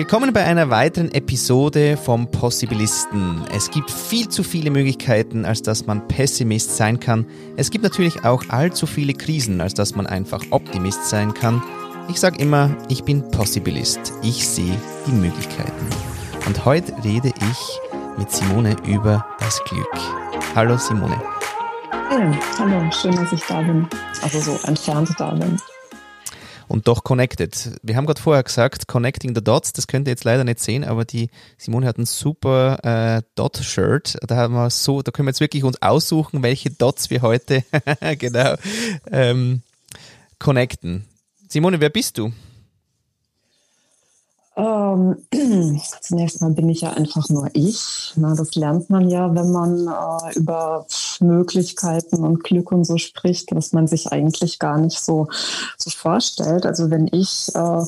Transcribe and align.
Willkommen 0.00 0.32
bei 0.32 0.42
einer 0.46 0.70
weiteren 0.70 1.12
Episode 1.12 1.98
vom 1.98 2.30
Possibilisten. 2.30 3.44
Es 3.54 3.70
gibt 3.70 3.90
viel 3.90 4.30
zu 4.30 4.42
viele 4.42 4.70
Möglichkeiten, 4.70 5.44
als 5.44 5.60
dass 5.60 5.84
man 5.84 6.08
Pessimist 6.08 6.74
sein 6.74 7.00
kann. 7.00 7.26
Es 7.58 7.70
gibt 7.70 7.84
natürlich 7.84 8.24
auch 8.24 8.42
allzu 8.48 8.86
viele 8.86 9.12
Krisen, 9.12 9.60
als 9.60 9.74
dass 9.74 9.94
man 9.94 10.06
einfach 10.06 10.42
Optimist 10.52 11.04
sein 11.10 11.34
kann. 11.34 11.62
Ich 12.08 12.18
sage 12.18 12.38
immer, 12.38 12.74
ich 12.88 13.04
bin 13.04 13.30
Possibilist. 13.30 14.14
Ich 14.22 14.48
sehe 14.48 14.80
die 15.06 15.12
Möglichkeiten. 15.12 15.86
Und 16.46 16.64
heute 16.64 16.94
rede 17.04 17.28
ich 17.28 18.18
mit 18.18 18.30
Simone 18.30 18.76
über 18.86 19.26
das 19.38 19.62
Glück. 19.64 19.86
Hallo 20.54 20.78
Simone. 20.78 21.20
Ja, 21.92 22.32
hallo, 22.58 22.90
schön, 22.90 23.14
dass 23.16 23.34
ich 23.34 23.42
da 23.44 23.60
bin. 23.60 23.86
Also 24.22 24.40
so 24.40 24.66
entfernt 24.66 25.10
da 25.18 25.32
bin 25.32 25.58
und 26.70 26.86
doch 26.86 27.02
connected. 27.02 27.72
Wir 27.82 27.96
haben 27.96 28.06
gerade 28.06 28.20
vorher 28.20 28.44
gesagt, 28.44 28.86
connecting 28.86 29.34
the 29.34 29.42
dots, 29.42 29.72
das 29.72 29.88
könnt 29.88 30.06
ihr 30.06 30.12
jetzt 30.12 30.22
leider 30.22 30.44
nicht 30.44 30.60
sehen, 30.60 30.84
aber 30.84 31.04
die 31.04 31.28
Simone 31.58 31.84
hat 31.84 31.98
ein 31.98 32.06
super 32.06 32.78
äh, 32.84 33.22
Dot-Shirt. 33.34 34.18
Da 34.22 34.36
haben 34.36 34.54
wir 34.54 34.70
so, 34.70 35.02
da 35.02 35.10
können 35.10 35.26
wir 35.26 35.30
jetzt 35.30 35.40
wirklich 35.40 35.64
uns 35.64 35.82
aussuchen, 35.82 36.44
welche 36.44 36.70
Dots 36.70 37.10
wir 37.10 37.22
heute 37.22 37.64
genau 38.18 38.54
ähm, 39.10 39.62
connecten. 40.38 41.06
Simone, 41.48 41.80
wer 41.80 41.90
bist 41.90 42.18
du? 42.18 42.32
Ähm, 44.56 45.16
zunächst 46.00 46.40
mal 46.40 46.50
bin 46.50 46.68
ich 46.68 46.82
ja 46.82 46.90
einfach 46.90 47.28
nur 47.28 47.48
ich. 47.52 48.12
Na, 48.16 48.34
das 48.34 48.54
lernt 48.54 48.90
man 48.90 49.08
ja, 49.08 49.34
wenn 49.34 49.52
man 49.52 49.86
äh, 49.86 50.38
über 50.38 50.86
Möglichkeiten 51.20 52.24
und 52.24 52.42
Glück 52.42 52.72
und 52.72 52.84
so 52.84 52.96
spricht, 52.96 53.54
was 53.54 53.72
man 53.72 53.86
sich 53.86 54.12
eigentlich 54.12 54.58
gar 54.58 54.78
nicht 54.78 55.00
so, 55.00 55.28
so 55.78 55.90
vorstellt. 55.90 56.66
Also 56.66 56.90
wenn 56.90 57.08
ich 57.12 57.50
äh, 57.54 57.84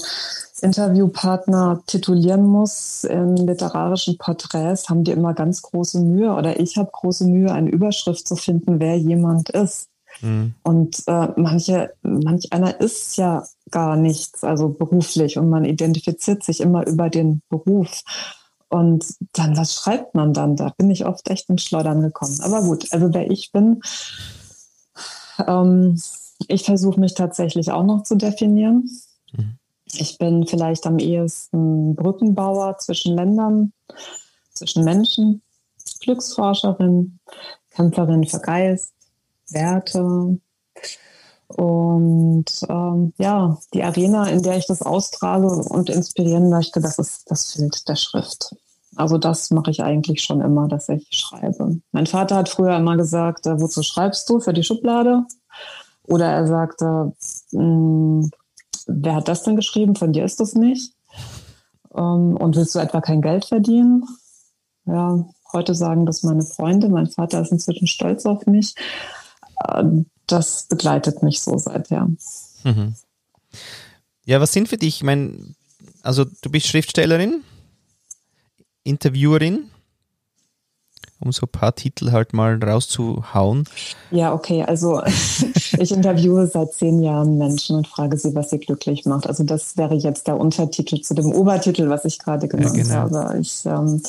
Interviewpartner 0.62 1.82
titulieren 1.86 2.46
muss 2.46 3.04
in 3.04 3.36
literarischen 3.36 4.16
Porträts, 4.16 4.88
haben 4.88 5.02
die 5.04 5.10
immer 5.10 5.34
ganz 5.34 5.62
große 5.62 6.00
Mühe 6.00 6.32
oder 6.32 6.60
ich 6.60 6.76
habe 6.76 6.90
große 6.92 7.24
Mühe, 7.24 7.52
eine 7.52 7.70
Überschrift 7.70 8.28
zu 8.28 8.36
finden, 8.36 8.78
wer 8.78 8.96
jemand 8.96 9.50
ist. 9.50 9.91
Mhm. 10.22 10.54
Und 10.62 11.02
äh, 11.06 11.28
manche, 11.36 11.92
manch 12.02 12.52
einer 12.52 12.80
ist 12.80 13.16
ja 13.16 13.44
gar 13.70 13.96
nichts, 13.96 14.44
also 14.44 14.68
beruflich, 14.68 15.38
und 15.38 15.50
man 15.50 15.64
identifiziert 15.64 16.42
sich 16.42 16.60
immer 16.60 16.86
über 16.86 17.10
den 17.10 17.42
Beruf. 17.48 18.02
Und 18.68 19.04
dann, 19.34 19.56
was 19.56 19.74
schreibt 19.74 20.14
man 20.14 20.32
dann? 20.32 20.56
Da 20.56 20.72
bin 20.78 20.90
ich 20.90 21.04
oft 21.04 21.28
echt 21.28 21.50
ins 21.50 21.62
Schleudern 21.62 22.00
gekommen. 22.00 22.38
Aber 22.40 22.62
gut, 22.62 22.90
also 22.92 23.12
wer 23.12 23.30
ich 23.30 23.52
bin, 23.52 23.82
ähm, 25.46 26.00
ich 26.48 26.64
versuche 26.64 26.98
mich 26.98 27.14
tatsächlich 27.14 27.70
auch 27.70 27.84
noch 27.84 28.04
zu 28.04 28.16
definieren. 28.16 28.88
Mhm. 29.32 29.58
Ich 29.94 30.16
bin 30.16 30.46
vielleicht 30.46 30.86
am 30.86 30.98
ehesten 30.98 31.94
Brückenbauer 31.94 32.78
zwischen 32.78 33.14
Ländern, 33.14 33.72
zwischen 34.54 34.84
Menschen, 34.84 35.42
Glücksforscherin, 36.00 37.18
Kämpferin 37.70 38.24
für 38.24 38.40
Geist, 38.40 38.94
Werte. 39.50 40.38
Und 41.48 42.46
ähm, 42.68 43.12
ja, 43.18 43.58
die 43.74 43.82
Arena, 43.82 44.26
in 44.28 44.42
der 44.42 44.56
ich 44.56 44.66
das 44.66 44.82
austrage 44.82 45.46
und 45.46 45.90
inspirieren 45.90 46.48
möchte, 46.48 46.80
das 46.80 46.98
ist 46.98 47.30
das 47.30 47.52
Feld 47.52 47.88
der 47.88 47.96
Schrift. 47.96 48.54
Also 48.96 49.18
das 49.18 49.50
mache 49.50 49.70
ich 49.70 49.82
eigentlich 49.82 50.22
schon 50.22 50.40
immer, 50.40 50.68
dass 50.68 50.88
ich 50.88 51.08
schreibe. 51.10 51.80
Mein 51.92 52.06
Vater 52.06 52.36
hat 52.36 52.48
früher 52.48 52.76
immer 52.76 52.96
gesagt, 52.96 53.46
äh, 53.46 53.60
wozu 53.60 53.82
schreibst 53.82 54.28
du 54.28 54.40
für 54.40 54.52
die 54.52 54.64
Schublade? 54.64 55.24
Oder 56.04 56.26
er 56.26 56.46
sagte, 56.46 57.12
hm, 57.50 58.30
wer 58.86 59.14
hat 59.14 59.28
das 59.28 59.42
denn 59.42 59.56
geschrieben? 59.56 59.94
Von 59.94 60.12
dir 60.12 60.24
ist 60.24 60.40
das 60.40 60.54
nicht. 60.54 60.92
Ähm, 61.94 62.36
und 62.36 62.56
willst 62.56 62.74
du 62.74 62.78
etwa 62.78 63.00
kein 63.00 63.22
Geld 63.22 63.44
verdienen? 63.44 64.04
Ja, 64.84 65.24
heute 65.52 65.74
sagen 65.74 66.06
das 66.06 66.22
meine 66.22 66.42
Freunde. 66.42 66.88
Mein 66.88 67.08
Vater 67.08 67.40
ist 67.40 67.52
inzwischen 67.52 67.86
stolz 67.86 68.26
auf 68.26 68.46
mich 68.46 68.74
das 70.26 70.66
begleitet 70.68 71.22
mich 71.22 71.40
so 71.40 71.58
seither. 71.58 72.08
Mhm. 72.64 72.94
Ja, 74.24 74.40
was 74.40 74.52
sind 74.52 74.68
für 74.68 74.76
dich, 74.76 74.96
ich 74.96 75.02
meine, 75.02 75.36
also 76.02 76.24
du 76.24 76.50
bist 76.50 76.66
Schriftstellerin, 76.66 77.42
Interviewerin, 78.84 79.70
um 81.20 81.32
so 81.32 81.46
ein 81.46 81.50
paar 81.50 81.74
Titel 81.74 82.10
halt 82.10 82.32
mal 82.32 82.62
rauszuhauen. 82.62 83.64
Ja, 84.10 84.32
okay, 84.32 84.62
also 84.64 85.02
ich 85.06 85.92
interviewe 85.92 86.46
seit 86.46 86.72
zehn 86.72 87.02
Jahren 87.02 87.38
Menschen 87.38 87.76
und 87.76 87.86
frage 87.86 88.16
sie, 88.16 88.34
was 88.34 88.50
sie 88.50 88.58
glücklich 88.58 89.04
macht. 89.04 89.26
Also 89.26 89.44
das 89.44 89.76
wäre 89.76 89.94
jetzt 89.94 90.26
der 90.26 90.38
Untertitel 90.38 91.00
zu 91.00 91.14
dem 91.14 91.32
Obertitel, 91.32 91.88
was 91.88 92.04
ich 92.04 92.18
gerade 92.18 92.48
genannt 92.48 92.76
ja, 92.76 93.06
genau. 93.06 93.20
habe. 93.20 93.38
Ich 93.38 93.64
ähm, 93.66 94.02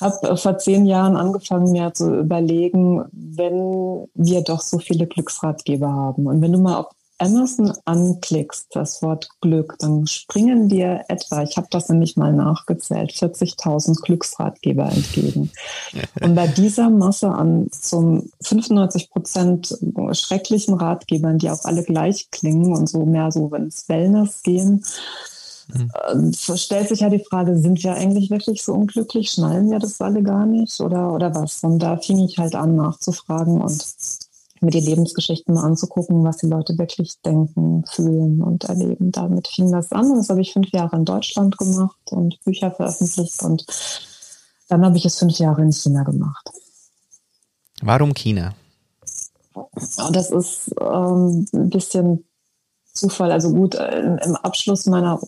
habe 0.00 0.28
äh, 0.28 0.36
vor 0.36 0.58
zehn 0.58 0.86
Jahren 0.86 1.16
angefangen, 1.16 1.72
mir 1.72 1.92
zu 1.94 2.14
überlegen, 2.14 3.04
wenn 3.12 4.06
wir 4.14 4.42
doch 4.42 4.60
so 4.60 4.78
viele 4.78 5.06
Glücksratgeber 5.06 5.92
haben 5.92 6.26
und 6.26 6.40
wenn 6.42 6.52
du 6.52 6.58
mal 6.58 6.76
auf 6.76 6.86
Amazon 7.18 7.72
anklickst, 7.84 8.74
das 8.74 9.00
Wort 9.02 9.28
Glück, 9.40 9.76
dann 9.78 10.06
springen 10.06 10.68
dir 10.68 11.04
etwa, 11.08 11.42
ich 11.42 11.56
habe 11.56 11.68
das 11.70 11.88
nämlich 11.88 12.16
mal 12.16 12.32
nachgezählt, 12.32 13.12
40.000 13.12 14.02
Glücksratgeber 14.02 14.90
entgegen. 14.90 15.50
Und 16.20 16.34
bei 16.34 16.48
dieser 16.48 16.90
Masse 16.90 17.28
an 17.28 17.68
zum 17.70 18.30
95 18.42 19.10
Prozent 19.10 19.78
schrecklichen 20.12 20.74
Ratgebern, 20.74 21.38
die 21.38 21.50
auch 21.50 21.64
alle 21.64 21.84
gleich 21.84 22.30
klingen 22.30 22.74
und 22.74 22.88
so 22.88 23.06
mehr 23.06 23.30
so, 23.30 23.50
wenn 23.52 23.68
es 23.68 23.88
Wellness 23.88 24.42
gehen, 24.42 24.84
Mhm. 25.68 26.32
stellt 26.32 26.88
sich 26.88 27.00
ja 27.00 27.08
die 27.08 27.24
Frage, 27.24 27.58
sind 27.58 27.82
wir 27.82 27.94
eigentlich 27.94 28.30
wirklich 28.30 28.62
so 28.62 28.74
unglücklich? 28.74 29.30
Schnallen 29.30 29.70
wir 29.70 29.78
das 29.78 30.00
alle 30.00 30.22
gar 30.22 30.46
nicht 30.46 30.78
oder, 30.80 31.12
oder 31.12 31.34
was? 31.34 31.64
Und 31.64 31.78
da 31.78 31.96
fing 31.96 32.18
ich 32.18 32.38
halt 32.38 32.54
an 32.54 32.76
nachzufragen 32.76 33.60
und 33.62 33.84
mir 34.60 34.70
die 34.70 34.80
Lebensgeschichten 34.80 35.54
mal 35.54 35.64
anzugucken, 35.64 36.24
was 36.24 36.38
die 36.38 36.46
Leute 36.46 36.76
wirklich 36.78 37.20
denken, 37.24 37.84
fühlen 37.86 38.42
und 38.42 38.64
erleben. 38.64 39.12
Damit 39.12 39.48
fing 39.48 39.70
das 39.70 39.92
an 39.92 40.10
und 40.10 40.18
das 40.18 40.30
habe 40.30 40.40
ich 40.40 40.52
fünf 40.52 40.68
Jahre 40.70 40.96
in 40.96 41.04
Deutschland 41.04 41.56
gemacht 41.58 42.00
und 42.10 42.42
Bücher 42.44 42.70
veröffentlicht 42.70 43.42
und 43.42 43.64
dann 44.68 44.84
habe 44.84 44.96
ich 44.96 45.04
es 45.04 45.18
fünf 45.18 45.38
Jahre 45.38 45.62
in 45.62 45.72
China 45.72 46.02
gemacht. 46.02 46.50
Warum 47.82 48.14
China? 48.14 48.54
Das 50.10 50.30
ist 50.30 50.74
ähm, 50.80 51.46
ein 51.52 51.70
bisschen 51.70 52.24
Zufall. 52.92 53.32
Also 53.32 53.52
gut, 53.52 53.74
äh, 53.74 54.00
im 54.24 54.36
Abschluss 54.36 54.86
meiner 54.86 55.20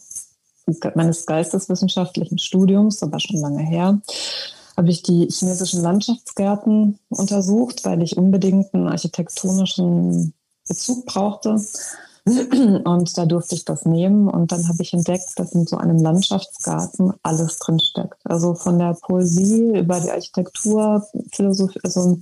meines 0.94 1.26
geisteswissenschaftlichen 1.26 2.38
Studiums, 2.38 3.02
aber 3.02 3.20
schon 3.20 3.40
lange 3.40 3.62
her, 3.62 4.00
habe 4.76 4.90
ich 4.90 5.02
die 5.02 5.28
chinesischen 5.30 5.82
Landschaftsgärten 5.82 6.98
untersucht, 7.08 7.84
weil 7.84 8.02
ich 8.02 8.16
unbedingt 8.16 8.74
einen 8.74 8.88
architektonischen 8.88 10.34
Bezug 10.68 11.06
brauchte. 11.06 11.60
Und 12.26 13.16
da 13.16 13.24
durfte 13.24 13.54
ich 13.54 13.64
das 13.64 13.84
nehmen. 13.84 14.28
Und 14.28 14.50
dann 14.50 14.66
habe 14.66 14.82
ich 14.82 14.92
entdeckt, 14.92 15.30
dass 15.36 15.52
in 15.52 15.64
so 15.64 15.76
einem 15.76 15.98
Landschaftsgarten 15.98 17.12
alles 17.22 17.58
drinsteckt. 17.58 18.18
Also 18.24 18.54
von 18.54 18.80
der 18.80 18.94
Poesie 18.94 19.78
über 19.78 20.00
die 20.00 20.10
Architektur, 20.10 21.06
Philosophie, 21.32 21.78
also 21.84 22.18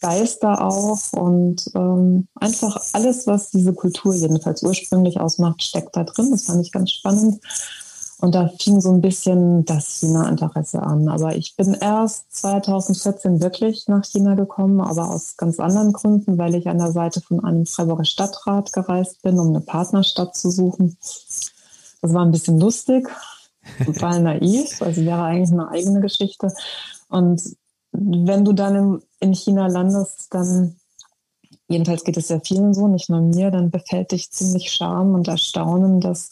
Geister 0.00 0.64
auch. 0.66 1.00
Und 1.12 1.70
ähm, 1.74 2.28
einfach 2.34 2.80
alles, 2.94 3.26
was 3.26 3.50
diese 3.50 3.74
Kultur 3.74 4.14
jedenfalls 4.14 4.62
ursprünglich 4.62 5.20
ausmacht, 5.20 5.62
steckt 5.62 5.94
da 5.96 6.04
drin. 6.04 6.30
Das 6.30 6.44
fand 6.44 6.64
ich 6.64 6.72
ganz 6.72 6.90
spannend. 6.90 7.38
Und 8.22 8.36
da 8.36 8.46
fing 8.56 8.80
so 8.80 8.92
ein 8.92 9.00
bisschen 9.00 9.64
das 9.64 9.98
China-Interesse 9.98 10.80
an. 10.80 11.08
Aber 11.08 11.34
ich 11.34 11.56
bin 11.56 11.74
erst 11.74 12.32
2014 12.36 13.42
wirklich 13.42 13.88
nach 13.88 14.04
China 14.04 14.36
gekommen, 14.36 14.80
aber 14.80 15.10
aus 15.10 15.36
ganz 15.36 15.58
anderen 15.58 15.92
Gründen, 15.92 16.38
weil 16.38 16.54
ich 16.54 16.68
an 16.68 16.78
der 16.78 16.92
Seite 16.92 17.20
von 17.20 17.44
einem 17.44 17.66
Freiburger 17.66 18.04
Stadtrat 18.04 18.72
gereist 18.72 19.22
bin, 19.22 19.40
um 19.40 19.48
eine 19.48 19.60
Partnerstadt 19.60 20.36
zu 20.36 20.52
suchen. 20.52 20.96
Das 21.00 22.14
war 22.14 22.24
ein 22.24 22.30
bisschen 22.30 22.60
lustig, 22.60 23.08
total 23.84 24.22
naiv, 24.22 24.80
also 24.82 25.04
wäre 25.04 25.24
eigentlich 25.24 25.50
eine 25.50 25.68
eigene 25.68 26.00
Geschichte. 26.00 26.54
Und 27.08 27.42
wenn 27.90 28.44
du 28.44 28.52
dann 28.52 29.02
in 29.18 29.34
China 29.34 29.66
landest, 29.66 30.32
dann 30.32 30.76
jedenfalls 31.66 32.04
geht 32.04 32.18
es 32.18 32.28
ja 32.28 32.38
vielen 32.38 32.72
so, 32.72 32.86
nicht 32.86 33.10
nur 33.10 33.20
mir, 33.20 33.50
dann 33.50 33.72
befällt 33.72 34.12
dich 34.12 34.30
ziemlich 34.30 34.70
Scham 34.70 35.14
und 35.14 35.26
Erstaunen, 35.26 36.00
dass 36.00 36.30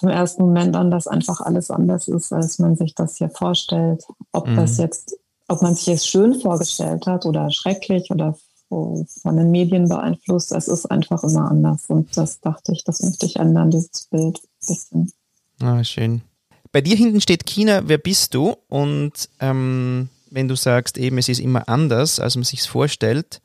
vom 0.00 0.08
ersten 0.08 0.42
Moment 0.42 0.74
an, 0.74 0.90
dass 0.90 1.06
einfach 1.06 1.40
alles 1.40 1.70
anders 1.70 2.08
ist, 2.08 2.32
als 2.32 2.58
man 2.58 2.74
sich 2.74 2.94
das 2.94 3.16
hier 3.16 3.28
vorstellt. 3.28 4.04
Ob 4.32 4.48
mhm. 4.48 4.56
das 4.56 4.78
jetzt, 4.78 5.16
ob 5.46 5.62
man 5.62 5.74
sich 5.74 5.88
es 5.88 6.06
schön 6.06 6.40
vorgestellt 6.40 7.06
hat 7.06 7.26
oder 7.26 7.50
schrecklich 7.50 8.10
oder 8.10 8.36
von 8.70 9.36
den 9.36 9.50
Medien 9.50 9.88
beeinflusst, 9.88 10.52
es 10.52 10.68
ist 10.68 10.86
einfach 10.86 11.22
immer 11.24 11.50
anders. 11.50 11.86
Und 11.88 12.16
das 12.16 12.40
dachte 12.40 12.72
ich, 12.72 12.84
das 12.84 13.02
möchte 13.02 13.26
ich 13.26 13.36
ändern, 13.36 13.70
dieses 13.70 14.06
Bild 14.10 14.38
ein 14.38 14.66
bisschen. 14.66 15.12
Ah, 15.60 15.82
schön. 15.84 16.22
Bei 16.72 16.80
dir 16.80 16.96
hinten 16.96 17.20
steht 17.20 17.46
China, 17.46 17.82
wer 17.86 17.98
bist 17.98 18.32
du? 18.34 18.54
Und 18.68 19.28
ähm, 19.40 20.08
wenn 20.30 20.46
du 20.46 20.54
sagst, 20.54 20.98
eben 20.98 21.18
es 21.18 21.28
ist 21.28 21.40
immer 21.40 21.68
anders, 21.68 22.20
als 22.20 22.36
man 22.36 22.44
sich 22.44 22.62
vorstellt, 22.62 23.42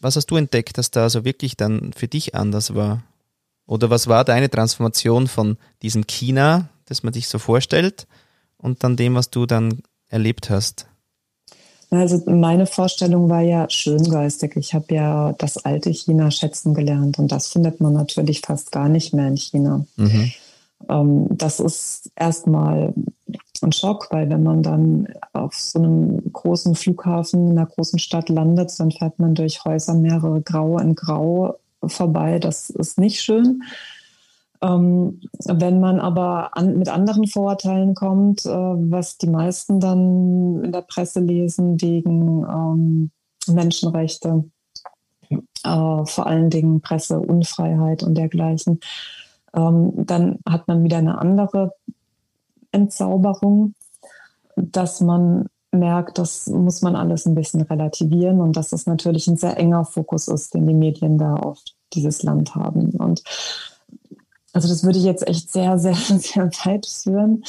was 0.00 0.16
hast 0.16 0.26
du 0.26 0.36
entdeckt, 0.36 0.78
dass 0.78 0.90
da 0.90 1.10
so 1.10 1.24
wirklich 1.24 1.56
dann 1.56 1.92
für 1.94 2.08
dich 2.08 2.34
anders 2.34 2.74
war? 2.74 3.02
Oder 3.66 3.90
was 3.90 4.06
war 4.06 4.24
deine 4.24 4.48
Transformation 4.48 5.26
von 5.26 5.56
diesem 5.82 6.06
China, 6.06 6.68
das 6.86 7.02
man 7.02 7.12
sich 7.12 7.28
so 7.28 7.38
vorstellt 7.38 8.06
und 8.58 8.84
dann 8.84 8.96
dem, 8.96 9.14
was 9.14 9.30
du 9.30 9.46
dann 9.46 9.82
erlebt 10.08 10.50
hast? 10.50 10.86
Also 11.90 12.22
meine 12.26 12.66
Vorstellung 12.66 13.28
war 13.28 13.42
ja 13.42 13.68
schöngeistig. 13.70 14.56
Ich 14.56 14.74
habe 14.74 14.94
ja 14.94 15.32
das 15.38 15.64
alte 15.64 15.90
China 15.90 16.30
schätzen 16.30 16.74
gelernt 16.74 17.18
und 17.18 17.30
das 17.30 17.48
findet 17.48 17.80
man 17.80 17.92
natürlich 17.92 18.40
fast 18.40 18.72
gar 18.72 18.88
nicht 18.88 19.14
mehr 19.14 19.28
in 19.28 19.36
China. 19.36 19.84
Mhm. 19.96 20.32
Ähm, 20.88 21.26
das 21.30 21.60
ist 21.60 22.10
erstmal 22.16 22.92
ein 23.62 23.72
Schock, 23.72 24.08
weil 24.10 24.28
wenn 24.28 24.42
man 24.42 24.62
dann 24.62 25.08
auf 25.32 25.54
so 25.54 25.78
einem 25.78 26.32
großen 26.32 26.74
Flughafen 26.74 27.50
in 27.50 27.58
einer 27.58 27.66
großen 27.66 27.98
Stadt 27.98 28.28
landet, 28.28 28.78
dann 28.78 28.90
fährt 28.90 29.18
man 29.18 29.34
durch 29.34 29.64
Häuser 29.64 29.94
mehrere 29.94 30.42
Grau 30.42 30.78
in 30.78 30.94
Grau 30.94 31.56
vorbei. 31.88 32.38
Das 32.38 32.70
ist 32.70 32.98
nicht 32.98 33.20
schön. 33.20 33.62
Ähm, 34.62 35.20
wenn 35.44 35.80
man 35.80 36.00
aber 36.00 36.56
an, 36.56 36.78
mit 36.78 36.88
anderen 36.88 37.26
Vorurteilen 37.26 37.94
kommt, 37.94 38.46
äh, 38.46 38.48
was 38.50 39.18
die 39.18 39.28
meisten 39.28 39.80
dann 39.80 40.64
in 40.64 40.72
der 40.72 40.82
Presse 40.82 41.20
lesen 41.20 41.80
wegen 41.80 42.44
ähm, 42.44 43.10
Menschenrechte, 43.46 44.44
äh, 45.30 46.04
vor 46.04 46.26
allen 46.26 46.50
Dingen 46.50 46.80
Presseunfreiheit 46.80 48.02
und 48.02 48.16
dergleichen, 48.16 48.80
ähm, 49.54 49.92
dann 49.96 50.38
hat 50.48 50.68
man 50.68 50.84
wieder 50.84 50.98
eine 50.98 51.18
andere 51.18 51.72
Entzauberung, 52.72 53.74
dass 54.56 55.00
man 55.00 55.46
merkt, 55.70 56.18
das 56.18 56.46
muss 56.46 56.82
man 56.82 56.96
alles 56.96 57.26
ein 57.26 57.34
bisschen 57.34 57.62
relativieren 57.62 58.40
und 58.40 58.56
dass 58.56 58.72
es 58.72 58.86
natürlich 58.86 59.26
ein 59.26 59.36
sehr 59.36 59.58
enger 59.58 59.84
Fokus 59.84 60.28
ist, 60.28 60.54
den 60.54 60.66
die 60.66 60.74
Medien 60.74 61.18
da 61.18 61.34
auf 61.34 61.62
dieses 61.92 62.22
Land 62.22 62.54
haben. 62.54 62.90
Und 62.90 63.22
also 64.52 64.68
das 64.68 64.84
würde 64.84 64.98
ich 64.98 65.04
jetzt 65.04 65.26
echt 65.26 65.50
sehr, 65.50 65.78
sehr, 65.78 65.94
sehr 65.94 66.50
weit 66.64 66.86
führen. 66.86 67.44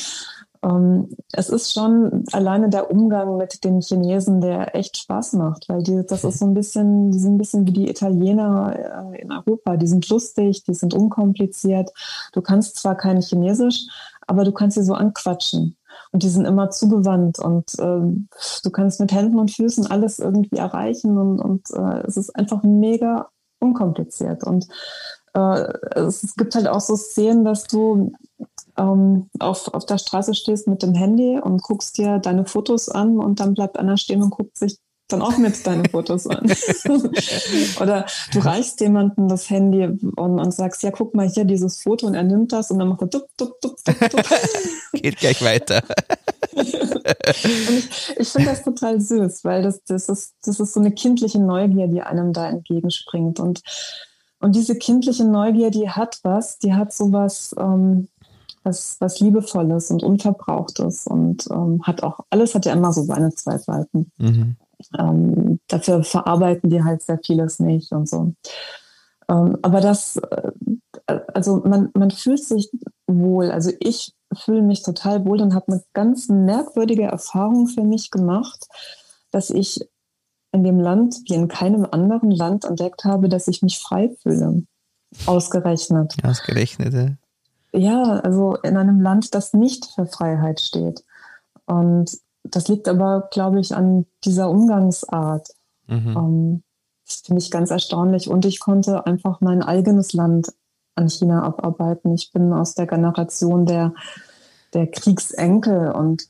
Ähm, 0.63 1.09
es 1.33 1.49
ist 1.49 1.73
schon 1.73 2.25
alleine 2.31 2.69
der 2.69 2.89
Umgang 2.91 3.37
mit 3.37 3.63
den 3.63 3.81
Chinesen, 3.81 4.41
der 4.41 4.75
echt 4.75 4.97
Spaß 4.97 5.33
macht, 5.33 5.69
weil 5.69 5.83
die, 5.83 6.03
das 6.05 6.23
ist 6.23 6.39
so 6.39 6.45
ein 6.45 6.53
bisschen, 6.53 7.11
die 7.11 7.19
sind 7.19 7.35
ein 7.35 7.37
bisschen 7.37 7.67
wie 7.67 7.73
die 7.73 7.89
Italiener 7.89 9.13
äh, 9.13 9.21
in 9.21 9.31
Europa. 9.31 9.77
Die 9.77 9.87
sind 9.87 10.07
lustig, 10.09 10.63
die 10.63 10.73
sind 10.73 10.93
unkompliziert. 10.93 11.91
Du 12.33 12.41
kannst 12.41 12.77
zwar 12.77 12.95
kein 12.95 13.21
Chinesisch, 13.21 13.85
aber 14.25 14.43
du 14.43 14.51
kannst 14.51 14.77
sie 14.77 14.83
so 14.83 14.93
anquatschen. 14.93 15.77
Und 16.11 16.23
die 16.23 16.29
sind 16.29 16.45
immer 16.45 16.69
zugewandt 16.69 17.39
und 17.39 17.77
äh, 17.79 18.01
du 18.63 18.69
kannst 18.71 18.99
mit 18.99 19.11
Händen 19.11 19.39
und 19.39 19.51
Füßen 19.51 19.87
alles 19.87 20.19
irgendwie 20.19 20.57
erreichen 20.57 21.17
und, 21.17 21.39
und 21.39 21.69
äh, 21.71 22.05
es 22.07 22.17
ist 22.17 22.35
einfach 22.35 22.63
mega 22.63 23.29
unkompliziert. 23.59 24.44
Und 24.44 24.68
äh, 25.33 25.74
es 25.95 26.36
gibt 26.36 26.56
halt 26.56 26.68
auch 26.68 26.81
so 26.81 26.95
Szenen, 26.95 27.44
dass 27.44 27.65
du 27.65 28.13
ähm, 28.77 29.30
auf, 29.39 29.74
auf 29.74 29.86
der 29.86 29.98
Straße 29.98 30.33
stehst 30.33 30.68
mit 30.68 30.83
dem 30.83 30.94
Handy 30.94 31.39
und 31.39 31.62
guckst 31.62 31.98
dir 31.98 32.19
deine 32.19 32.45
Fotos 32.45 32.89
an 32.89 33.18
und 33.18 33.39
dann 33.39 33.54
bleibt 33.54 33.77
einer 33.77 33.98
stehen 33.98 34.21
und 34.21 34.30
guckt 34.30 34.57
sich 34.57 34.77
dann 35.07 35.21
auch 35.21 35.38
mit 35.38 35.65
deine 35.65 35.88
Fotos 35.89 36.27
an. 36.27 36.44
Oder 37.81 38.06
du 38.33 38.39
reichst 38.39 38.81
jemandem 38.81 39.30
das 39.30 39.50
Handy 39.50 39.86
und, 39.86 40.39
und, 40.39 40.51
sagst, 40.54 40.83
ja, 40.83 40.92
guck 40.92 41.15
mal 41.15 41.30
hier 41.30 41.45
dieses 41.45 41.81
Foto 41.81 42.07
und 42.07 42.13
er 42.13 42.24
nimmt 42.24 42.51
das 42.51 42.71
und 42.71 42.80
dann 42.80 42.89
macht 42.89 43.01
er 43.01 43.07
dup, 43.07 43.27
dup, 43.38 43.59
dup, 43.62 43.77
dup, 43.86 44.09
dup. 44.09 44.25
Geht 44.94 45.18
gleich 45.18 45.42
weiter. 45.44 45.81
Ich, 46.57 48.13
ich 48.18 48.27
finde 48.30 48.50
das 48.50 48.63
total 48.63 49.00
süß, 49.00 49.44
weil 49.44 49.63
das, 49.63 49.83
das, 49.83 50.09
ist, 50.09 50.36
das 50.44 50.59
ist 50.59 50.74
so 50.74 50.80
eine 50.80 50.92
kindliche 50.92 51.39
Neugier, 51.39 51.88
die 51.88 52.01
einem 52.01 52.33
da 52.33 52.50
entgegenspringt. 52.50 53.39
Und 53.39 53.62
und 54.39 54.56
diese 54.56 54.75
kindliche 54.75 55.25
Neugier, 55.25 55.71
die 55.71 55.89
hat 55.89 56.19
was, 56.24 56.59
die 56.59 56.74
hat 56.74 56.94
sowas, 56.94 57.56
ähm, 57.57 58.07
was, 58.63 58.98
was 59.00 59.19
Liebevolles 59.19 59.92
und 59.92 60.04
Unverbrauchtes 60.04 61.07
und 61.07 61.48
ähm, 61.51 61.81
hat 61.83 62.04
auch, 62.04 62.19
alles 62.30 62.54
hat 62.54 62.65
ja 62.65 62.74
immer 62.74 62.94
so 62.94 63.01
seine 63.04 63.31
zwei 63.31 63.57
Seiten. 63.57 64.12
Mhm. 64.18 64.57
Ähm, 64.98 65.59
dafür 65.68 66.04
verarbeiten 66.04 66.69
die 66.69 66.83
halt 66.83 67.01
sehr 67.01 67.19
vieles 67.24 67.59
nicht 67.59 67.92
und 67.92 68.07
so. 68.07 68.33
Ähm, 69.30 69.57
aber 69.63 69.81
das, 69.81 70.18
äh, 70.18 70.51
also 71.33 71.62
man, 71.65 71.89
man 71.95 72.12
fühlt 72.12 72.44
sich 72.44 72.69
wohl, 73.07 73.50
also 73.50 73.71
ich 73.80 74.13
fühle 74.33 74.62
mich 74.62 74.83
total 74.83 75.25
wohl 75.25 75.41
und 75.41 75.53
habe 75.53 75.71
eine 75.71 75.83
ganz 75.94 76.29
merkwürdige 76.29 77.03
Erfahrung 77.03 77.68
für 77.68 77.83
mich 77.83 78.12
gemacht, 78.12 78.68
dass 79.31 79.50
ich 79.50 79.79
in 80.51 80.63
dem 80.63 80.79
Land 80.79 81.21
wie 81.27 81.35
in 81.35 81.47
keinem 81.47 81.88
anderen 81.89 82.31
Land 82.31 82.65
entdeckt 82.65 83.03
habe, 83.03 83.29
dass 83.29 83.47
ich 83.47 83.62
mich 83.62 83.79
frei 83.79 84.15
fühle. 84.21 84.63
Ausgerechnet. 85.25 86.15
Ausgerechnet, 86.24 86.94
ja. 86.94 87.09
Ja, 87.74 88.19
also 88.19 88.56
in 88.63 88.77
einem 88.77 89.01
Land, 89.01 89.35
das 89.35 89.53
nicht 89.53 89.85
für 89.94 90.06
Freiheit 90.06 90.59
steht. 90.59 91.03
Und 91.65 92.18
das 92.44 92.68
liegt 92.68 92.88
aber, 92.88 93.27
glaube 93.31 93.59
ich, 93.59 93.75
an 93.75 94.06
dieser 94.23 94.50
Umgangsart. 94.50 95.50
Mhm. 95.88 96.15
Um, 96.15 96.25
ähm, 96.25 96.63
das 97.06 97.21
finde 97.25 97.41
ich 97.41 97.51
ganz 97.51 97.71
erstaunlich. 97.71 98.30
Und 98.30 98.45
ich 98.45 98.59
konnte 98.59 99.06
einfach 99.06 99.41
mein 99.41 99.62
eigenes 99.63 100.13
Land 100.13 100.53
an 100.97 101.09
China 101.09 101.44
abarbeiten. 101.44 102.13
Ich 102.13 102.31
bin 102.31 102.51
aus 102.53 102.75
der 102.75 102.88
Generation 102.88 103.65
der, 103.65 103.94
der 104.73 104.88
Kriegsenkel 104.88 105.91
und 105.91 106.27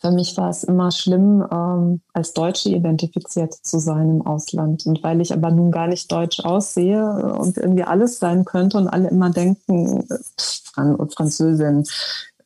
für 0.00 0.10
mich 0.10 0.36
war 0.38 0.48
es 0.48 0.64
immer 0.64 0.90
schlimm, 0.92 1.44
ähm, 1.52 2.00
als 2.14 2.32
Deutsche 2.32 2.70
identifiziert 2.70 3.52
zu 3.52 3.78
sein 3.78 4.08
im 4.08 4.26
Ausland. 4.26 4.86
Und 4.86 5.02
weil 5.02 5.20
ich 5.20 5.32
aber 5.32 5.50
nun 5.50 5.70
gar 5.70 5.88
nicht 5.88 6.10
deutsch 6.10 6.40
aussehe 6.40 7.34
und 7.38 7.58
irgendwie 7.58 7.82
alles 7.82 8.18
sein 8.18 8.46
könnte 8.46 8.78
und 8.78 8.88
alle 8.88 9.08
immer 9.08 9.30
denken, 9.30 10.08
Fran 10.38 10.96
Französin, 11.10 11.84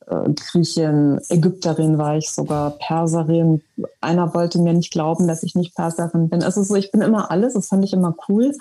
äh, 0.07 0.31
Griechin, 0.33 1.21
Ägypterin 1.29 1.97
war 1.97 2.17
ich 2.17 2.31
sogar, 2.31 2.73
Perserin. 2.73 3.63
Einer 4.01 4.35
wollte 4.35 4.59
mir 4.59 4.73
nicht 4.73 4.91
glauben, 4.91 5.29
dass 5.29 5.45
ich 5.45 5.55
nicht 5.55 5.77
Perserin 5.77 6.29
bin. 6.29 6.43
Also 6.43 6.63
so, 6.65 6.75
ich 6.75 6.91
bin 6.91 7.03
immer 7.03 7.31
alles, 7.31 7.55
das 7.55 7.69
fand 7.69 7.85
ich 7.85 7.93
immer 7.93 8.17
cool. 8.29 8.53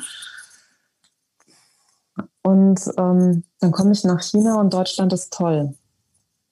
Und 2.44 2.81
ähm, 2.98 3.44
dann 3.60 3.72
komme 3.72 3.94
ich 3.94 4.04
nach 4.04 4.22
China 4.22 4.60
und 4.60 4.74
Deutschland 4.74 5.13
ist 5.13 5.34
toll. 5.34 5.74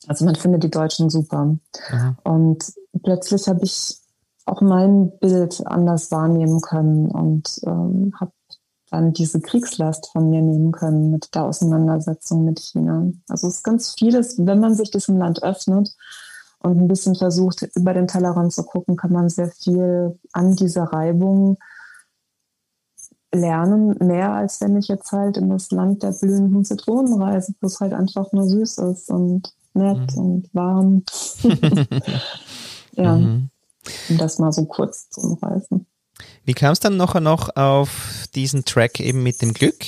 Also 0.07 0.25
man 0.25 0.35
findet 0.35 0.63
die 0.63 0.71
Deutschen 0.71 1.09
super. 1.09 1.45
Mhm. 1.45 2.17
Und 2.23 2.73
plötzlich 3.03 3.47
habe 3.47 3.63
ich 3.63 3.97
auch 4.45 4.61
mein 4.61 5.11
Bild 5.19 5.65
anders 5.67 6.11
wahrnehmen 6.11 6.61
können 6.61 7.07
und 7.11 7.59
ähm, 7.65 8.13
habe 8.19 8.31
dann 8.89 9.13
diese 9.13 9.39
Kriegslast 9.39 10.09
von 10.11 10.29
mir 10.29 10.41
nehmen 10.41 10.71
können 10.71 11.11
mit 11.11 11.33
der 11.33 11.45
Auseinandersetzung 11.45 12.43
mit 12.43 12.59
China. 12.59 13.09
Also 13.29 13.47
es 13.47 13.57
ist 13.57 13.63
ganz 13.63 13.93
vieles, 13.97 14.35
wenn 14.37 14.59
man 14.59 14.75
sich 14.75 14.91
diesem 14.91 15.17
Land 15.17 15.43
öffnet 15.43 15.95
und 16.59 16.77
ein 16.77 16.87
bisschen 16.87 17.15
versucht, 17.15 17.67
über 17.75 17.93
den 17.93 18.07
Tellerrand 18.07 18.51
zu 18.51 18.63
gucken, 18.63 18.97
kann 18.97 19.13
man 19.13 19.29
sehr 19.29 19.49
viel 19.49 20.19
an 20.33 20.55
dieser 20.55 20.83
Reibung 20.83 21.57
lernen, 23.33 23.95
mehr 23.99 24.33
als 24.33 24.61
wenn 24.61 24.77
ich 24.77 24.87
jetzt 24.87 25.11
halt 25.11 25.37
in 25.37 25.49
das 25.49 25.71
Land 25.71 26.03
der 26.03 26.11
blühenden 26.11 26.65
Zitronen 26.65 27.21
reise, 27.21 27.53
wo 27.61 27.67
es 27.67 27.79
halt 27.79 27.93
einfach 27.93 28.31
nur 28.31 28.45
süß 28.45 28.77
ist 28.79 29.09
und 29.09 29.53
nett 29.73 30.15
mhm. 30.15 30.21
und 30.21 30.49
warm. 30.53 31.03
ja, 32.93 33.15
mhm. 33.15 33.49
um 34.09 34.17
das 34.17 34.39
mal 34.39 34.51
so 34.51 34.65
kurz 34.65 35.09
zu 35.09 35.21
umreißen. 35.21 35.85
Wie 36.43 36.53
kam 36.53 36.73
es 36.73 36.79
dann 36.79 36.97
nachher 36.97 37.21
noch 37.21 37.55
auf 37.55 38.25
diesen 38.35 38.65
Track 38.65 38.99
eben 38.99 39.23
mit 39.23 39.41
dem 39.41 39.53
Glück? 39.53 39.85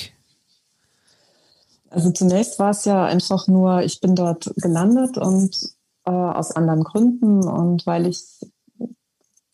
Also 1.90 2.10
zunächst 2.10 2.58
war 2.58 2.70
es 2.70 2.84
ja 2.84 3.04
einfach 3.04 3.46
nur, 3.46 3.82
ich 3.82 4.00
bin 4.00 4.16
dort 4.16 4.52
gelandet 4.56 5.16
und 5.16 5.56
äh, 6.04 6.10
aus 6.10 6.50
anderen 6.52 6.82
Gründen 6.82 7.46
und 7.46 7.86
weil 7.86 8.06
ich 8.06 8.20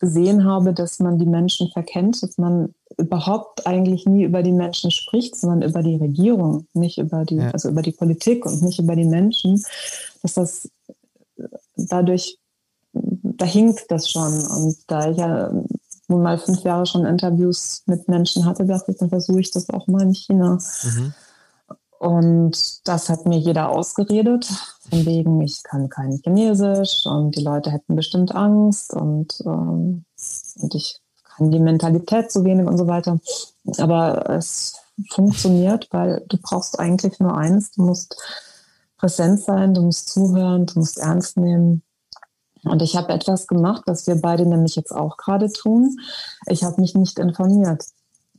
gesehen 0.01 0.45
habe, 0.45 0.73
dass 0.73 0.99
man 0.99 1.19
die 1.19 1.27
Menschen 1.27 1.69
verkennt, 1.69 2.21
dass 2.21 2.37
man 2.37 2.73
überhaupt 2.97 3.65
eigentlich 3.67 4.05
nie 4.05 4.23
über 4.23 4.41
die 4.43 4.51
Menschen 4.51 4.91
spricht, 4.91 5.35
sondern 5.35 5.69
über 5.69 5.83
die 5.83 5.95
Regierung, 5.95 6.67
nicht 6.73 6.97
über 6.97 7.23
die, 7.23 7.35
ja. 7.35 7.51
also 7.51 7.69
über 7.69 7.83
die 7.83 7.91
Politik 7.93 8.45
und 8.45 8.61
nicht 8.63 8.79
über 8.79 8.95
die 8.95 9.05
Menschen, 9.05 9.63
dass 10.23 10.33
das 10.33 10.69
dadurch, 11.77 12.39
da 12.93 13.45
hinkt 13.45 13.85
das 13.89 14.09
schon. 14.09 14.33
Und 14.47 14.77
da 14.87 15.09
ich 15.11 15.17
ja 15.17 15.51
nun 16.07 16.23
mal 16.23 16.39
fünf 16.39 16.63
Jahre 16.63 16.85
schon 16.87 17.05
Interviews 17.05 17.83
mit 17.85 18.07
Menschen 18.09 18.45
hatte, 18.45 18.65
dachte 18.65 18.91
ich, 18.91 18.97
dann 18.97 19.09
versuche 19.09 19.39
ich 19.39 19.51
das 19.51 19.69
auch 19.69 19.87
mal 19.87 20.01
in 20.01 20.13
China. 20.13 20.59
Mhm. 20.83 21.13
Und 22.01 22.87
das 22.87 23.09
hat 23.09 23.27
mir 23.27 23.37
jeder 23.37 23.69
ausgeredet, 23.69 24.45
von 24.89 25.05
wegen, 25.05 25.39
ich 25.41 25.61
kann 25.61 25.87
kein 25.87 26.19
Chinesisch 26.23 27.05
und 27.05 27.35
die 27.35 27.43
Leute 27.43 27.69
hätten 27.69 27.95
bestimmt 27.95 28.33
Angst 28.33 28.91
und, 28.91 29.39
ähm, 29.45 30.05
und 30.55 30.73
ich 30.73 30.99
kann 31.23 31.51
die 31.51 31.59
Mentalität 31.59 32.31
zu 32.31 32.43
wenig 32.43 32.65
und 32.65 32.79
so 32.79 32.87
weiter. 32.87 33.19
Aber 33.77 34.27
es 34.31 34.73
funktioniert, 35.11 35.89
weil 35.91 36.25
du 36.27 36.39
brauchst 36.41 36.79
eigentlich 36.79 37.19
nur 37.19 37.37
eins, 37.37 37.69
du 37.69 37.83
musst 37.83 38.19
präsent 38.97 39.41
sein, 39.41 39.75
du 39.75 39.83
musst 39.83 40.09
zuhören, 40.09 40.65
du 40.65 40.79
musst 40.79 40.97
ernst 40.97 41.37
nehmen. 41.37 41.83
Und 42.63 42.81
ich 42.81 42.95
habe 42.95 43.13
etwas 43.13 43.45
gemacht, 43.45 43.83
was 43.85 44.07
wir 44.07 44.15
beide 44.15 44.47
nämlich 44.47 44.75
jetzt 44.75 44.91
auch 44.91 45.17
gerade 45.17 45.51
tun. 45.51 45.99
Ich 46.47 46.63
habe 46.63 46.81
mich 46.81 46.95
nicht 46.95 47.19
informiert. 47.19 47.83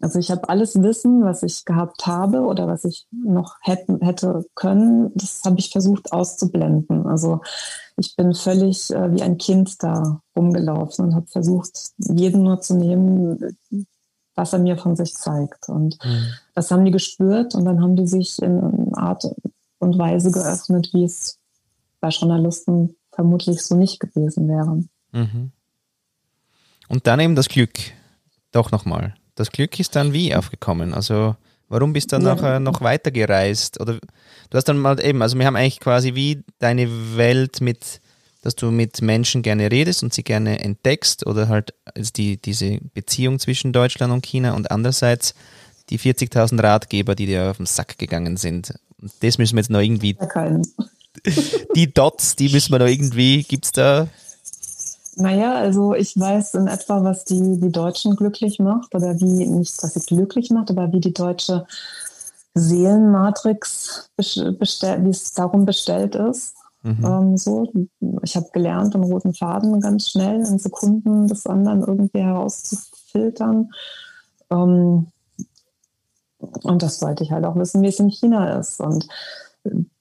Also 0.02 0.18
ich 0.18 0.32
habe 0.32 0.48
alles 0.48 0.82
Wissen, 0.82 1.24
was 1.24 1.44
ich 1.44 1.64
gehabt 1.64 2.08
habe 2.08 2.40
oder 2.40 2.66
was 2.66 2.84
ich 2.84 3.06
noch 3.12 3.54
hätten, 3.60 4.00
hätte 4.00 4.44
können, 4.56 5.12
das 5.14 5.42
habe 5.44 5.60
ich 5.60 5.70
versucht 5.70 6.12
auszublenden. 6.12 7.06
Also 7.06 7.40
ich 7.96 8.16
bin 8.16 8.34
völlig 8.34 8.90
äh, 8.90 9.14
wie 9.14 9.22
ein 9.22 9.38
Kind 9.38 9.80
da 9.80 10.20
rumgelaufen 10.34 11.04
und 11.04 11.14
habe 11.14 11.28
versucht, 11.28 11.92
jeden 11.98 12.42
nur 12.42 12.60
zu 12.60 12.74
nehmen, 12.74 13.56
was 14.34 14.52
er 14.52 14.58
mir 14.58 14.76
von 14.76 14.96
sich 14.96 15.14
zeigt. 15.14 15.68
Und 15.68 16.04
mhm. 16.04 16.26
das 16.56 16.72
haben 16.72 16.84
die 16.84 16.90
gespürt 16.90 17.54
und 17.54 17.64
dann 17.64 17.80
haben 17.80 17.94
die 17.94 18.08
sich 18.08 18.42
in 18.42 18.92
Art 18.94 19.24
und 19.78 19.98
Weise 19.98 20.32
geöffnet, 20.32 20.90
wie 20.92 21.04
es 21.04 21.38
bei 22.00 22.08
Journalisten 22.08 22.96
vermutlich 23.12 23.62
so 23.62 23.76
nicht 23.76 24.00
gewesen 24.00 24.48
wäre. 24.48 24.82
Mhm. 25.12 25.52
Und 26.88 27.06
dann 27.06 27.20
eben 27.20 27.36
das 27.36 27.48
Glück. 27.48 27.78
Doch 28.50 28.72
nochmal. 28.72 29.14
Das 29.42 29.50
Glück 29.50 29.80
ist 29.80 29.96
dann 29.96 30.12
wie 30.12 30.36
aufgekommen? 30.36 30.94
Also 30.94 31.34
warum 31.68 31.92
bist 31.92 32.12
du 32.12 32.16
dann 32.16 32.24
ja. 32.24 32.34
nachher 32.36 32.60
noch 32.60 32.80
weiter 32.80 33.10
gereist? 33.10 33.80
Oder 33.80 33.94
du 33.94 34.56
hast 34.56 34.68
dann 34.68 34.78
mal 34.78 35.04
eben, 35.04 35.20
also 35.20 35.36
wir 35.36 35.46
haben 35.46 35.56
eigentlich 35.56 35.80
quasi 35.80 36.14
wie 36.14 36.44
deine 36.60 37.16
Welt 37.16 37.60
mit, 37.60 38.00
dass 38.42 38.54
du 38.54 38.70
mit 38.70 39.02
Menschen 39.02 39.42
gerne 39.42 39.72
redest 39.72 40.04
und 40.04 40.14
sie 40.14 40.22
gerne 40.22 40.60
entdeckst 40.60 41.26
oder 41.26 41.48
halt 41.48 41.74
die, 41.96 42.36
diese 42.36 42.78
Beziehung 42.94 43.40
zwischen 43.40 43.72
Deutschland 43.72 44.12
und 44.12 44.24
China 44.24 44.54
und 44.54 44.70
andererseits 44.70 45.34
die 45.90 45.98
40.000 45.98 46.62
Ratgeber, 46.62 47.16
die 47.16 47.26
dir 47.26 47.50
auf 47.50 47.56
den 47.56 47.66
Sack 47.66 47.98
gegangen 47.98 48.36
sind. 48.36 48.74
Und 49.00 49.10
das 49.22 49.38
müssen 49.38 49.56
wir 49.56 49.62
jetzt 49.62 49.70
noch 49.70 49.80
irgendwie. 49.80 50.16
Die 51.74 51.92
Dots, 51.92 52.36
die 52.36 52.48
müssen 52.48 52.72
wir 52.72 52.78
noch 52.78 52.86
irgendwie, 52.86 53.42
gibt 53.42 53.66
es 53.66 53.72
da 53.72 54.08
naja, 55.16 55.54
also 55.54 55.94
ich 55.94 56.18
weiß 56.18 56.54
in 56.54 56.66
etwa, 56.66 57.04
was 57.04 57.24
die, 57.24 57.60
die 57.60 57.72
Deutschen 57.72 58.16
glücklich 58.16 58.58
macht 58.58 58.94
oder 58.94 59.20
wie, 59.20 59.46
nicht 59.46 59.82
was 59.82 59.94
sie 59.94 60.00
glücklich 60.00 60.50
macht, 60.50 60.70
aber 60.70 60.92
wie 60.92 61.00
die 61.00 61.12
deutsche 61.12 61.66
Seelenmatrix, 62.54 64.10
bestell, 64.16 65.04
wie 65.04 65.10
es 65.10 65.32
darum 65.32 65.64
bestellt 65.64 66.14
ist. 66.14 66.54
Mhm. 66.82 67.04
Ähm, 67.04 67.36
so, 67.36 67.72
ich 68.22 68.36
habe 68.36 68.48
gelernt, 68.52 68.94
den 68.94 69.04
roten 69.04 69.34
Faden 69.34 69.80
ganz 69.80 70.10
schnell 70.10 70.40
in 70.40 70.58
Sekunden 70.58 71.28
des 71.28 71.46
anderen 71.46 71.82
irgendwie 71.82 72.20
herauszufiltern. 72.20 73.70
Ähm, 74.50 75.06
und 76.38 76.82
das 76.82 77.00
wollte 77.02 77.22
ich 77.22 77.30
halt 77.30 77.44
auch 77.44 77.56
wissen, 77.56 77.82
wie 77.82 77.88
es 77.88 78.00
in 78.00 78.08
China 78.08 78.58
ist. 78.58 78.80
Und 78.80 79.06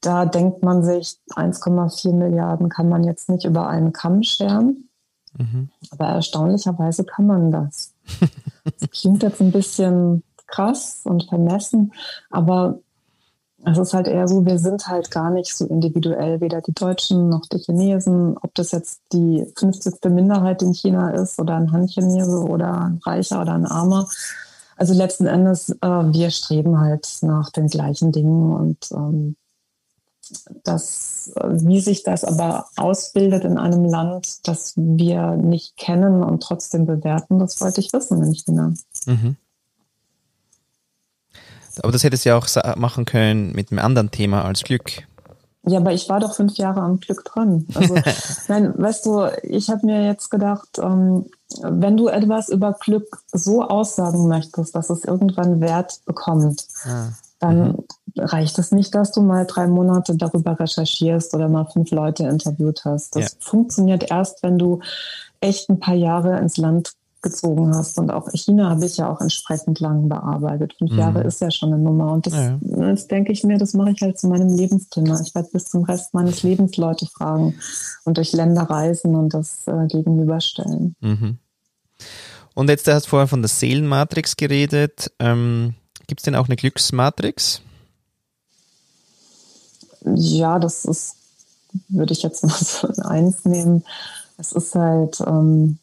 da 0.02 0.26
denkt 0.26 0.64
man 0.64 0.84
sich, 0.84 1.18
1,4 1.36 2.14
Milliarden 2.14 2.70
kann 2.70 2.90
man 2.90 3.04
jetzt 3.04 3.30
nicht 3.30 3.46
über 3.46 3.68
einen 3.68 3.94
Kamm 3.94 4.24
scheren. 4.24 4.90
Mhm. 5.38 5.70
Aber 5.92 6.06
erstaunlicherweise 6.06 7.04
kann 7.04 7.26
man 7.26 7.52
das. 7.52 7.94
das 8.80 8.90
klingt 8.92 9.24
jetzt 9.24 9.42
ein 9.42 9.52
bisschen 9.52 10.24
krass 10.48 11.02
und 11.04 11.30
vermessen, 11.30 11.94
aber 12.30 12.80
es 13.64 13.78
ist 13.78 13.94
halt 13.94 14.08
eher 14.08 14.28
so, 14.28 14.46
wir 14.46 14.58
sind 14.58 14.88
halt 14.88 15.12
gar 15.12 15.30
nicht 15.30 15.56
so 15.56 15.66
individuell, 15.66 16.42
weder 16.42 16.62
die 16.62 16.74
Deutschen 16.74 17.30
noch 17.30 17.46
die 17.46 17.60
Chinesen, 17.60 18.36
ob 18.42 18.54
das 18.56 18.72
jetzt 18.72 19.02
die 19.14 19.46
50. 19.56 20.04
Minderheit 20.10 20.62
in 20.64 20.74
China 20.74 21.12
ist 21.12 21.40
oder 21.40 21.56
ein 21.56 21.72
Han-Chinese 21.72 22.40
oder 22.40 22.86
ein 22.86 23.00
Reicher 23.06 23.42
oder 23.42 23.54
ein 23.54 23.68
Armer. 23.68 24.08
Also 24.78 24.96
letzten 24.96 25.28
Endes, 25.28 25.70
äh, 25.70 25.88
wir 25.88 26.32
streben 26.32 26.80
halt 26.80 27.08
nach 27.22 27.52
den 27.52 27.68
gleichen 27.68 28.12
Dingen 28.12 28.54
und 28.54 28.92
ähm, 28.92 29.36
das, 30.64 31.32
wie 31.44 31.80
sich 31.80 32.04
das 32.04 32.24
aber 32.24 32.66
ausbildet 32.76 33.44
in 33.44 33.58
einem 33.58 33.86
Land, 33.86 34.48
das 34.48 34.74
wir 34.76 35.36
nicht 35.36 35.78
kennen 35.78 36.24
und 36.24 36.42
trotzdem 36.42 36.86
bewerten, 36.86 37.40
das 37.40 37.60
wollte 37.62 37.82
ich 37.82 37.94
wissen 37.94 38.22
in 38.24 38.34
China. 38.34 38.74
Mhm. 39.06 39.38
Aber 41.82 41.92
das 41.92 42.04
hättest 42.04 42.26
du 42.26 42.30
ja 42.30 42.38
auch 42.38 42.48
machen 42.76 43.06
können 43.06 43.54
mit 43.54 43.72
einem 43.72 43.80
anderen 43.80 44.12
Thema 44.12 44.44
als 44.44 44.64
Glück. 44.64 45.08
Ja, 45.64 45.80
aber 45.80 45.94
ich 45.94 46.10
war 46.10 46.20
doch 46.20 46.34
fünf 46.34 46.58
Jahre 46.58 46.82
am 46.82 47.00
Glück 47.00 47.24
dran. 47.24 47.68
Also, 47.76 47.96
nein, 48.48 48.74
weißt 48.76 49.06
du, 49.06 49.28
ich 49.44 49.70
habe 49.70 49.86
mir 49.86 50.06
jetzt 50.06 50.30
gedacht, 50.30 50.80
ähm, 50.80 51.28
wenn 51.62 51.98
du 51.98 52.08
etwas 52.08 52.50
über 52.50 52.74
Glück 52.74 53.22
so 53.32 53.62
aussagen 53.62 54.28
möchtest, 54.28 54.76
dass 54.76 54.90
es 54.90 55.06
irgendwann 55.06 55.62
Wert 55.62 56.02
bekommt, 56.06 56.68
ah 56.86 57.12
dann 57.42 57.70
mhm. 57.70 57.86
Reicht 58.18 58.58
es 58.60 58.72
nicht, 58.72 58.94
dass 58.96 59.12
du 59.12 59.22
mal 59.22 59.46
drei 59.46 59.68
Monate 59.68 60.16
darüber 60.16 60.60
recherchierst 60.60 61.34
oder 61.34 61.50
mal 61.50 61.66
fünf 61.66 61.92
Leute 61.92 62.24
interviewt 62.24 62.84
hast. 62.86 63.16
Das 63.16 63.24
ja. 63.24 63.38
funktioniert 63.40 64.10
erst, 64.10 64.44
wenn 64.44 64.58
du 64.58 64.80
echt 65.40 65.70
ein 65.70 65.80
paar 65.80 65.96
Jahre 65.96 66.40
ins 66.40 66.58
Land 66.58 66.94
gezogen 67.22 67.76
hast. 67.76 67.98
Und 68.00 68.12
auch 68.12 68.30
China 68.34 68.70
habe 68.70 68.86
ich 68.86 68.98
ja 68.98 69.10
auch 69.10 69.22
entsprechend 69.22 69.80
lang 69.80 70.10
bearbeitet. 70.10 70.74
Fünf 70.78 70.92
mhm. 70.92 71.00
Jahre 71.00 71.24
ist 71.24 71.42
ja 71.42 71.52
schon 71.52 71.74
eine 71.74 71.82
Nummer. 71.82 72.12
Und 72.12 72.28
das, 72.28 72.34
ja. 72.34 72.58
das 72.62 73.08
denke 73.08 73.32
ich 73.32 73.44
mir, 73.44 73.58
das 73.58 73.74
mache 73.74 73.92
ich 73.92 74.02
halt 74.02 74.20
zu 74.20 74.28
meinem 74.28 74.56
Lebensthema. 74.56 75.20
Ich 75.22 75.36
werde 75.36 75.50
bis 75.52 75.66
zum 75.66 75.84
Rest 75.84 76.14
meines 76.14 76.44
Lebens 76.44 76.78
Leute 76.78 77.06
fragen 77.06 77.56
und 78.06 78.18
durch 78.18 78.34
Länder 78.34 78.64
reisen 78.64 79.16
und 79.16 79.34
das 79.34 79.68
äh, 79.68 79.88
gegenüberstellen. 79.88 80.96
Mhm. 81.02 81.38
Und 82.54 82.70
jetzt, 82.70 82.88
du 82.88 82.94
hast 82.94 83.08
vorher 83.08 83.28
von 83.28 83.42
der 83.42 83.50
Seelenmatrix 83.50 84.36
geredet. 84.36 85.12
Ähm, 85.20 85.76
Gibt 86.08 86.22
es 86.22 86.26
denn 86.26 86.36
auch 86.36 86.48
eine 86.48 86.56
Glücksmatrix? 86.56 87.62
Ja, 90.06 90.60
das 90.60 90.86
ist, 90.86 91.16
würde 91.90 92.14
ich 92.14 92.24
jetzt 92.24 92.44
mal 92.46 92.58
so 92.58 92.88
eins 93.04 93.46
nehmen. 93.46 93.84
Es 94.38 94.52
ist 94.52 94.76
halt, 94.76 95.22
ähm, 95.26 95.78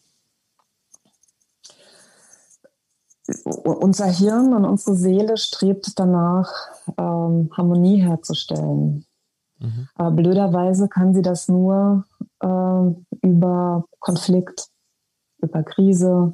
unser 3.64 4.06
Hirn 4.06 4.54
und 4.54 4.64
unsere 4.64 4.96
Seele 4.96 5.36
strebt 5.36 5.92
danach, 5.96 6.50
ähm, 6.96 7.50
Harmonie 7.56 8.00
herzustellen. 8.00 9.04
Mhm. 9.58 9.88
Aber 9.94 10.10
blöderweise 10.12 10.88
kann 10.88 11.14
sie 11.14 11.22
das 11.22 11.46
nur 11.46 12.04
äh, 12.40 13.26
über 13.26 13.84
Konflikt, 13.98 14.68
über 15.40 15.62
Krise, 15.62 16.32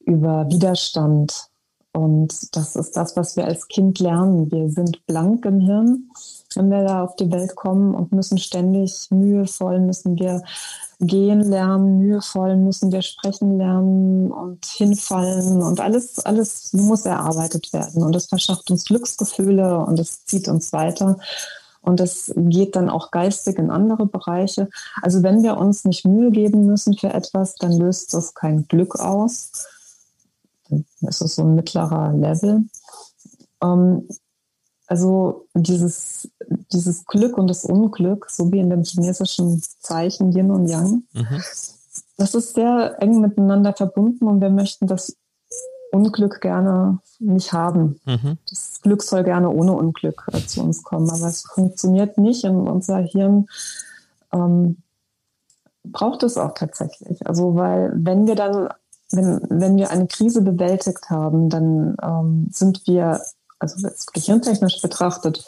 über 0.00 0.48
Widerstand 0.48 1.50
und 1.92 2.56
das 2.56 2.74
ist 2.74 2.96
das, 2.96 3.16
was 3.16 3.36
wir 3.36 3.44
als 3.44 3.68
Kind 3.68 3.98
lernen. 3.98 4.50
Wir 4.50 4.70
sind 4.70 5.04
blank 5.06 5.44
im 5.44 5.60
Hirn, 5.60 6.10
wenn 6.56 6.70
wir 6.70 6.84
da 6.84 7.04
auf 7.04 7.16
die 7.16 7.30
Welt 7.30 7.54
kommen 7.56 7.94
und 7.94 8.12
müssen 8.12 8.38
ständig 8.38 9.08
mühevoll, 9.10 9.80
müssen 9.80 10.18
wir 10.18 10.42
gehen 11.00 11.40
lernen, 11.40 11.98
mühevoll 11.98 12.56
müssen 12.56 12.92
wir 12.92 13.02
sprechen 13.02 13.58
lernen 13.58 14.30
und 14.30 14.64
hinfallen 14.64 15.62
und 15.62 15.80
alles, 15.80 16.20
alles 16.20 16.72
muss 16.72 17.04
erarbeitet 17.04 17.72
werden. 17.72 18.02
Und 18.04 18.14
es 18.14 18.26
verschafft 18.26 18.70
uns 18.70 18.84
Glücksgefühle 18.84 19.78
und 19.78 19.98
es 19.98 20.24
zieht 20.24 20.48
uns 20.48 20.72
weiter. 20.72 21.18
Und 21.80 22.00
es 22.00 22.32
geht 22.36 22.76
dann 22.76 22.88
auch 22.88 23.10
geistig 23.10 23.58
in 23.58 23.70
andere 23.70 24.06
Bereiche. 24.06 24.68
Also 25.02 25.24
wenn 25.24 25.42
wir 25.42 25.56
uns 25.56 25.84
nicht 25.84 26.04
Mühe 26.04 26.30
geben 26.30 26.66
müssen 26.66 26.96
für 26.96 27.12
etwas, 27.12 27.56
dann 27.56 27.72
löst 27.72 28.14
das 28.14 28.34
kein 28.34 28.68
Glück 28.68 29.00
aus 29.00 29.50
es 31.02 31.20
ist 31.20 31.36
so 31.36 31.42
ein 31.42 31.54
mittlerer 31.54 32.12
Level. 32.12 32.64
Ähm, 33.62 34.08
also 34.92 35.46
dieses, 35.54 36.28
dieses 36.70 37.06
Glück 37.06 37.38
und 37.38 37.48
das 37.48 37.64
Unglück, 37.64 38.28
so 38.28 38.52
wie 38.52 38.58
in 38.58 38.68
dem 38.68 38.84
chinesischen 38.84 39.62
Zeichen 39.80 40.32
Yin 40.32 40.50
und 40.50 40.68
Yang, 40.68 41.04
mhm. 41.14 41.42
das 42.18 42.34
ist 42.34 42.52
sehr 42.52 42.96
eng 43.00 43.22
miteinander 43.22 43.72
verbunden 43.72 44.26
und 44.26 44.42
wir 44.42 44.50
möchten 44.50 44.86
das 44.86 45.16
Unglück 45.92 46.42
gerne 46.42 46.98
nicht 47.20 47.54
haben. 47.54 48.00
Mhm. 48.04 48.36
Das 48.50 48.82
Glück 48.82 49.02
soll 49.02 49.24
gerne 49.24 49.48
ohne 49.48 49.72
Unglück 49.72 50.28
äh, 50.30 50.44
zu 50.44 50.60
uns 50.60 50.82
kommen, 50.82 51.08
aber 51.08 51.26
es 51.26 51.40
funktioniert 51.40 52.18
nicht 52.18 52.44
und 52.44 52.68
unser 52.68 52.98
Hirn 52.98 53.46
ähm, 54.30 54.76
braucht 55.84 56.22
es 56.22 56.36
auch 56.36 56.52
tatsächlich. 56.52 57.26
Also 57.26 57.54
weil 57.54 57.92
wenn 57.94 58.26
wir 58.26 58.34
dann 58.34 58.68
wenn, 59.10 59.40
wenn 59.48 59.76
wir 59.78 59.90
eine 59.90 60.06
Krise 60.06 60.42
bewältigt 60.42 61.08
haben, 61.08 61.48
dann 61.48 61.96
ähm, 62.02 62.48
sind 62.50 62.86
wir, 62.86 63.22
also 63.62 63.88
gehirntechnisch 64.12 64.82
betrachtet, 64.82 65.44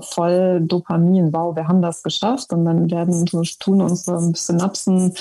voll 0.00 0.60
Dopamin. 0.60 1.32
Wow, 1.32 1.56
wir 1.56 1.68
haben 1.68 1.82
das 1.82 2.02
geschafft. 2.02 2.52
Und 2.52 2.64
dann 2.64 2.90
werden 2.90 3.24
tun 3.26 3.80
unsere 3.80 4.20
Synapsen 4.34 5.14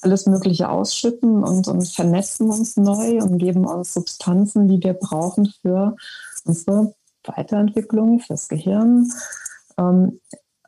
alles 0.00 0.26
Mögliche 0.26 0.68
ausschütten 0.68 1.42
und, 1.42 1.66
und 1.68 1.88
vernetzen 1.88 2.50
uns 2.50 2.76
neu 2.76 3.18
und 3.18 3.38
geben 3.38 3.66
uns 3.66 3.94
Substanzen, 3.94 4.68
die 4.68 4.82
wir 4.82 4.94
brauchen 4.94 5.52
für 5.62 5.96
unsere 6.44 6.94
Weiterentwicklung, 7.24 8.20
fürs 8.20 8.48
Gehirn. 8.48 9.10
Ähm, 9.78 10.20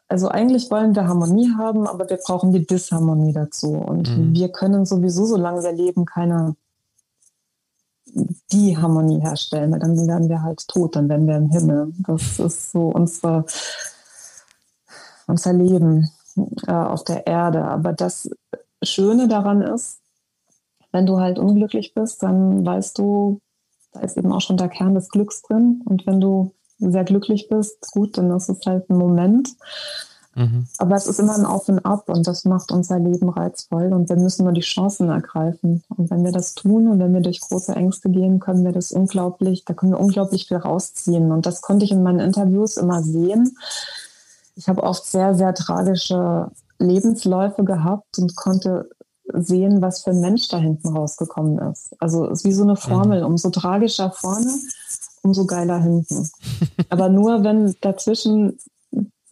also 0.08 0.28
eigentlich 0.28 0.70
wollen 0.70 0.94
wir 0.94 1.08
Harmonie 1.08 1.52
haben, 1.56 1.86
aber 1.86 2.08
wir 2.08 2.18
brauchen 2.18 2.52
die 2.52 2.66
Disharmonie 2.66 3.32
dazu. 3.32 3.72
Und 3.72 4.16
mhm. 4.16 4.34
wir 4.34 4.50
können 4.50 4.84
sowieso, 4.84 5.26
solange 5.26 5.62
wir 5.62 5.72
leben, 5.72 6.04
keine 6.04 6.56
die 8.52 8.76
Harmonie 8.76 9.20
herstellen, 9.20 9.72
weil 9.72 9.80
dann 9.80 9.96
werden 10.06 10.28
wir 10.28 10.42
halt 10.42 10.66
tot, 10.68 10.96
dann 10.96 11.08
werden 11.08 11.26
wir 11.26 11.36
im 11.36 11.50
Himmel. 11.50 11.92
Das 12.06 12.38
ist 12.38 12.72
so 12.72 12.88
unsere, 12.88 13.44
unser 15.26 15.52
Leben 15.52 16.08
äh, 16.66 16.72
auf 16.72 17.04
der 17.04 17.26
Erde. 17.26 17.64
Aber 17.64 17.92
das 17.92 18.30
Schöne 18.82 19.28
daran 19.28 19.62
ist, 19.62 20.00
wenn 20.92 21.06
du 21.06 21.18
halt 21.18 21.38
unglücklich 21.38 21.92
bist, 21.94 22.22
dann 22.22 22.64
weißt 22.64 22.98
du, 22.98 23.40
da 23.92 24.00
ist 24.00 24.16
eben 24.16 24.32
auch 24.32 24.40
schon 24.40 24.56
der 24.56 24.68
Kern 24.68 24.94
des 24.94 25.08
Glücks 25.08 25.42
drin. 25.42 25.82
Und 25.84 26.06
wenn 26.06 26.20
du 26.20 26.54
sehr 26.78 27.04
glücklich 27.04 27.48
bist, 27.48 27.90
gut, 27.92 28.16
dann 28.18 28.30
ist 28.30 28.48
es 28.48 28.64
halt 28.66 28.88
ein 28.90 28.96
Moment. 28.96 29.50
Mhm. 30.34 30.66
Aber 30.78 30.96
es 30.96 31.06
ist 31.06 31.20
immer 31.20 31.34
ein 31.34 31.46
Auf 31.46 31.68
und 31.68 31.84
Ab 31.84 32.08
und 32.08 32.26
das 32.26 32.44
macht 32.44 32.72
unser 32.72 32.98
Leben 32.98 33.28
reizvoll 33.28 33.92
und 33.92 34.08
wir 34.08 34.16
müssen 34.16 34.44
nur 34.44 34.52
die 34.52 34.60
Chancen 34.60 35.08
ergreifen. 35.08 35.82
Und 35.88 36.10
wenn 36.10 36.24
wir 36.24 36.32
das 36.32 36.54
tun 36.54 36.88
und 36.88 36.98
wenn 36.98 37.14
wir 37.14 37.20
durch 37.20 37.40
große 37.40 37.74
Ängste 37.74 38.10
gehen, 38.10 38.40
können 38.40 38.64
wir 38.64 38.72
das 38.72 38.92
unglaublich, 38.92 39.64
da 39.64 39.74
können 39.74 39.92
wir 39.92 40.00
unglaublich 40.00 40.48
viel 40.48 40.56
rausziehen. 40.56 41.30
Und 41.30 41.46
das 41.46 41.62
konnte 41.62 41.84
ich 41.84 41.92
in 41.92 42.02
meinen 42.02 42.20
Interviews 42.20 42.76
immer 42.76 43.02
sehen. 43.02 43.56
Ich 44.56 44.68
habe 44.68 44.82
oft 44.82 45.04
sehr, 45.04 45.34
sehr 45.34 45.54
tragische 45.54 46.50
Lebensläufe 46.78 47.64
gehabt 47.64 48.18
und 48.18 48.36
konnte 48.36 48.88
sehen, 49.32 49.80
was 49.80 50.02
für 50.02 50.10
ein 50.10 50.20
Mensch 50.20 50.48
da 50.48 50.58
hinten 50.58 50.88
rausgekommen 50.88 51.58
ist. 51.70 51.94
Also 51.98 52.26
es 52.26 52.40
ist 52.40 52.44
wie 52.44 52.52
so 52.52 52.62
eine 52.62 52.76
Formel, 52.76 53.20
mhm. 53.20 53.26
umso 53.26 53.50
tragischer 53.50 54.10
vorne, 54.10 54.52
umso 55.22 55.46
geiler 55.46 55.80
hinten. 55.80 56.28
Aber 56.90 57.08
nur 57.08 57.42
wenn 57.42 57.74
dazwischen 57.80 58.58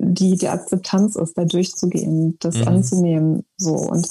die, 0.03 0.37
die 0.37 0.49
Akzeptanz 0.49 1.17
ist, 1.17 1.39
da 1.39 1.45
durchzugehen, 1.45 2.37
das 2.41 2.57
mhm. 2.57 2.69
anzunehmen. 2.69 3.45
So. 3.57 3.75
Und 3.75 4.09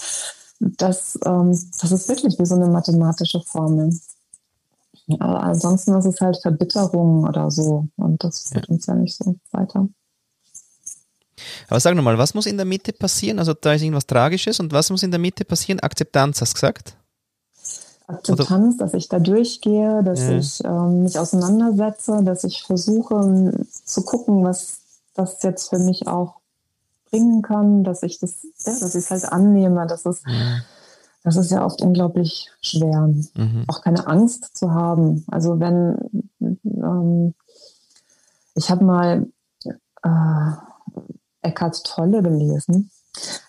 das, 0.59 1.19
ähm, 1.25 1.57
das 1.81 1.91
ist 1.91 2.07
wirklich 2.07 2.37
wie 2.39 2.45
so 2.45 2.55
eine 2.55 2.67
mathematische 2.67 3.41
Formel. 3.41 3.91
Aber 5.19 5.43
ansonsten 5.43 5.93
ist 5.95 6.05
es 6.05 6.21
halt 6.21 6.37
Verbitterung 6.41 7.25
oder 7.25 7.51
so. 7.51 7.87
Und 7.97 8.23
das 8.23 8.49
führt 8.49 8.67
ja. 8.67 8.73
uns 8.73 8.85
ja 8.85 8.95
nicht 8.95 9.15
so 9.15 9.35
weiter. 9.51 9.87
Aber 11.67 11.79
sag 11.79 11.95
nochmal, 11.95 12.17
was 12.17 12.33
muss 12.33 12.45
in 12.45 12.57
der 12.57 12.65
Mitte 12.65 12.93
passieren? 12.93 13.39
Also 13.39 13.53
da 13.53 13.73
ist 13.73 13.81
irgendwas 13.81 14.05
Tragisches 14.05 14.59
und 14.59 14.71
was 14.71 14.89
muss 14.89 15.03
in 15.03 15.11
der 15.11 15.19
Mitte 15.19 15.43
passieren? 15.43 15.79
Akzeptanz, 15.79 16.39
hast 16.39 16.51
du 16.51 16.55
gesagt? 16.55 16.95
Akzeptanz, 18.07 18.77
dass 18.77 18.93
ich 18.93 19.09
da 19.09 19.19
durchgehe, 19.19 20.03
dass 20.03 20.21
ja. 20.21 20.37
ich 20.37 20.63
ähm, 20.63 21.03
mich 21.03 21.17
auseinandersetze, 21.17 22.21
dass 22.23 22.43
ich 22.43 22.63
versuche 22.63 23.53
zu 23.85 24.03
gucken, 24.03 24.43
was 24.43 24.80
das 25.21 25.43
jetzt 25.43 25.69
für 25.69 25.79
mich 25.79 26.07
auch 26.07 26.35
bringen 27.09 27.41
kann, 27.41 27.83
dass 27.83 28.03
ich 28.03 28.19
das, 28.19 28.43
ja, 28.65 28.79
dass 28.79 28.95
ich 28.95 29.03
es 29.03 29.11
halt 29.11 29.25
annehme. 29.25 29.85
Das 29.87 30.05
ist, 30.05 30.23
ja. 30.27 30.61
das 31.23 31.35
ist 31.35 31.51
ja 31.51 31.65
oft 31.65 31.81
unglaublich 31.81 32.49
schwer. 32.61 33.09
Mhm. 33.35 33.65
Auch 33.67 33.81
keine 33.81 34.07
Angst 34.07 34.57
zu 34.57 34.71
haben. 34.71 35.25
Also 35.27 35.59
wenn 35.59 36.25
ähm, 36.39 37.33
ich 38.55 38.69
habe 38.69 38.83
mal 38.83 39.27
äh, 40.03 40.51
Eckhart 41.41 41.83
Tolle 41.85 42.21
gelesen 42.21 42.91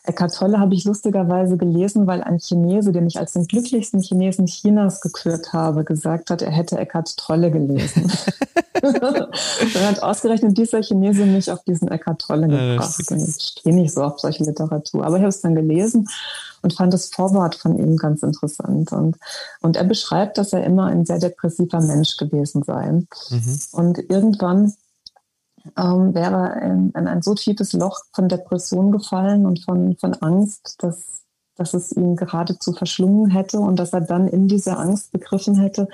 Eckhart 0.04 0.34
Tolle 0.34 0.58
habe 0.58 0.74
ich 0.74 0.84
lustigerweise 0.84 1.56
gelesen, 1.56 2.06
weil 2.06 2.22
ein 2.22 2.38
Chinese, 2.38 2.90
den 2.90 3.06
ich 3.06 3.18
als 3.18 3.34
den 3.34 3.46
glücklichsten 3.46 4.00
Chinesen 4.00 4.46
Chinas 4.46 5.00
gekürt 5.00 5.52
habe, 5.52 5.84
gesagt 5.84 6.30
hat, 6.30 6.42
er 6.42 6.50
hätte 6.50 6.76
Eckhart 6.78 7.16
Tolle 7.16 7.50
gelesen. 7.50 8.10
Dann 8.82 9.86
hat 9.86 10.02
ausgerechnet 10.02 10.58
dieser 10.58 10.82
Chinese 10.82 11.24
mich 11.24 11.52
auf 11.52 11.62
diesen 11.62 11.88
Eckhart 11.88 12.20
Tolle 12.20 12.48
gebracht. 12.48 13.04
Ja, 13.08 13.16
ich 13.16 13.34
stehe 13.36 13.74
nicht 13.74 13.94
so 13.94 14.02
auf 14.02 14.18
solche 14.18 14.42
Literatur. 14.42 15.06
Aber 15.06 15.16
ich 15.16 15.22
habe 15.22 15.28
es 15.28 15.40
dann 15.40 15.54
gelesen 15.54 16.08
und 16.62 16.74
fand 16.74 16.92
das 16.92 17.10
Vorwort 17.10 17.54
von 17.54 17.78
ihm 17.78 17.96
ganz 17.96 18.24
interessant. 18.24 18.90
Und, 18.90 19.18
und 19.60 19.76
er 19.76 19.84
beschreibt, 19.84 20.36
dass 20.36 20.52
er 20.52 20.64
immer 20.64 20.86
ein 20.86 21.06
sehr 21.06 21.20
depressiver 21.20 21.80
Mensch 21.80 22.16
gewesen 22.16 22.64
sei. 22.64 22.90
Mhm. 22.90 23.60
Und 23.70 23.98
irgendwann 24.10 24.74
ähm, 25.76 26.14
wäre 26.14 26.60
in, 26.62 26.90
in, 26.90 27.06
ein 27.06 27.22
so 27.22 27.34
tiefes 27.34 27.72
Loch 27.72 28.00
von 28.12 28.28
Depression 28.28 28.92
gefallen 28.92 29.46
und 29.46 29.64
von, 29.64 29.96
von 29.96 30.14
Angst, 30.14 30.76
dass, 30.82 31.22
dass 31.56 31.74
es 31.74 31.92
ihn 31.92 32.16
geradezu 32.16 32.72
verschlungen 32.72 33.30
hätte 33.30 33.58
und 33.58 33.76
dass 33.76 33.92
er 33.92 34.00
dann 34.00 34.28
in 34.28 34.48
dieser 34.48 34.78
Angst 34.78 35.12
begriffen 35.12 35.56
hätte, 35.56 35.88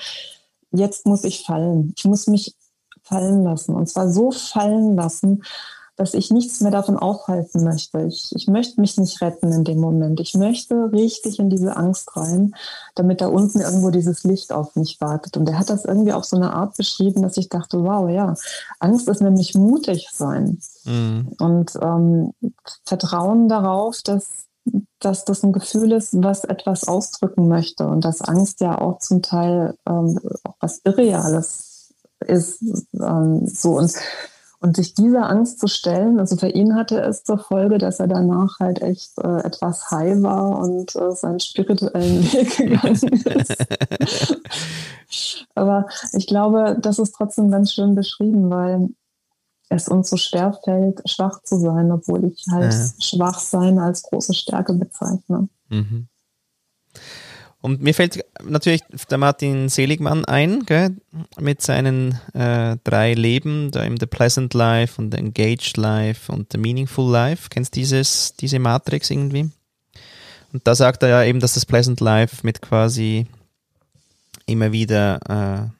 jetzt 0.70 1.06
muss 1.06 1.24
ich 1.24 1.44
fallen. 1.44 1.92
Ich 1.96 2.04
muss 2.04 2.26
mich 2.26 2.54
fallen 3.02 3.44
lassen. 3.44 3.74
Und 3.74 3.88
zwar 3.88 4.10
so 4.10 4.30
fallen 4.30 4.96
lassen, 4.96 5.42
dass 5.98 6.14
ich 6.14 6.30
nichts 6.30 6.60
mehr 6.60 6.70
davon 6.70 6.96
aufhalten 6.96 7.64
möchte. 7.64 8.02
Ich, 8.02 8.30
ich 8.34 8.46
möchte 8.46 8.80
mich 8.80 8.96
nicht 8.96 9.20
retten 9.20 9.52
in 9.52 9.64
dem 9.64 9.80
Moment. 9.80 10.20
Ich 10.20 10.34
möchte 10.34 10.92
richtig 10.92 11.40
in 11.40 11.50
diese 11.50 11.76
Angst 11.76 12.16
rein, 12.16 12.54
damit 12.94 13.20
da 13.20 13.26
unten 13.26 13.60
irgendwo 13.60 13.90
dieses 13.90 14.22
Licht 14.22 14.52
auf 14.52 14.76
mich 14.76 15.00
wartet. 15.00 15.36
Und 15.36 15.48
er 15.48 15.58
hat 15.58 15.70
das 15.70 15.84
irgendwie 15.84 16.12
auf 16.12 16.24
so 16.24 16.36
eine 16.36 16.54
Art 16.54 16.76
beschrieben, 16.76 17.22
dass 17.22 17.36
ich 17.36 17.48
dachte, 17.48 17.82
wow, 17.82 18.08
ja, 18.08 18.34
Angst 18.78 19.08
ist 19.08 19.20
nämlich 19.20 19.56
mutig 19.56 20.08
sein. 20.12 20.60
Mhm. 20.84 21.32
Und 21.40 21.72
ähm, 21.82 22.32
Vertrauen 22.84 23.48
darauf, 23.48 24.00
dass, 24.02 24.46
dass 25.00 25.24
das 25.24 25.42
ein 25.42 25.52
Gefühl 25.52 25.90
ist, 25.90 26.10
was 26.22 26.44
etwas 26.44 26.86
ausdrücken 26.86 27.48
möchte. 27.48 27.88
Und 27.88 28.04
dass 28.04 28.22
Angst 28.22 28.60
ja 28.60 28.80
auch 28.80 29.00
zum 29.00 29.20
Teil 29.20 29.74
ähm, 29.84 30.16
auch 30.44 30.54
was 30.60 30.80
Irreales 30.84 31.92
ist. 32.20 32.62
Ähm, 32.94 33.48
so 33.48 33.78
und 33.78 33.92
und 34.60 34.76
sich 34.76 34.94
dieser 34.94 35.30
Angst 35.30 35.60
zu 35.60 35.68
stellen, 35.68 36.18
also 36.18 36.36
für 36.36 36.48
ihn 36.48 36.74
hatte 36.74 37.00
es 37.00 37.22
zur 37.22 37.38
Folge, 37.38 37.78
dass 37.78 38.00
er 38.00 38.08
danach 38.08 38.58
halt 38.58 38.82
echt 38.82 39.16
äh, 39.18 39.38
etwas 39.40 39.90
high 39.90 40.20
war 40.22 40.58
und 40.58 40.96
äh, 40.96 41.12
seinen 41.12 41.40
spirituellen 41.40 42.24
Weg 42.32 42.56
gegangen 42.56 42.94
ist. 42.94 43.56
Aber 45.54 45.86
ich 46.12 46.26
glaube, 46.26 46.76
das 46.80 46.98
ist 46.98 47.12
trotzdem 47.12 47.50
ganz 47.50 47.72
schön 47.72 47.94
beschrieben, 47.94 48.50
weil 48.50 48.88
es 49.68 49.88
uns 49.88 50.10
so 50.10 50.16
schwer 50.16 50.58
fällt, 50.64 51.08
schwach 51.08 51.42
zu 51.42 51.56
sein, 51.58 51.92
obwohl 51.92 52.24
ich 52.24 52.44
halt 52.50 52.72
ja. 52.72 52.88
schwach 52.98 53.38
sein 53.38 53.78
als 53.78 54.02
große 54.02 54.34
Stärke 54.34 54.72
bezeichne. 54.72 55.48
Mhm. 55.68 56.08
Und 57.68 57.82
mir 57.82 57.92
fällt 57.92 58.24
natürlich 58.42 58.80
der 59.10 59.18
Martin 59.18 59.68
Seligmann 59.68 60.24
ein, 60.24 60.64
gell, 60.64 60.96
mit 61.38 61.60
seinen 61.60 62.18
äh, 62.32 62.78
drei 62.82 63.12
Leben, 63.12 63.70
da 63.72 63.82
im 63.82 63.98
The 63.98 64.06
Pleasant 64.06 64.54
Life 64.54 64.98
und 64.98 65.12
The 65.12 65.18
Engaged 65.18 65.76
Life 65.76 66.32
und 66.32 66.50
The 66.50 66.56
Meaningful 66.56 67.12
Life. 67.12 67.48
Kennst 67.50 67.76
du 67.76 67.80
dieses, 67.80 68.32
diese 68.40 68.58
Matrix 68.58 69.10
irgendwie? 69.10 69.50
Und 70.50 70.66
da 70.66 70.74
sagt 70.74 71.02
er 71.02 71.10
ja 71.10 71.24
eben, 71.24 71.40
dass 71.40 71.52
das 71.52 71.66
Pleasant 71.66 72.00
Life 72.00 72.38
mit 72.42 72.62
quasi 72.62 73.26
immer 74.46 74.72
wieder 74.72 75.20
äh, 75.28 75.70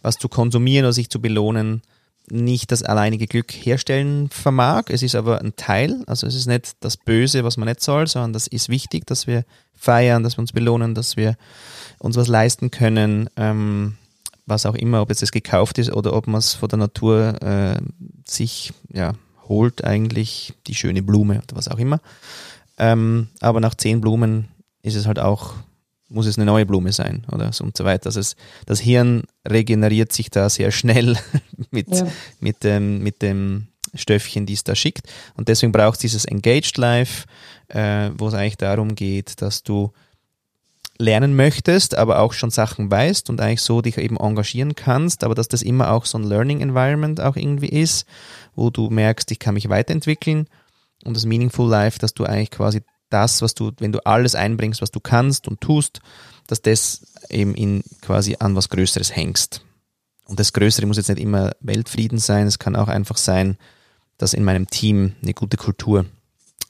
was 0.00 0.16
zu 0.16 0.30
konsumieren 0.30 0.86
oder 0.86 0.94
sich 0.94 1.10
zu 1.10 1.20
belohnen, 1.20 1.82
nicht 2.30 2.72
das 2.72 2.82
alleinige 2.82 3.26
Glück 3.26 3.52
herstellen 3.52 4.30
vermag. 4.30 4.84
Es 4.88 5.02
ist 5.02 5.14
aber 5.14 5.42
ein 5.42 5.54
Teil, 5.56 6.02
also 6.06 6.26
es 6.26 6.34
ist 6.34 6.46
nicht 6.46 6.76
das 6.80 6.96
Böse, 6.96 7.44
was 7.44 7.58
man 7.58 7.68
nicht 7.68 7.82
soll, 7.82 8.06
sondern 8.06 8.32
das 8.32 8.46
ist 8.46 8.70
wichtig, 8.70 9.06
dass 9.06 9.26
wir 9.26 9.44
feiern, 9.76 10.22
dass 10.22 10.36
wir 10.36 10.40
uns 10.40 10.52
belohnen, 10.52 10.94
dass 10.94 11.16
wir 11.16 11.36
uns 11.98 12.16
was 12.16 12.28
leisten 12.28 12.70
können, 12.70 13.28
ähm, 13.36 13.96
was 14.46 14.66
auch 14.66 14.74
immer, 14.74 15.02
ob 15.02 15.08
jetzt 15.10 15.22
es 15.22 15.32
gekauft 15.32 15.78
ist 15.78 15.92
oder 15.92 16.12
ob 16.14 16.26
man 16.26 16.38
es 16.38 16.54
von 16.54 16.68
der 16.68 16.78
Natur 16.78 17.42
äh, 17.42 17.78
sich 18.26 18.72
ja, 18.92 19.14
holt, 19.48 19.84
eigentlich 19.84 20.54
die 20.66 20.74
schöne 20.74 21.02
Blume 21.02 21.38
oder 21.38 21.56
was 21.56 21.68
auch 21.68 21.78
immer. 21.78 22.00
Ähm, 22.78 23.28
aber 23.40 23.60
nach 23.60 23.74
zehn 23.74 24.00
Blumen 24.00 24.48
ist 24.82 24.94
es 24.94 25.06
halt 25.06 25.18
auch 25.18 25.54
muss 26.08 26.26
es 26.26 26.38
eine 26.38 26.46
neue 26.46 26.66
Blume 26.66 26.92
sein 26.92 27.24
oder 27.32 27.52
so 27.52 27.64
und 27.64 27.76
so 27.76 27.84
weiter. 27.84 28.06
Also 28.06 28.20
es, 28.20 28.36
das 28.64 28.80
Hirn 28.80 29.24
regeneriert 29.48 30.12
sich 30.12 30.30
da 30.30 30.48
sehr 30.48 30.70
schnell 30.70 31.16
mit, 31.70 31.88
ja. 31.88 32.06
mit, 32.40 32.62
dem, 32.64 33.02
mit 33.02 33.22
dem 33.22 33.68
Stöffchen, 33.96 34.46
die 34.46 34.54
es 34.54 34.64
da 34.64 34.74
schickt. 34.74 35.08
Und 35.34 35.48
deswegen 35.48 35.72
braucht 35.72 35.94
es 35.94 36.00
dieses 36.00 36.24
Engaged 36.24 36.76
Life, 36.76 37.26
äh, 37.68 38.10
wo 38.16 38.28
es 38.28 38.34
eigentlich 38.34 38.56
darum 38.56 38.94
geht, 38.94 39.40
dass 39.42 39.62
du 39.62 39.92
lernen 40.98 41.36
möchtest, 41.36 41.96
aber 41.96 42.20
auch 42.20 42.32
schon 42.32 42.50
Sachen 42.50 42.90
weißt 42.90 43.28
und 43.28 43.40
eigentlich 43.40 43.62
so 43.62 43.82
dich 43.82 43.98
eben 43.98 44.16
engagieren 44.16 44.74
kannst, 44.74 45.24
aber 45.24 45.34
dass 45.34 45.48
das 45.48 45.62
immer 45.62 45.90
auch 45.90 46.06
so 46.06 46.18
ein 46.18 46.24
Learning 46.24 46.60
Environment 46.60 47.20
auch 47.20 47.36
irgendwie 47.36 47.68
ist, 47.68 48.06
wo 48.54 48.70
du 48.70 48.88
merkst, 48.88 49.30
ich 49.30 49.38
kann 49.38 49.54
mich 49.54 49.68
weiterentwickeln 49.68 50.48
und 51.04 51.14
das 51.14 51.26
Meaningful 51.26 51.68
Life, 51.68 51.98
dass 51.98 52.14
du 52.14 52.24
eigentlich 52.24 52.50
quasi 52.50 52.80
das, 53.10 53.42
was 53.42 53.54
du, 53.54 53.72
wenn 53.78 53.92
du 53.92 54.04
alles 54.04 54.34
einbringst, 54.34 54.82
was 54.82 54.90
du 54.90 55.00
kannst 55.00 55.48
und 55.48 55.60
tust, 55.60 56.00
dass 56.46 56.62
das 56.62 57.06
eben 57.28 57.54
in 57.54 57.82
quasi 58.00 58.36
an 58.38 58.56
was 58.56 58.68
Größeres 58.68 59.14
hängst. 59.14 59.62
Und 60.24 60.40
das 60.40 60.52
Größere 60.52 60.86
muss 60.86 60.96
jetzt 60.96 61.08
nicht 61.08 61.20
immer 61.20 61.52
Weltfrieden 61.60 62.18
sein, 62.18 62.46
es 62.46 62.58
kann 62.58 62.74
auch 62.74 62.88
einfach 62.88 63.16
sein, 63.16 63.58
dass 64.18 64.34
in 64.34 64.44
meinem 64.44 64.68
Team 64.68 65.14
eine 65.22 65.34
gute 65.34 65.56
Kultur 65.56 66.06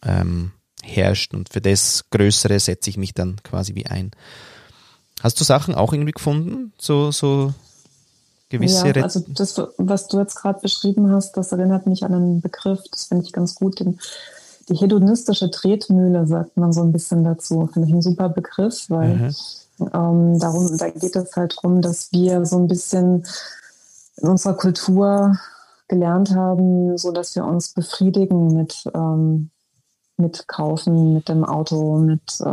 ähm, 0.05 0.53
herrscht 0.83 1.35
und 1.35 1.49
für 1.49 1.61
das 1.61 2.05
Größere 2.11 2.59
setze 2.61 2.91
ich 2.91 2.97
mich 2.97 3.15
dann 3.15 3.37
quasi 3.43 3.75
wie 3.75 3.87
ein. 3.87 4.11
Hast 5.21 5.41
du 5.41 5.45
Sachen 5.45 5.75
auch 5.75 5.93
irgendwie 5.93 6.13
gefunden, 6.13 6.73
so, 6.79 7.11
so 7.11 7.55
gewisse? 8.49 8.89
Ja, 8.89 9.03
also 9.03 9.25
das, 9.29 9.61
was 9.79 10.09
du 10.09 10.19
jetzt 10.19 10.37
gerade 10.37 10.61
beschrieben 10.61 11.11
hast, 11.11 11.37
das 11.37 11.53
erinnert 11.53 11.87
mich 11.87 12.05
an 12.05 12.15
einen 12.15 12.41
Begriff, 12.41 12.81
das 12.91 13.07
finde 13.07 13.25
ich 13.25 13.33
ganz 13.33 13.55
gut, 13.55 13.81
den 13.81 13.99
die 14.69 14.75
hedonistische 14.75 15.51
Tretmühle 15.51 16.27
sagt 16.27 16.57
man 16.57 16.73
so 16.73 16.83
ein 16.83 16.93
bisschen 16.93 17.25
dazu. 17.25 17.69
Finde 17.73 17.89
ich 17.89 17.95
ein 17.95 18.03
super 18.03 18.29
Begriff, 18.29 18.87
weil 18.89 19.15
mhm. 19.15 19.35
ähm, 19.79 20.39
darum, 20.39 20.77
da 20.77 20.91
geht 20.91 21.15
es 21.15 21.37
halt 21.37 21.57
darum, 21.57 21.83
dass 21.83 22.11
wir 22.13 22.45
so 22.45 22.59
ein 22.59 22.67
bisschen 22.67 23.25
in 24.17 24.29
unserer 24.29 24.55
Kultur 24.55 25.39
gelernt 25.89 26.35
haben, 26.35 26.97
so 26.99 27.13
dass 27.13 27.35
wir 27.37 27.45
uns 27.45 27.73
befriedigen 27.73 28.55
mit, 28.55 28.85
ähm, 28.95 29.51
mitkaufen 30.17 31.13
mit 31.13 31.29
dem 31.29 31.45
Auto, 31.45 31.99
mit 31.99 32.41
äh, 32.41 32.45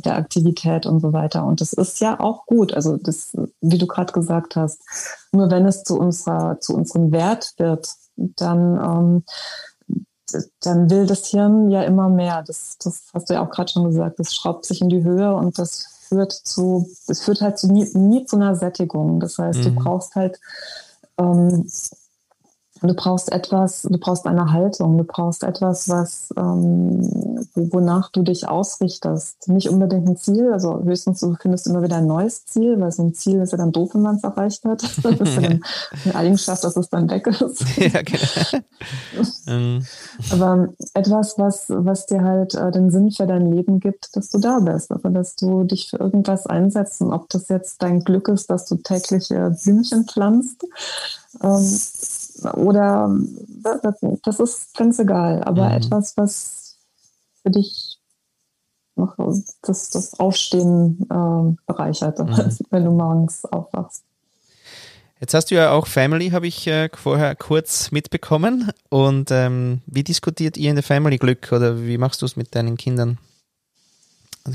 der 0.00 0.16
Aktivität 0.16 0.86
und 0.86 1.00
so 1.00 1.12
weiter. 1.12 1.44
Und 1.44 1.60
das 1.60 1.72
ist 1.72 2.00
ja 2.00 2.20
auch 2.20 2.46
gut. 2.46 2.72
Also 2.72 2.96
das, 2.96 3.36
wie 3.60 3.78
du 3.78 3.86
gerade 3.86 4.12
gesagt 4.12 4.56
hast, 4.56 4.80
nur 5.32 5.50
wenn 5.50 5.66
es 5.66 5.82
zu 5.82 5.98
unserer, 5.98 6.60
zu 6.60 6.74
unserem 6.74 7.10
Wert 7.10 7.54
wird, 7.58 7.88
dann, 8.16 8.76
ähm, 8.76 10.42
dann 10.60 10.90
will 10.90 11.06
das 11.06 11.26
Hirn 11.26 11.70
ja 11.70 11.82
immer 11.82 12.08
mehr. 12.08 12.44
Das, 12.46 12.76
das 12.78 13.08
hast 13.12 13.28
du 13.28 13.34
ja 13.34 13.44
auch 13.44 13.50
gerade 13.50 13.72
schon 13.72 13.84
gesagt. 13.84 14.18
Das 14.18 14.34
schraubt 14.34 14.64
sich 14.64 14.80
in 14.80 14.88
die 14.88 15.02
Höhe 15.02 15.34
und 15.34 15.58
das 15.58 15.86
führt 16.08 16.32
zu, 16.32 16.88
es 17.08 17.22
führt 17.22 17.40
halt 17.40 17.58
zu 17.58 17.66
nie, 17.70 17.88
nie 17.94 18.24
zu 18.24 18.36
einer 18.36 18.54
Sättigung. 18.54 19.20
Das 19.20 19.38
heißt, 19.38 19.60
mhm. 19.60 19.64
du 19.64 19.74
brauchst 19.74 20.14
halt 20.14 20.40
ähm, 21.18 21.66
Du 22.80 22.94
brauchst 22.94 23.32
etwas, 23.32 23.82
du 23.82 23.98
brauchst 23.98 24.26
eine 24.26 24.52
Haltung, 24.52 24.98
du 24.98 25.04
brauchst 25.04 25.42
etwas, 25.42 25.88
was 25.88 26.32
ähm, 26.36 27.46
wonach 27.54 28.10
du 28.10 28.22
dich 28.22 28.48
ausrichtest. 28.48 29.48
Nicht 29.48 29.68
unbedingt 29.68 30.06
ein 30.06 30.16
Ziel, 30.16 30.52
also 30.52 30.82
höchstens 30.84 31.20
du 31.20 31.34
findest 31.40 31.66
immer 31.66 31.82
wieder 31.82 31.96
ein 31.96 32.06
neues 32.06 32.46
Ziel, 32.46 32.80
weil 32.80 32.92
so 32.92 33.02
ein 33.02 33.14
Ziel 33.14 33.40
ist 33.40 33.52
ja 33.52 33.58
dann 33.58 33.72
doof, 33.72 33.90
wenn 33.94 34.02
man 34.02 34.16
es 34.16 34.24
erreicht 34.24 34.64
hat. 34.64 34.82
Das 35.08 35.20
ist 35.20 35.36
ja 35.36 35.40
dann 35.40 35.62
eine 36.04 36.14
Eigenschaft, 36.14 36.64
dass 36.64 36.76
es 36.76 36.88
dann 36.90 37.08
weg 37.10 37.26
ist. 37.26 37.64
Ja, 37.78 38.02
genau. 38.02 38.64
Ähm. 39.46 39.84
Aber 40.30 40.68
etwas, 40.94 41.38
was, 41.38 41.64
was 41.68 42.06
dir 42.06 42.22
halt 42.22 42.54
äh, 42.54 42.70
den 42.70 42.90
Sinn 42.90 43.10
für 43.10 43.26
dein 43.26 43.50
Leben 43.50 43.80
gibt, 43.80 44.14
dass 44.14 44.30
du 44.30 44.38
da 44.38 44.60
bist, 44.60 44.92
also 44.92 45.08
dass 45.08 45.36
du 45.36 45.64
dich 45.64 45.90
für 45.90 45.96
irgendwas 45.96 46.46
einsetzt 46.46 47.00
und 47.00 47.12
ob 47.12 47.28
das 47.30 47.48
jetzt 47.48 47.82
dein 47.82 48.00
Glück 48.00 48.28
ist, 48.28 48.50
dass 48.50 48.66
du 48.66 48.76
täglich 48.76 49.30
äh, 49.30 49.50
Blümchen 49.64 50.04
pflanzt. 50.04 50.64
Ähm, 51.42 51.78
oder 52.44 53.16
das 54.24 54.40
ist 54.40 54.76
ganz 54.76 54.98
egal, 54.98 55.42
aber 55.44 55.68
mhm. 55.68 55.74
etwas, 55.74 56.16
was 56.16 56.78
für 57.42 57.50
dich 57.50 57.98
noch 58.96 59.16
das, 59.62 59.90
das 59.90 60.18
Aufstehen 60.18 61.06
äh, 61.10 61.56
bereichert, 61.66 62.18
mhm. 62.18 62.56
wenn 62.70 62.84
du 62.84 62.90
morgens 62.90 63.44
aufwachst. 63.44 64.04
Jetzt 65.20 65.34
hast 65.34 65.50
du 65.50 65.56
ja 65.56 65.72
auch 65.72 65.86
Family, 65.86 66.30
habe 66.30 66.46
ich 66.46 66.66
äh, 66.68 66.88
vorher 66.94 67.34
kurz 67.34 67.90
mitbekommen. 67.90 68.70
Und 68.88 69.30
ähm, 69.32 69.80
wie 69.86 70.04
diskutiert 70.04 70.56
ihr 70.56 70.70
in 70.70 70.76
der 70.76 70.84
Family 70.84 71.18
Glück 71.18 71.50
oder 71.50 71.82
wie 71.82 71.98
machst 71.98 72.22
du 72.22 72.26
es 72.26 72.36
mit 72.36 72.54
deinen 72.54 72.76
Kindern? 72.76 73.18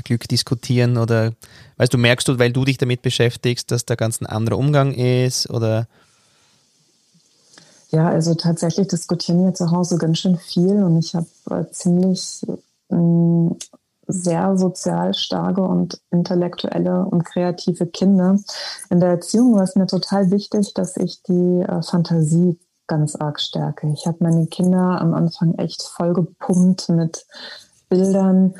Glück 0.02 0.26
diskutieren 0.26 0.96
oder 0.96 1.34
weißt 1.76 1.92
du, 1.92 1.98
merkst 1.98 2.26
du, 2.26 2.38
weil 2.38 2.52
du 2.52 2.64
dich 2.64 2.78
damit 2.78 3.02
beschäftigst, 3.02 3.70
dass 3.70 3.84
da 3.84 3.94
ganz 3.94 4.20
ein 4.20 4.26
anderer 4.26 4.58
Umgang 4.58 4.92
ist 4.92 5.48
oder 5.50 5.86
ja, 7.94 8.08
also 8.08 8.34
tatsächlich 8.34 8.88
diskutieren 8.88 9.44
wir 9.44 9.54
zu 9.54 9.70
Hause 9.70 9.98
ganz 9.98 10.18
schön 10.18 10.36
viel 10.36 10.82
und 10.82 10.98
ich 10.98 11.14
habe 11.14 11.26
äh, 11.50 11.70
ziemlich 11.70 12.44
äh, 12.90 12.96
sehr 14.06 14.56
sozial 14.58 15.14
starke 15.14 15.62
und 15.62 16.00
intellektuelle 16.10 17.06
und 17.06 17.24
kreative 17.24 17.86
Kinder. 17.86 18.38
In 18.90 18.98
der 18.98 19.10
Erziehung 19.10 19.54
war 19.54 19.62
es 19.62 19.76
mir 19.76 19.86
total 19.86 20.30
wichtig, 20.32 20.74
dass 20.74 20.96
ich 20.96 21.22
die 21.22 21.62
äh, 21.62 21.82
Fantasie 21.82 22.58
ganz 22.88 23.14
arg 23.14 23.40
stärke. 23.40 23.88
Ich 23.94 24.06
habe 24.06 24.18
meine 24.20 24.46
Kinder 24.46 25.00
am 25.00 25.14
Anfang 25.14 25.54
echt 25.54 25.82
vollgepumpt 25.82 26.88
mit 26.88 27.26
Bildern, 27.88 28.56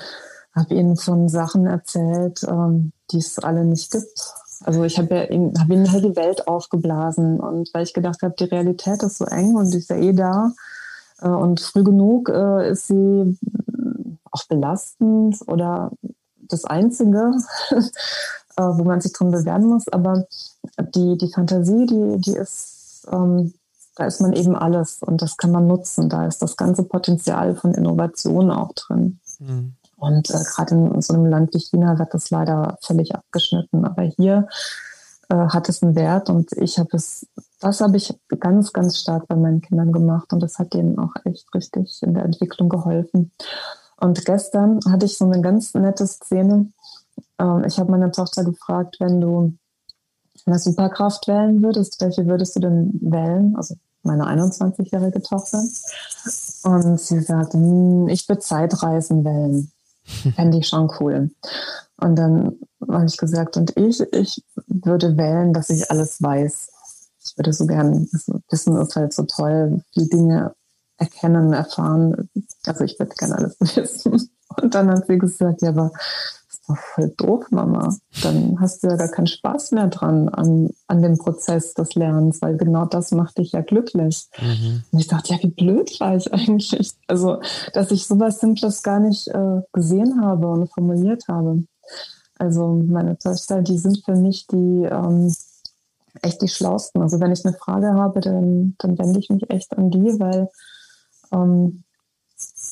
habe 0.54 0.74
ihnen 0.74 0.96
von 0.96 1.28
Sachen 1.28 1.66
erzählt, 1.66 2.42
ähm, 2.48 2.92
die 3.10 3.18
es 3.18 3.38
alle 3.40 3.64
nicht 3.64 3.90
gibt 3.90 4.43
also 4.62 4.84
ich 4.84 4.98
habe 4.98 5.14
ja 5.14 5.22
in, 5.22 5.52
hab 5.58 5.68
halt 5.68 6.04
die 6.04 6.16
Welt 6.16 6.46
aufgeblasen 6.46 7.40
und 7.40 7.72
weil 7.74 7.84
ich 7.84 7.94
gedacht 7.94 8.22
habe, 8.22 8.34
die 8.38 8.44
Realität 8.44 9.02
ist 9.02 9.18
so 9.18 9.24
eng 9.24 9.54
und 9.54 9.72
die 9.72 9.78
ist 9.78 9.90
ja 9.90 9.96
eh 9.96 10.12
da 10.12 10.52
äh, 11.20 11.28
und 11.28 11.60
früh 11.60 11.82
genug 11.82 12.28
äh, 12.28 12.70
ist 12.70 12.88
sie 12.88 13.38
auch 14.30 14.44
belastend 14.48 15.38
oder 15.46 15.90
das 16.48 16.64
Einzige, 16.64 17.32
äh, 17.70 18.62
wo 18.62 18.84
man 18.84 19.00
sich 19.00 19.12
drin 19.12 19.30
bewerben 19.30 19.66
muss. 19.66 19.88
Aber 19.88 20.26
die, 20.78 21.16
die 21.16 21.32
Fantasie, 21.32 21.86
die, 21.86 22.20
die 22.20 22.36
ist, 22.36 23.06
ähm, 23.10 23.54
da 23.96 24.06
ist 24.06 24.20
man 24.20 24.32
eben 24.32 24.56
alles 24.56 25.02
und 25.02 25.22
das 25.22 25.36
kann 25.36 25.52
man 25.52 25.66
nutzen. 25.66 26.08
Da 26.08 26.26
ist 26.26 26.42
das 26.42 26.56
ganze 26.56 26.82
Potenzial 26.82 27.54
von 27.54 27.74
Innovation 27.74 28.50
auch 28.50 28.72
drin. 28.72 29.20
Mhm. 29.38 29.74
Und 30.04 30.28
äh, 30.30 30.42
gerade 30.54 30.74
in 30.74 31.00
so 31.00 31.14
einem 31.14 31.26
Land 31.26 31.54
wie 31.54 31.60
China 31.60 31.98
wird 31.98 32.12
das 32.12 32.30
leider 32.30 32.76
völlig 32.82 33.14
abgeschnitten. 33.14 33.84
Aber 33.84 34.02
hier 34.02 34.48
äh, 35.30 35.34
hat 35.34 35.68
es 35.68 35.82
einen 35.82 35.96
Wert 35.96 36.28
und 36.28 36.52
ich 36.52 36.78
habe 36.78 36.90
es, 36.92 37.26
das 37.60 37.80
habe 37.80 37.96
ich 37.96 38.14
ganz, 38.38 38.72
ganz 38.72 38.98
stark 38.98 39.26
bei 39.28 39.36
meinen 39.36 39.62
Kindern 39.62 39.92
gemacht 39.92 40.32
und 40.32 40.40
das 40.40 40.58
hat 40.58 40.74
denen 40.74 40.98
auch 40.98 41.14
echt 41.24 41.52
richtig 41.54 42.02
in 42.02 42.14
der 42.14 42.24
Entwicklung 42.24 42.68
geholfen. 42.68 43.32
Und 43.96 44.24
gestern 44.26 44.80
hatte 44.86 45.06
ich 45.06 45.16
so 45.16 45.24
eine 45.24 45.40
ganz 45.40 45.72
nette 45.72 46.06
Szene. 46.06 46.66
Ähm, 47.38 47.64
ich 47.64 47.78
habe 47.78 47.90
meine 47.90 48.10
Tochter 48.10 48.44
gefragt, 48.44 48.96
wenn 49.00 49.20
du 49.20 49.54
eine 50.44 50.58
Superkraft 50.58 51.26
wählen 51.28 51.62
würdest, 51.62 52.00
welche 52.02 52.26
würdest 52.26 52.56
du 52.56 52.60
denn 52.60 52.90
wählen? 53.00 53.56
Also 53.56 53.76
meine 54.02 54.24
21-jährige 54.24 55.22
Tochter. 55.22 55.64
Und 56.64 57.00
sie 57.00 57.20
sagt, 57.20 57.54
hm, 57.54 58.08
ich 58.08 58.28
würde 58.28 58.40
Zeitreisen 58.40 59.24
wählen. 59.24 59.70
Fände 60.34 60.58
ich 60.58 60.68
schon 60.68 60.90
cool. 61.00 61.30
Und 61.96 62.16
dann 62.16 62.58
habe 62.88 63.06
ich 63.06 63.16
gesagt, 63.16 63.56
und 63.56 63.76
ich, 63.76 64.00
ich 64.12 64.44
würde 64.66 65.16
wählen, 65.16 65.52
dass 65.52 65.70
ich 65.70 65.90
alles 65.90 66.20
weiß. 66.22 66.70
Ich 67.24 67.38
würde 67.38 67.52
so 67.52 67.66
gern, 67.66 68.08
Wissen 68.50 68.76
ist 68.76 68.96
halt 68.96 69.12
so 69.14 69.22
toll, 69.22 69.82
viele 69.92 70.06
Dinge 70.06 70.54
erkennen, 70.98 71.52
erfahren. 71.52 72.28
Also 72.66 72.84
ich 72.84 72.98
würde 72.98 73.14
gerne 73.16 73.36
alles 73.36 73.56
wissen. 73.60 74.30
Und 74.56 74.74
dann 74.74 74.90
hat 74.90 75.06
sie 75.06 75.18
gesagt, 75.18 75.62
ja, 75.62 75.70
aber 75.70 75.90
voll 76.66 77.12
doof, 77.16 77.46
Mama. 77.50 77.94
Dann 78.22 78.58
hast 78.60 78.82
du 78.82 78.88
ja 78.88 78.96
gar 78.96 79.08
keinen 79.08 79.26
Spaß 79.26 79.72
mehr 79.72 79.88
dran 79.88 80.28
an, 80.28 80.70
an 80.86 81.02
dem 81.02 81.18
Prozess 81.18 81.74
des 81.74 81.94
Lernens, 81.94 82.40
weil 82.40 82.56
genau 82.56 82.86
das 82.86 83.10
macht 83.10 83.38
dich 83.38 83.52
ja 83.52 83.60
glücklich. 83.60 84.28
Mhm. 84.40 84.82
Und 84.90 84.98
ich 84.98 85.06
dachte, 85.06 85.34
ja, 85.34 85.42
wie 85.42 85.50
blöd 85.50 85.98
war 86.00 86.16
ich 86.16 86.32
eigentlich. 86.32 86.92
Also, 87.06 87.40
dass 87.72 87.90
ich 87.90 88.06
sowas 88.06 88.40
Simples 88.40 88.82
gar 88.82 89.00
nicht 89.00 89.28
äh, 89.28 89.60
gesehen 89.72 90.22
habe 90.22 90.48
und 90.48 90.72
formuliert 90.72 91.24
habe. 91.28 91.64
Also 92.38 92.68
meine 92.68 93.16
Töchter, 93.18 93.62
die 93.62 93.78
sind 93.78 94.04
für 94.04 94.16
mich 94.16 94.46
die 94.46 94.88
ähm, 94.90 95.32
echt 96.22 96.42
die 96.42 96.48
schlausten. 96.48 97.02
Also 97.02 97.20
wenn 97.20 97.32
ich 97.32 97.44
eine 97.44 97.56
Frage 97.56 97.94
habe, 97.94 98.20
dann, 98.20 98.74
dann 98.78 98.98
wende 98.98 99.18
ich 99.18 99.30
mich 99.30 99.48
echt 99.50 99.76
an 99.76 99.90
die, 99.90 100.18
weil 100.18 100.48
ähm, 101.32 101.84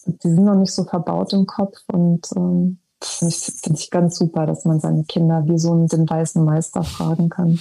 die 0.06 0.28
sind 0.28 0.44
noch 0.44 0.56
nicht 0.56 0.72
so 0.72 0.84
verbaut 0.84 1.32
im 1.32 1.46
Kopf 1.46 1.78
und 1.92 2.28
ähm, 2.36 2.78
Finde 3.04 3.34
ich, 3.34 3.42
find 3.42 3.78
ich 3.78 3.90
ganz 3.90 4.16
super, 4.16 4.46
dass 4.46 4.64
man 4.64 4.80
seine 4.80 5.04
Kinder 5.04 5.44
wie 5.46 5.58
so 5.58 5.72
einen, 5.72 5.88
den 5.88 6.08
weißen 6.08 6.44
Meister 6.44 6.84
fragen 6.84 7.28
kann. 7.28 7.60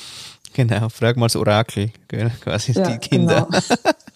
Genau, 0.53 0.89
frag 0.89 1.17
mal 1.17 1.27
das 1.27 1.35
Orakel, 1.35 1.91
quasi 2.41 2.73
ja, 2.73 2.89
die 2.89 2.97
Kinder. 2.97 3.47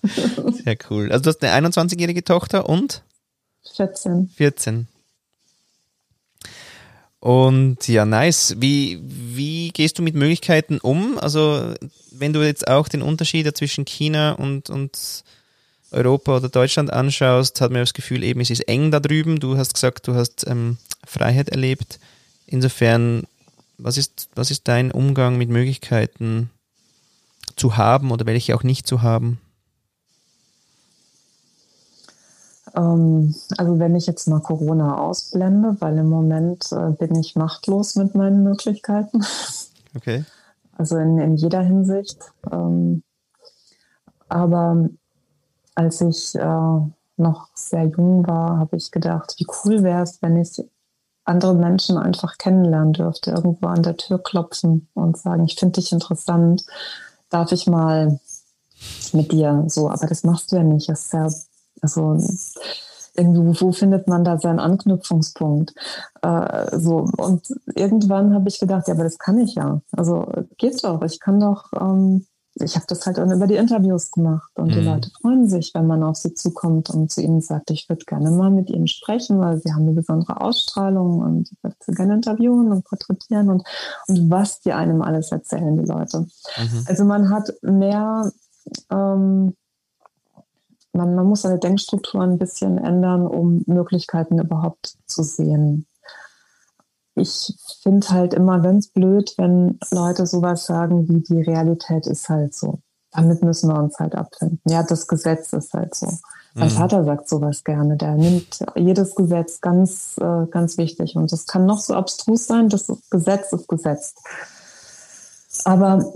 Genau. 0.01 0.51
Sehr 0.63 0.77
cool. 0.89 1.11
Also 1.11 1.23
du 1.23 1.29
hast 1.29 1.43
eine 1.43 1.67
21-jährige 1.67 2.23
Tochter 2.23 2.67
und? 2.67 3.03
14. 3.75 4.29
14. 4.35 4.88
Und 7.19 7.88
ja, 7.88 8.05
nice. 8.05 8.55
Wie, 8.59 8.99
wie 9.01 9.69
gehst 9.69 9.97
du 9.97 10.03
mit 10.03 10.13
Möglichkeiten 10.13 10.77
um? 10.77 11.17
Also, 11.17 11.73
wenn 12.11 12.33
du 12.33 12.43
jetzt 12.43 12.67
auch 12.67 12.88
den 12.88 13.01
Unterschied 13.01 13.57
zwischen 13.57 13.85
China 13.85 14.33
und, 14.33 14.69
und 14.69 15.23
Europa 15.91 16.37
oder 16.37 16.49
Deutschland 16.49 16.91
anschaust, 16.91 17.61
hat 17.61 17.71
man 17.71 17.81
das 17.81 17.93
Gefühl, 17.93 18.23
eben 18.23 18.41
es 18.41 18.49
ist 18.49 18.67
eng 18.67 18.91
da 18.91 18.99
drüben. 18.99 19.39
Du 19.39 19.57
hast 19.57 19.73
gesagt, 19.73 20.07
du 20.07 20.15
hast 20.15 20.45
ähm, 20.47 20.77
Freiheit 21.05 21.49
erlebt. 21.49 21.99
Insofern, 22.47 23.23
was 23.77 23.97
ist, 23.97 24.29
was 24.35 24.51
ist 24.51 24.67
dein 24.67 24.91
Umgang 24.91 25.37
mit 25.37 25.49
Möglichkeiten 25.49 26.49
zu 27.55 27.77
haben 27.77 28.11
oder 28.11 28.25
welche 28.25 28.55
auch 28.55 28.63
nicht 28.63 28.87
zu 28.87 29.01
haben? 29.01 29.39
Ähm, 32.75 33.33
also 33.57 33.79
wenn 33.79 33.95
ich 33.95 34.05
jetzt 34.05 34.27
mal 34.27 34.41
Corona 34.41 34.97
ausblende, 34.97 35.77
weil 35.79 35.97
im 35.97 36.09
Moment 36.09 36.71
äh, 36.71 36.91
bin 36.91 37.15
ich 37.15 37.35
machtlos 37.35 37.95
mit 37.95 38.15
meinen 38.15 38.43
Möglichkeiten. 38.43 39.23
Okay. 39.95 40.25
Also 40.77 40.97
in, 40.97 41.17
in 41.19 41.37
jeder 41.37 41.61
Hinsicht. 41.61 42.19
Ähm, 42.51 43.01
aber 44.27 44.89
als 45.75 46.01
ich 46.01 46.35
äh, 46.35 46.79
noch 47.17 47.47
sehr 47.53 47.85
jung 47.85 48.25
war, 48.27 48.57
habe 48.57 48.77
ich 48.77 48.91
gedacht, 48.91 49.35
wie 49.38 49.47
cool 49.63 49.83
wäre 49.83 50.03
es, 50.03 50.21
wenn 50.21 50.38
ich 50.38 50.63
andere 51.25 51.55
Menschen 51.55 51.97
einfach 51.97 52.38
kennenlernen 52.38 52.93
dürfte, 52.93 53.31
irgendwo 53.31 53.67
an 53.67 53.83
der 53.83 53.97
Tür 53.97 54.21
klopfen 54.21 54.88
und 54.93 55.17
sagen, 55.17 55.45
ich 55.45 55.55
finde 55.55 55.81
dich 55.81 55.91
interessant, 55.91 56.65
darf 57.29 57.51
ich 57.51 57.67
mal 57.67 58.19
mit 59.13 59.31
dir 59.31 59.63
so, 59.67 59.89
aber 59.89 60.07
das 60.07 60.23
machst 60.23 60.51
du 60.51 60.57
ja 60.57 60.63
nicht. 60.63 60.89
Das 60.89 61.05
ist 61.05 61.13
ja, 61.13 61.27
also 61.81 62.17
irgendwie, 63.15 63.61
wo 63.61 63.71
findet 63.71 64.07
man 64.07 64.23
da 64.23 64.38
seinen 64.38 64.59
Anknüpfungspunkt? 64.59 65.73
Äh, 66.21 66.77
so, 66.77 67.07
und 67.17 67.47
irgendwann 67.73 68.33
habe 68.33 68.49
ich 68.49 68.59
gedacht, 68.59 68.88
ja, 68.88 68.93
aber 68.93 69.03
das 69.03 69.17
kann 69.17 69.39
ich 69.39 69.55
ja. 69.55 69.81
Also 69.91 70.27
geht 70.57 70.83
doch, 70.83 71.01
ich 71.01 71.19
kann 71.19 71.39
doch 71.39 71.71
ähm, 71.73 72.25
ich 72.55 72.75
habe 72.75 72.85
das 72.87 73.05
halt 73.05 73.17
dann 73.17 73.31
über 73.31 73.47
die 73.47 73.55
Interviews 73.55 74.11
gemacht 74.11 74.51
und 74.55 74.67
mhm. 74.67 74.71
die 74.71 74.79
Leute 74.79 75.09
freuen 75.21 75.49
sich, 75.49 75.73
wenn 75.73 75.87
man 75.87 76.03
auf 76.03 76.15
sie 76.15 76.33
zukommt 76.33 76.89
und 76.89 77.11
zu 77.11 77.21
ihnen 77.21 77.41
sagt, 77.41 77.69
ich 77.71 77.89
würde 77.89 78.05
gerne 78.05 78.31
mal 78.31 78.49
mit 78.49 78.69
ihnen 78.69 78.87
sprechen, 78.87 79.39
weil 79.39 79.59
sie 79.59 79.73
haben 79.73 79.83
eine 79.83 79.91
besondere 79.91 80.39
Ausstrahlung 80.39 81.19
und 81.19 81.51
ich 81.51 81.63
würde 81.63 81.75
sie 81.81 81.91
gerne 81.91 82.13
interviewen 82.15 82.71
und 82.71 82.85
porträtieren 82.85 83.49
und, 83.49 83.63
und 84.07 84.29
was 84.29 84.61
die 84.61 84.71
einem 84.71 85.01
alles 85.01 85.31
erzählen, 85.31 85.77
die 85.77 85.85
Leute. 85.85 86.19
Mhm. 86.19 86.85
Also 86.87 87.03
man 87.03 87.29
hat 87.29 87.51
mehr, 87.61 88.31
ähm, 88.89 89.55
man, 90.93 91.15
man 91.15 91.25
muss 91.25 91.41
seine 91.41 91.59
Denkstruktur 91.59 92.21
ein 92.21 92.37
bisschen 92.37 92.77
ändern, 92.77 93.27
um 93.27 93.63
Möglichkeiten 93.65 94.39
überhaupt 94.39 94.95
zu 95.07 95.23
sehen 95.23 95.87
ich 97.15 97.54
finde 97.82 98.10
halt 98.10 98.34
immer 98.34 98.60
ganz 98.60 98.88
blöd, 98.88 99.34
wenn 99.38 99.80
Leute 99.91 100.28
sowas 100.28 100.65
sagen 100.65 101.08
wie 101.08 101.21
die 101.21 101.41
Realität 101.41 102.08
ist 102.08 102.30
halt 102.30 102.54
so. 102.54 102.80
Damit 103.12 103.41
müssen 103.41 103.69
wir 103.69 103.80
uns 103.82 103.97
halt 103.97 104.15
abfinden. 104.15 104.60
Ja, 104.67 104.84
das 104.84 105.08
Gesetz 105.08 105.54
ist 105.54 105.73
halt 105.73 105.95
so. 105.95 106.08
Mein 106.54 106.67
mhm. 106.67 106.73
Vater 106.73 107.04
sagt 107.06 107.30
sowas 107.30 107.63
gerne. 107.63 107.95
Der 107.95 108.15
nimmt 108.15 108.60
jedes 108.75 109.15
Gesetz 109.15 109.62
ganz, 109.62 110.15
äh, 110.19 110.45
ganz 110.47 110.78
wichtig. 110.78 111.15
Und 111.15 111.32
das 111.32 111.45
kann 111.45 111.65
noch 111.65 111.80
so 111.80 111.93
abstrus 111.93 112.47
sein, 112.47 112.67
das 112.69 112.88
Gesetz 113.10 113.54
ist 113.54 113.67
Gesetz. 113.69 114.15
Aber 115.63 116.13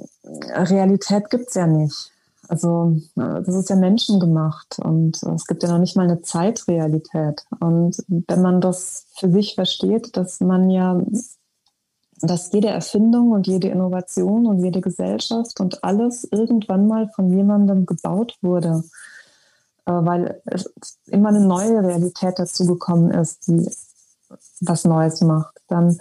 Realität 0.54 1.30
gibt's 1.30 1.56
ja 1.56 1.68
nicht. 1.68 2.12
Also 2.50 2.98
das 3.16 3.48
ist 3.48 3.70
ja 3.70 3.76
menschengemacht 3.76 4.80
und 4.80 5.22
es 5.22 5.46
gibt 5.46 5.62
ja 5.62 5.70
noch 5.70 5.78
nicht 5.78 5.96
mal 5.96 6.06
eine 6.10 6.24
Zeitrealität. 6.24 7.46
Und 7.60 8.04
wenn 8.08 8.42
man 8.42 8.60
das 8.60 9.06
für 9.16 9.32
sich 9.32 9.54
versteht, 9.54 10.18
dass 10.18 10.40
man 10.40 10.72
ja, 10.72 11.00
dass 12.22 12.52
jede 12.52 12.70
Erfindung 12.70 13.32
und 13.32 13.46
jede 13.46 13.68
Innovation 13.68 14.48
und 14.48 14.64
jede 14.64 14.82
Gesellschaft 14.82 15.60
und 15.60 15.84
alles 15.84 16.28
irgendwann 16.32 16.88
mal 16.88 17.08
von 17.10 17.32
jemandem 17.32 17.86
gebaut 17.86 18.36
wurde, 18.42 18.84
äh, 19.86 19.92
weil 19.92 20.42
es 20.46 20.72
immer 21.06 21.30
eine 21.30 21.42
neue 21.42 21.84
Realität 21.84 22.40
dazu 22.40 22.66
gekommen 22.66 23.12
ist, 23.12 23.48
die 23.48 23.70
was 24.62 24.86
Neues 24.86 25.22
macht, 25.22 25.56
dann 25.68 26.00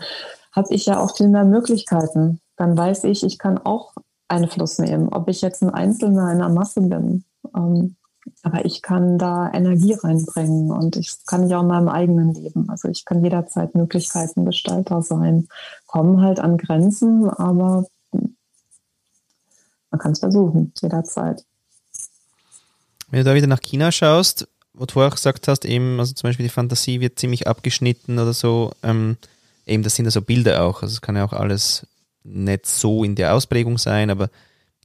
habe 0.52 0.72
ich 0.74 0.86
ja 0.86 0.98
auch 0.98 1.14
viel 1.14 1.28
mehr 1.28 1.44
Möglichkeiten. 1.44 2.40
Dann 2.56 2.76
weiß 2.76 3.04
ich, 3.04 3.22
ich 3.22 3.38
kann 3.38 3.58
auch 3.58 3.92
Einfluss 4.28 4.78
nehmen, 4.78 5.08
ob 5.08 5.28
ich 5.28 5.40
jetzt 5.40 5.62
ein 5.62 5.70
Einzelner 5.70 6.32
in 6.32 6.40
einer 6.40 6.48
Masse 6.48 6.80
bin. 6.82 7.24
Ähm, 7.56 7.96
aber 8.42 8.64
ich 8.64 8.82
kann 8.82 9.18
da 9.18 9.50
Energie 9.52 9.94
reinbringen 9.94 10.70
und 10.70 10.96
ich 10.96 11.14
kann 11.26 11.48
ja 11.48 11.58
auch 11.58 11.62
in 11.62 11.68
meinem 11.68 11.88
eigenen 11.88 12.34
Leben. 12.34 12.68
Also 12.68 12.88
ich 12.88 13.04
kann 13.04 13.24
jederzeit 13.24 13.74
Möglichkeiten 13.74 14.44
Gestalter 14.44 15.02
sein. 15.02 15.48
Kommen 15.86 16.20
halt 16.20 16.38
an 16.38 16.58
Grenzen, 16.58 17.28
aber 17.30 17.86
man 19.90 19.98
kann 19.98 20.12
es 20.12 20.18
versuchen, 20.18 20.72
jederzeit. 20.80 21.44
Wenn 23.10 23.20
du 23.20 23.24
da 23.24 23.34
wieder 23.34 23.46
nach 23.46 23.62
China 23.62 23.90
schaust, 23.90 24.46
wo 24.74 24.84
du 24.84 25.00
auch 25.00 25.14
gesagt 25.14 25.48
hast, 25.48 25.64
eben, 25.64 25.98
also 25.98 26.12
zum 26.12 26.28
Beispiel 26.28 26.44
die 26.44 26.52
Fantasie 26.52 27.00
wird 27.00 27.18
ziemlich 27.18 27.46
abgeschnitten 27.46 28.18
oder 28.18 28.34
so, 28.34 28.72
ähm, 28.82 29.16
eben, 29.66 29.82
das 29.82 29.94
sind 29.94 30.04
ja 30.04 30.10
so 30.10 30.20
Bilder 30.20 30.62
auch, 30.62 30.82
also 30.82 30.92
es 30.92 31.00
kann 31.00 31.16
ja 31.16 31.24
auch 31.24 31.32
alles 31.32 31.86
nicht 32.28 32.66
so 32.66 33.04
in 33.04 33.14
der 33.14 33.34
Ausprägung 33.34 33.78
sein, 33.78 34.10
aber 34.10 34.30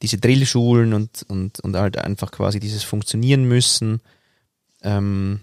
diese 0.01 0.17
Drillschulen 0.17 0.93
und, 0.93 1.23
und, 1.29 1.59
und 1.61 1.75
halt 1.75 1.97
einfach 1.97 2.31
quasi 2.31 2.59
dieses 2.59 2.83
Funktionieren 2.83 3.45
müssen, 3.45 4.01
ähm, 4.81 5.39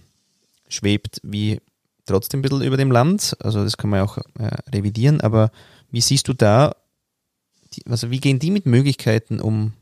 schwebt 0.68 1.20
wie 1.22 1.60
trotzdem 2.04 2.40
ein 2.40 2.42
bisschen 2.42 2.62
über 2.62 2.76
dem 2.76 2.90
Land. 2.90 3.36
Also 3.40 3.64
das 3.64 3.76
kann 3.76 3.90
man 3.90 4.02
auch 4.02 4.18
äh, 4.38 4.50
revidieren, 4.72 5.20
aber 5.20 5.50
wie 5.90 6.00
siehst 6.00 6.28
du 6.28 6.34
da, 6.34 6.74
die, 7.72 7.86
also 7.86 8.10
wie 8.10 8.20
gehen 8.20 8.38
die 8.38 8.50
mit 8.50 8.66
Möglichkeiten 8.66 9.40
um? 9.40 9.72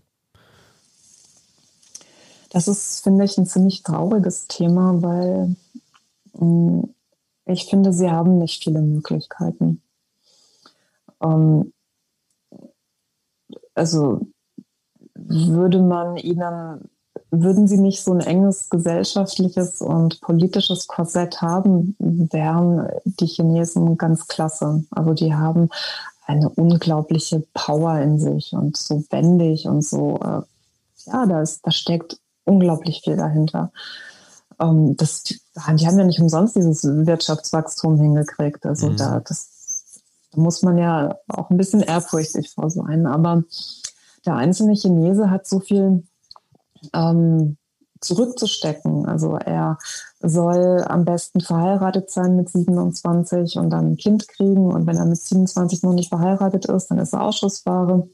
Das 2.50 2.68
ist, 2.68 3.02
finde 3.02 3.24
ich, 3.24 3.36
ein 3.36 3.46
ziemlich 3.46 3.82
trauriges 3.82 4.46
Thema, 4.46 5.02
weil 5.02 5.56
mh, 6.34 6.44
mm, 6.44 6.94
ich 7.46 7.64
finde, 7.64 7.92
sie 7.94 8.10
haben 8.10 8.38
nicht 8.38 8.62
viele 8.62 8.82
Möglichkeiten. 8.82 9.80
Ähm, 11.22 11.72
also 13.78 14.26
würde 15.14 15.80
man 15.80 16.16
ihnen, 16.16 16.88
würden 17.30 17.66
sie 17.68 17.78
nicht 17.78 18.02
so 18.02 18.12
ein 18.12 18.20
enges 18.20 18.70
gesellschaftliches 18.70 19.80
und 19.80 20.20
politisches 20.20 20.86
Korsett 20.86 21.42
haben, 21.42 21.96
wären 21.98 22.88
die 23.04 23.26
Chinesen 23.26 23.98
ganz 23.98 24.28
klasse. 24.28 24.84
Also 24.90 25.14
die 25.14 25.34
haben 25.34 25.68
eine 26.26 26.48
unglaubliche 26.50 27.42
Power 27.54 27.98
in 28.00 28.18
sich 28.18 28.52
und 28.52 28.76
so 28.76 29.02
wendig 29.10 29.66
und 29.66 29.82
so, 29.82 30.18
äh, 30.20 30.42
ja, 31.06 31.26
da, 31.26 31.40
ist, 31.40 31.66
da 31.66 31.70
steckt 31.70 32.18
unglaublich 32.44 33.00
viel 33.02 33.16
dahinter. 33.16 33.72
Ähm, 34.60 34.96
das, 34.96 35.22
die 35.24 35.38
haben 35.58 35.98
ja 35.98 36.04
nicht 36.04 36.20
umsonst 36.20 36.56
dieses 36.56 36.84
Wirtschaftswachstum 36.84 37.98
hingekriegt. 37.98 38.66
Also 38.66 38.90
mhm. 38.90 38.96
da, 38.96 39.20
das 39.20 39.57
da 40.32 40.40
muss 40.40 40.62
man 40.62 40.78
ja 40.78 41.16
auch 41.28 41.50
ein 41.50 41.56
bisschen 41.56 41.80
ehrfurchtig 41.80 42.50
vor 42.50 42.70
sein. 42.70 43.06
Aber 43.06 43.44
der 44.26 44.36
einzelne 44.36 44.74
Chinese 44.74 45.30
hat 45.30 45.46
so 45.46 45.60
viel 45.60 46.04
ähm, 46.92 47.56
zurückzustecken. 48.00 49.06
Also 49.06 49.36
er 49.36 49.78
soll 50.20 50.84
am 50.86 51.04
besten 51.04 51.40
verheiratet 51.40 52.10
sein 52.10 52.36
mit 52.36 52.48
27 52.48 53.56
und 53.56 53.70
dann 53.70 53.92
ein 53.92 53.96
Kind 53.96 54.28
kriegen. 54.28 54.72
Und 54.72 54.86
wenn 54.86 54.96
er 54.96 55.06
mit 55.06 55.20
27 55.20 55.82
noch 55.82 55.92
nicht 55.92 56.08
verheiratet 56.08 56.66
ist, 56.66 56.88
dann 56.88 56.98
ist 56.98 57.12
er 57.12 57.22
Ausschussware 57.22 58.08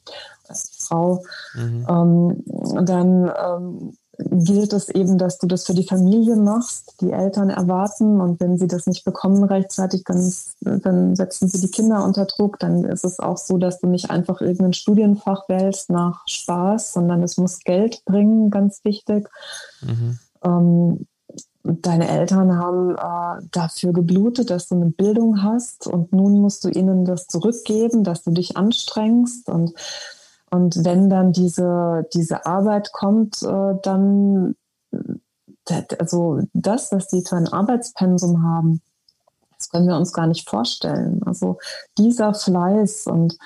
als 0.48 0.70
Frau. 0.78 1.22
Mhm. 1.54 1.86
Ähm, 1.88 2.84
dann 2.84 3.32
ähm, 3.38 3.96
gilt 4.18 4.72
es 4.72 4.88
eben, 4.88 5.18
dass 5.18 5.38
du 5.38 5.46
das 5.46 5.66
für 5.66 5.74
die 5.74 5.86
Familie 5.86 6.36
machst. 6.36 7.00
Die 7.00 7.12
Eltern 7.12 7.50
erwarten 7.50 8.20
und 8.20 8.40
wenn 8.40 8.58
sie 8.58 8.66
das 8.66 8.86
nicht 8.86 9.04
bekommen 9.04 9.44
rechtzeitig, 9.44 10.04
dann, 10.04 10.32
dann 10.60 11.16
setzen 11.16 11.48
sie 11.48 11.60
die 11.60 11.70
Kinder 11.70 12.04
unter 12.04 12.24
Druck. 12.26 12.58
Dann 12.58 12.84
ist 12.84 13.04
es 13.04 13.20
auch 13.20 13.38
so, 13.38 13.58
dass 13.58 13.80
du 13.80 13.86
nicht 13.86 14.10
einfach 14.10 14.40
irgendein 14.40 14.72
Studienfach 14.72 15.48
wählst 15.48 15.90
nach 15.90 16.22
Spaß, 16.26 16.92
sondern 16.92 17.22
es 17.22 17.36
muss 17.36 17.60
Geld 17.60 18.04
bringen, 18.04 18.50
ganz 18.50 18.84
wichtig. 18.84 19.28
Mhm. 19.82 20.18
Ähm, 20.42 21.06
deine 21.64 22.08
Eltern 22.08 22.58
haben 22.58 22.96
äh, 22.96 23.46
dafür 23.50 23.92
geblutet, 23.92 24.50
dass 24.50 24.68
du 24.68 24.74
eine 24.74 24.90
Bildung 24.90 25.42
hast 25.42 25.86
und 25.86 26.12
nun 26.12 26.40
musst 26.40 26.64
du 26.64 26.68
ihnen 26.68 27.06
das 27.06 27.26
zurückgeben, 27.26 28.04
dass 28.04 28.22
du 28.22 28.30
dich 28.30 28.56
anstrengst 28.56 29.48
und 29.48 29.72
und 30.54 30.84
wenn 30.84 31.10
dann 31.10 31.32
diese, 31.32 32.06
diese 32.14 32.46
Arbeit 32.46 32.92
kommt, 32.92 33.42
äh, 33.42 33.74
dann, 33.82 34.54
also 35.98 36.40
das, 36.52 36.92
was 36.92 37.08
die 37.08 37.22
für 37.22 37.36
ein 37.36 37.48
Arbeitspensum 37.48 38.42
haben, 38.42 38.80
das 39.58 39.68
können 39.70 39.88
wir 39.88 39.96
uns 39.96 40.12
gar 40.12 40.26
nicht 40.26 40.48
vorstellen. 40.48 41.22
Also 41.24 41.58
dieser 41.98 42.34
Fleiß 42.34 43.06
und 43.06 43.36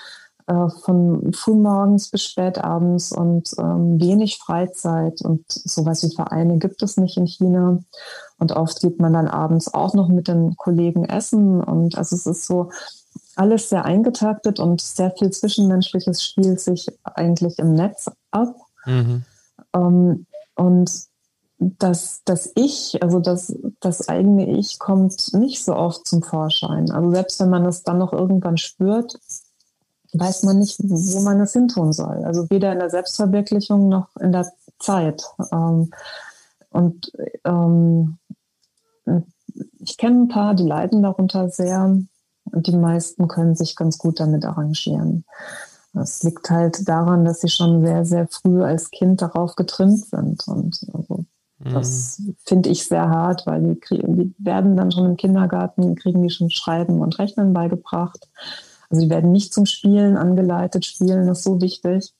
äh, 0.49 0.69
von 0.83 1.33
frühmorgens 1.33 2.11
bis 2.11 2.25
spätabends 2.25 3.13
und 3.13 3.51
ähm, 3.59 4.01
wenig 4.01 4.39
Freizeit 4.39 5.23
und 5.23 5.45
sowas 5.49 6.03
wie 6.03 6.15
Vereine 6.15 6.59
gibt 6.59 6.83
es 6.83 6.97
nicht 6.97 7.17
in 7.17 7.27
China. 7.27 7.79
Und 8.39 8.53
oft 8.53 8.81
geht 8.81 8.99
man 8.99 9.13
dann 9.13 9.29
abends 9.29 9.73
auch 9.73 9.95
noch 9.95 10.09
mit 10.09 10.29
den 10.29 10.57
Kollegen 10.57 11.05
essen. 11.05 11.63
Und 11.63 11.99
also 11.99 12.17
es 12.17 12.27
ist 12.27 12.47
so, 12.47 12.71
alles 13.39 13.69
sehr 13.69 13.85
eingetaktet 13.85 14.61
und 14.61 14.81
sehr 14.81 15.11
viel 15.13 15.31
Zwischenmenschliches 15.31 16.23
spielt 16.23 16.61
sich 16.61 16.89
eigentlich 17.05 17.59
im 17.59 17.75
Netz 17.75 18.11
ab. 18.31 18.55
Mhm. 18.85 19.25
Ähm, 19.75 20.27
und 20.55 20.91
das, 21.59 22.23
das 22.25 22.53
Ich, 22.55 23.03
also 23.03 23.19
das, 23.19 23.55
das 23.81 24.09
eigene 24.09 24.59
Ich 24.59 24.79
kommt 24.79 25.33
nicht 25.35 25.65
so 25.65 25.75
oft 25.75 26.07
zum 26.07 26.23
Vorschein. 26.23 26.91
Also 26.91 27.11
selbst 27.11 27.41
wenn 27.41 27.51
man 27.51 27.67
es 27.67 27.83
dann 27.83 27.99
noch 27.99 28.13
irgendwann 28.13 28.59
spürt, 28.59 29.19
weiß 30.13 30.45
man 30.45 30.59
nicht, 30.59 30.79
wo 30.83 31.21
man 31.21 31.41
es 31.41 31.53
hintun 31.53 31.93
soll. 31.93 32.25
Also 32.25 32.49
weder 32.51 32.73
in 32.73 32.79
der 32.79 32.91
Selbstverwirklichung 32.91 33.89
noch 33.89 34.15
in 34.17 34.33
der 34.33 34.51
Zeit. 34.79 35.25
Ähm, 35.53 35.91
und 36.71 37.13
ähm, 37.45 38.19
ich 39.81 39.97
kenne 39.97 40.23
ein 40.23 40.29
paar, 40.29 40.55
die 40.55 40.67
leiden 40.67 41.03
darunter 41.03 41.49
sehr. 41.49 41.99
Und 42.53 42.67
die 42.67 42.77
meisten 42.77 43.29
können 43.29 43.55
sich 43.55 43.77
ganz 43.77 43.99
gut 43.99 44.21
damit 44.21 44.45
arrangieren. 44.45 45.25
Das 45.93 46.23
liegt 46.23 46.51
halt 46.51 46.89
daran, 46.89 47.25
dass 47.25 47.41
sie 47.41 47.49
schon 47.49 47.85
sehr, 47.85 48.05
sehr 48.05 48.29
früh 48.29 48.63
als 48.63 48.91
Kind 48.91 49.23
darauf 49.23 49.57
getrimmt 49.57 50.05
sind. 50.05 50.47
Und 50.47 50.87
also 50.93 51.25
das 51.59 52.19
mhm. 52.19 52.37
finde 52.45 52.69
ich 52.69 52.87
sehr 52.87 53.09
hart, 53.09 53.47
weil 53.47 53.63
die, 53.63 53.81
die 53.91 54.35
werden 54.39 54.77
dann 54.77 54.93
schon 54.93 55.07
im 55.07 55.17
Kindergarten, 55.17 55.97
kriegen 55.97 56.23
die 56.23 56.31
schon 56.31 56.51
Schreiben 56.51 57.01
und 57.01 57.19
Rechnen 57.19 57.53
beigebracht. 57.53 58.29
Also 58.91 59.03
die 59.03 59.11
werden 59.11 59.33
nicht 59.33 59.53
zum 59.53 59.67
Spielen 59.67 60.17
angeleitet. 60.17 60.85
Spielen 60.85 61.29
ist 61.29 61.43
so 61.43 61.61
wichtig. 61.61 62.13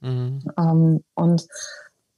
Mhm. 0.00 0.50
Ähm, 0.58 1.04
und 1.14 1.46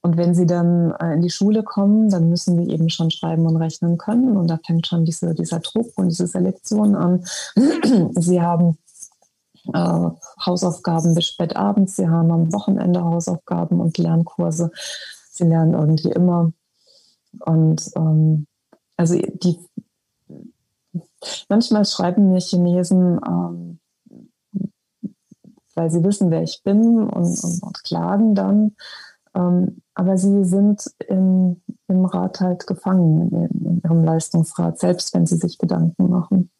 und 0.08 0.16
wenn 0.16 0.34
sie 0.34 0.46
dann 0.46 0.92
äh, 0.92 1.12
in 1.12 1.20
die 1.20 1.28
Schule 1.28 1.62
kommen, 1.62 2.08
dann 2.08 2.30
müssen 2.30 2.56
die 2.56 2.72
eben 2.72 2.88
schon 2.88 3.10
schreiben 3.10 3.44
und 3.44 3.56
rechnen 3.56 3.98
können. 3.98 4.38
Und 4.38 4.48
da 4.48 4.58
fängt 4.64 4.86
schon 4.86 5.04
diese, 5.04 5.34
dieser 5.34 5.60
Druck 5.60 5.92
und 5.96 6.08
diese 6.08 6.26
Selektion 6.26 6.96
an. 6.96 7.24
sie 8.16 8.40
haben 8.40 8.78
äh, 9.74 10.08
Hausaufgaben 10.46 11.14
bis 11.14 11.26
spät 11.26 11.56
abends. 11.56 11.96
Sie 11.96 12.08
haben 12.08 12.32
am 12.32 12.50
Wochenende 12.54 13.04
Hausaufgaben 13.04 13.80
und 13.80 13.98
Lernkurse. 13.98 14.70
Sie 15.30 15.44
lernen 15.44 15.74
irgendwie 15.74 16.12
immer. 16.12 16.54
Und 17.40 17.82
ähm, 17.94 18.46
also 18.96 19.14
die 19.14 19.58
manchmal 21.50 21.84
schreiben 21.84 22.30
mir 22.30 22.40
Chinesen, 22.40 23.20
ähm, 23.28 23.78
weil 25.74 25.90
sie 25.90 26.02
wissen, 26.02 26.30
wer 26.30 26.42
ich 26.42 26.62
bin 26.64 27.02
und, 27.02 27.44
und, 27.44 27.62
und 27.62 27.84
klagen 27.84 28.34
dann. 28.34 28.74
Ähm, 29.34 29.82
aber 29.98 30.16
sie 30.16 30.44
sind 30.44 30.84
im, 31.08 31.60
im 31.88 32.04
Rat 32.04 32.38
halt 32.38 32.68
gefangen, 32.68 33.32
in, 33.32 33.66
in, 33.66 33.80
ihrem 33.82 34.04
Leistungsrat, 34.04 34.78
selbst 34.78 35.12
wenn 35.12 35.26
sie 35.26 35.34
sich 35.34 35.58
Gedanken 35.58 36.08
machen. 36.08 36.50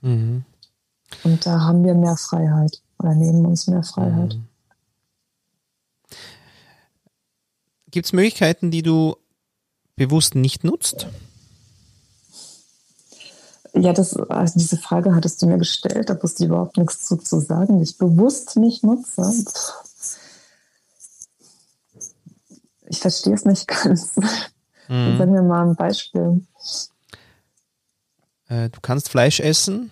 Mhm. 0.00 0.42
Und 1.22 1.44
da 1.44 1.60
haben 1.60 1.84
wir 1.84 1.94
mehr 1.94 2.16
Freiheit 2.16 2.80
oder 2.98 3.14
nehmen 3.14 3.44
uns 3.44 3.66
mehr 3.66 3.82
Freiheit. 3.82 4.36
Mhm. 4.36 4.48
Gibt 7.90 8.06
es 8.06 8.14
Möglichkeiten, 8.14 8.70
die 8.70 8.82
du 8.82 9.16
bewusst 9.94 10.34
nicht 10.34 10.64
nutzt? 10.64 11.08
Ja, 13.74 13.92
das, 13.92 14.16
also 14.16 14.58
diese 14.58 14.78
Frage 14.78 15.14
hattest 15.14 15.42
du 15.42 15.46
mir 15.46 15.58
gestellt, 15.58 16.08
da 16.08 16.22
wusste 16.22 16.44
ich 16.44 16.48
überhaupt 16.48 16.78
nichts 16.78 17.04
zu, 17.04 17.18
zu 17.18 17.38
sagen, 17.38 17.76
die 17.76 17.84
ich 17.84 17.98
bewusst 17.98 18.56
nicht 18.56 18.82
nutze. 18.82 19.44
Ich 22.88 22.98
verstehe 22.98 23.34
es 23.34 23.44
nicht 23.44 23.66
ganz. 23.68 24.16
Mhm. 24.88 25.18
Sag 25.18 25.28
mir 25.28 25.42
mal 25.42 25.68
ein 25.68 25.76
Beispiel. 25.76 26.46
Äh, 28.48 28.70
du 28.70 28.80
kannst 28.80 29.08
Fleisch 29.08 29.40
essen, 29.40 29.90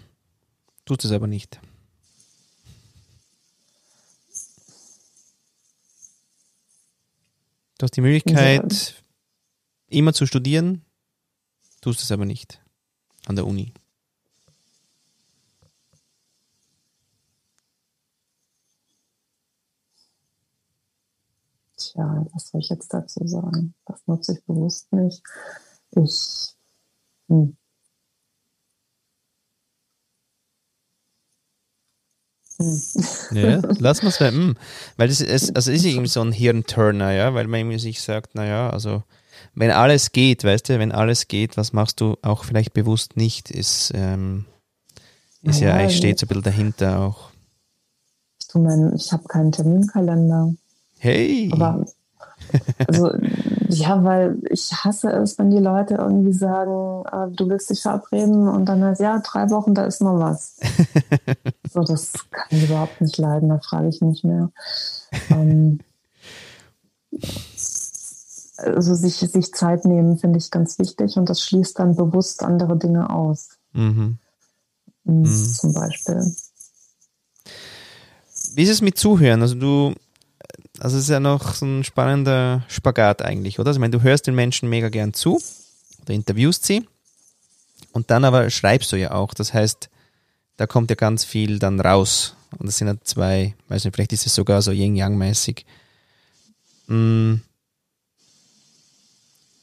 tust 0.85 1.05
es 1.05 1.13
aber 1.13 1.27
nicht. 1.27 1.61
Du 7.79 7.83
hast 7.83 7.97
die 7.97 8.03
Möglichkeit, 8.03 8.73
ja. 8.73 9.99
immer 9.99 10.13
zu 10.13 10.27
studieren, 10.27 10.85
tust 11.81 12.03
es 12.03 12.13
aber 12.13 12.25
nicht 12.25 12.63
an 13.27 13.35
der 13.35 13.47
Uni. 13.47 13.75
Tja, 21.95 22.27
was 22.33 22.49
soll 22.49 22.61
ich 22.61 22.71
jetzt 22.71 22.93
dazu 22.93 23.25
sagen? 23.27 23.75
Das 23.87 24.01
nutze 24.07 24.33
ich 24.33 24.45
bewusst 24.45 24.93
nicht. 24.93 25.23
Ich. 25.93 26.57
Hm. 27.29 27.57
Hm. 32.59 32.83
Ja, 33.31 33.63
lass 33.79 34.03
mal 34.03 34.09
es 34.09 34.19
hm. 34.19 34.57
Weil 34.97 35.09
es 35.09 35.21
ist, 35.21 35.55
also 35.55 35.71
ist 35.71 35.85
irgendwie 35.85 36.09
so 36.09 36.21
ein 36.21 36.33
Hirnturner, 36.33 37.13
ja, 37.13 37.33
weil 37.35 37.47
man 37.47 37.61
irgendwie 37.61 37.79
sich 37.79 38.03
sagt, 38.03 38.35
naja, 38.35 38.71
also 38.71 39.05
wenn 39.55 39.71
alles 39.71 40.11
geht, 40.11 40.43
weißt 40.43 40.69
du, 40.69 40.79
wenn 40.81 40.93
alles 40.93 41.29
geht, 41.29 41.57
was 41.57 41.73
machst 41.73 42.01
du 42.01 42.17
auch 42.23 42.45
vielleicht 42.45 42.75
bewusst 42.75 43.17
nicht, 43.17 43.51
ist, 43.51 43.93
ähm, 43.95 44.47
ist 45.43 45.61
ja, 45.61 45.69
ja 45.69 45.75
eigentlich 45.75 45.97
steht 45.97 46.19
so 46.19 46.27
ein 46.27 46.29
bisschen 46.29 46.43
dahinter 46.43 47.01
auch. 47.01 47.31
Ich, 48.41 48.49
ich 48.95 49.13
habe 49.13 49.25
keinen 49.29 49.53
Terminkalender. 49.53 50.55
Hey! 51.05 51.51
Aber 51.53 51.85
also, 52.87 53.11
ja, 53.69 54.03
weil 54.05 54.39
ich 54.49 54.73
hasse 54.73 55.11
es, 55.11 55.39
wenn 55.39 55.51
die 55.51 55.59
Leute 55.59 55.97
irgendwie 55.97 56.33
sagen, 56.33 57.05
äh, 57.13 57.31
du 57.35 57.49
willst 57.51 57.69
dich 57.69 57.83
verabreden 57.83 58.49
und 58.49 58.65
dann 58.67 58.83
heißt, 58.83 59.03
ja, 59.03 59.19
drei 59.19 59.51
Wochen, 59.51 59.75
da 59.75 59.85
ist 59.85 60.01
noch 60.01 60.19
was. 60.19 60.57
so, 61.73 61.83
das 61.83 62.13
kann 62.31 62.47
ich 62.51 62.65
überhaupt 62.65 63.03
nicht 63.03 63.19
leiden, 63.19 63.51
da 63.51 63.59
frage 63.59 63.89
ich 63.89 64.01
nicht 64.01 64.25
mehr. 64.25 64.51
Ähm, 65.29 65.81
also 68.57 68.95
sich, 68.95 69.17
sich 69.17 69.53
Zeit 69.53 69.85
nehmen, 69.85 70.19
finde 70.19 70.39
ich 70.39 70.51
ganz 70.51 70.79
wichtig 70.79 71.19
und 71.19 71.29
das 71.29 71.43
schließt 71.43 71.79
dann 71.79 71.97
bewusst 71.97 72.43
andere 72.43 72.79
Dinge 72.79 73.11
aus. 73.11 73.51
Mhm. 73.75 74.17
Mhm. 75.05 75.27
Zum 75.27 75.75
Beispiel. 75.75 76.35
Wie 78.55 78.63
ist 78.63 78.71
es 78.71 78.81
mit 78.81 78.97
Zuhören? 78.97 79.43
Also 79.43 79.57
du 79.57 79.95
also 80.85 80.99
es 80.99 81.05
ist 81.05 81.09
ja 81.09 81.19
noch 81.19 81.55
so 81.55 81.65
ein 81.65 81.83
spannender 81.83 82.63
Spagat 82.69 83.23
eigentlich, 83.23 83.59
oder? 83.59 83.69
Also 83.69 83.79
ich 83.79 83.81
meine, 83.81 83.97
du 83.97 84.03
hörst 84.03 84.27
den 84.27 84.35
Menschen 84.35 84.69
mega 84.69 84.91
gern 84.91 85.15
zu 85.15 85.41
oder 86.03 86.13
interviewst 86.13 86.67
sie 86.67 86.87
und 87.93 88.11
dann 88.11 88.23
aber 88.27 88.51
schreibst 88.51 88.93
du 88.93 88.97
ja 88.97 89.13
auch. 89.13 89.33
Das 89.33 89.55
heißt, 89.55 89.89
da 90.59 90.67
kommt 90.67 90.91
ja 90.91 90.97
ganz 90.97 91.25
viel 91.25 91.59
dann 91.59 91.81
raus. 91.81 92.37
Und 92.59 92.67
das 92.67 92.77
sind 92.77 92.89
ja 92.89 92.97
zwei, 93.03 93.55
weiß 93.69 93.85
nicht, 93.85 93.95
vielleicht 93.95 94.13
ist 94.13 94.27
es 94.27 94.35
sogar 94.35 94.61
so 94.61 94.73
Yin-Yang-mäßig. 94.73 95.65
Hm. 96.89 97.41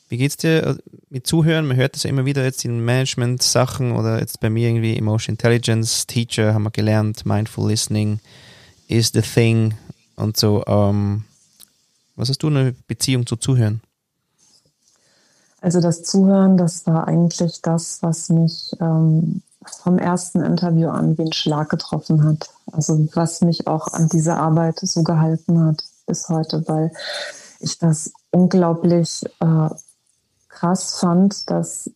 Wie 0.10 0.18
geht's 0.18 0.38
dir 0.38 0.66
äh, 0.66 0.76
mit 1.12 1.28
Zuhören? 1.28 1.68
Man 1.68 1.78
hört 1.78 1.94
das 1.94 2.02
ja 2.02 2.10
immer 2.10 2.26
wieder 2.26 2.44
jetzt 2.44 2.66
in 2.66 2.84
Management-Sachen 2.84 3.92
oder 3.92 4.20
jetzt 4.20 4.40
bei 4.40 4.50
mir 4.50 4.70
irgendwie 4.70 4.98
Emotion 4.98 5.36
Intelligence, 5.36 6.08
Teacher 6.08 6.56
haben 6.56 6.64
wir 6.64 6.72
gelernt, 6.72 7.28
Mindful 7.28 7.70
Listening 7.70 8.20
is 8.88 9.12
the 9.14 9.22
thing 9.22 9.76
und 10.16 10.38
so. 10.38 10.64
Ähm, 10.68 11.24
was 12.16 12.30
hast 12.30 12.44
du 12.44 12.48
eine 12.48 12.74
Beziehung 12.88 13.26
zu 13.26 13.36
Zuhören? 13.36 13.82
Also 15.62 15.80
das 15.80 16.04
Zuhören, 16.04 16.58
das 16.58 16.88
war 16.88 17.08
eigentlich 17.08 17.62
das, 17.62 18.02
was 18.02 18.30
mich 18.30 18.76
ähm, 18.80 19.44
vom 19.84 20.00
ersten 20.00 20.42
Interview 20.42 20.90
an 20.90 21.18
wie 21.18 21.24
ein 21.24 21.34
Schlag 21.34 21.70
getroffen 21.70 22.24
hat. 22.24 22.50
Also 22.72 23.08
was 23.14 23.42
mich 23.42 23.68
auch 23.68 23.88
an 23.90 24.10
dieser 24.10 24.38
Arbeit 24.38 24.80
so 24.80 25.04
gehalten 25.04 25.64
hat 25.64 25.84
bis 26.08 26.30
heute, 26.30 26.68
weil 26.68 26.92
ich 27.60 27.78
das 27.78 28.12
unglaublich 28.32 29.24
äh, 29.40 29.70
krass 30.50 30.96
fand, 31.00 31.50
dass 31.50 31.92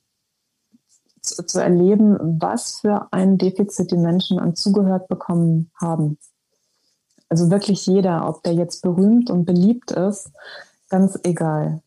zu, 1.21 1.43
zu 1.43 1.59
erleben, 1.59 2.39
was 2.39 2.79
für 2.81 3.07
ein 3.11 3.37
Defizit 3.37 3.91
die 3.91 3.97
Menschen 3.97 4.39
an 4.39 4.55
zugehört 4.55 5.07
bekommen 5.07 5.71
haben. 5.81 6.17
Also 7.29 7.49
wirklich 7.49 7.85
jeder, 7.85 8.27
ob 8.27 8.43
der 8.43 8.53
jetzt 8.53 8.81
berühmt 8.81 9.29
und 9.29 9.45
beliebt 9.45 9.91
ist, 9.91 10.31
ganz 10.89 11.19
egal. 11.23 11.81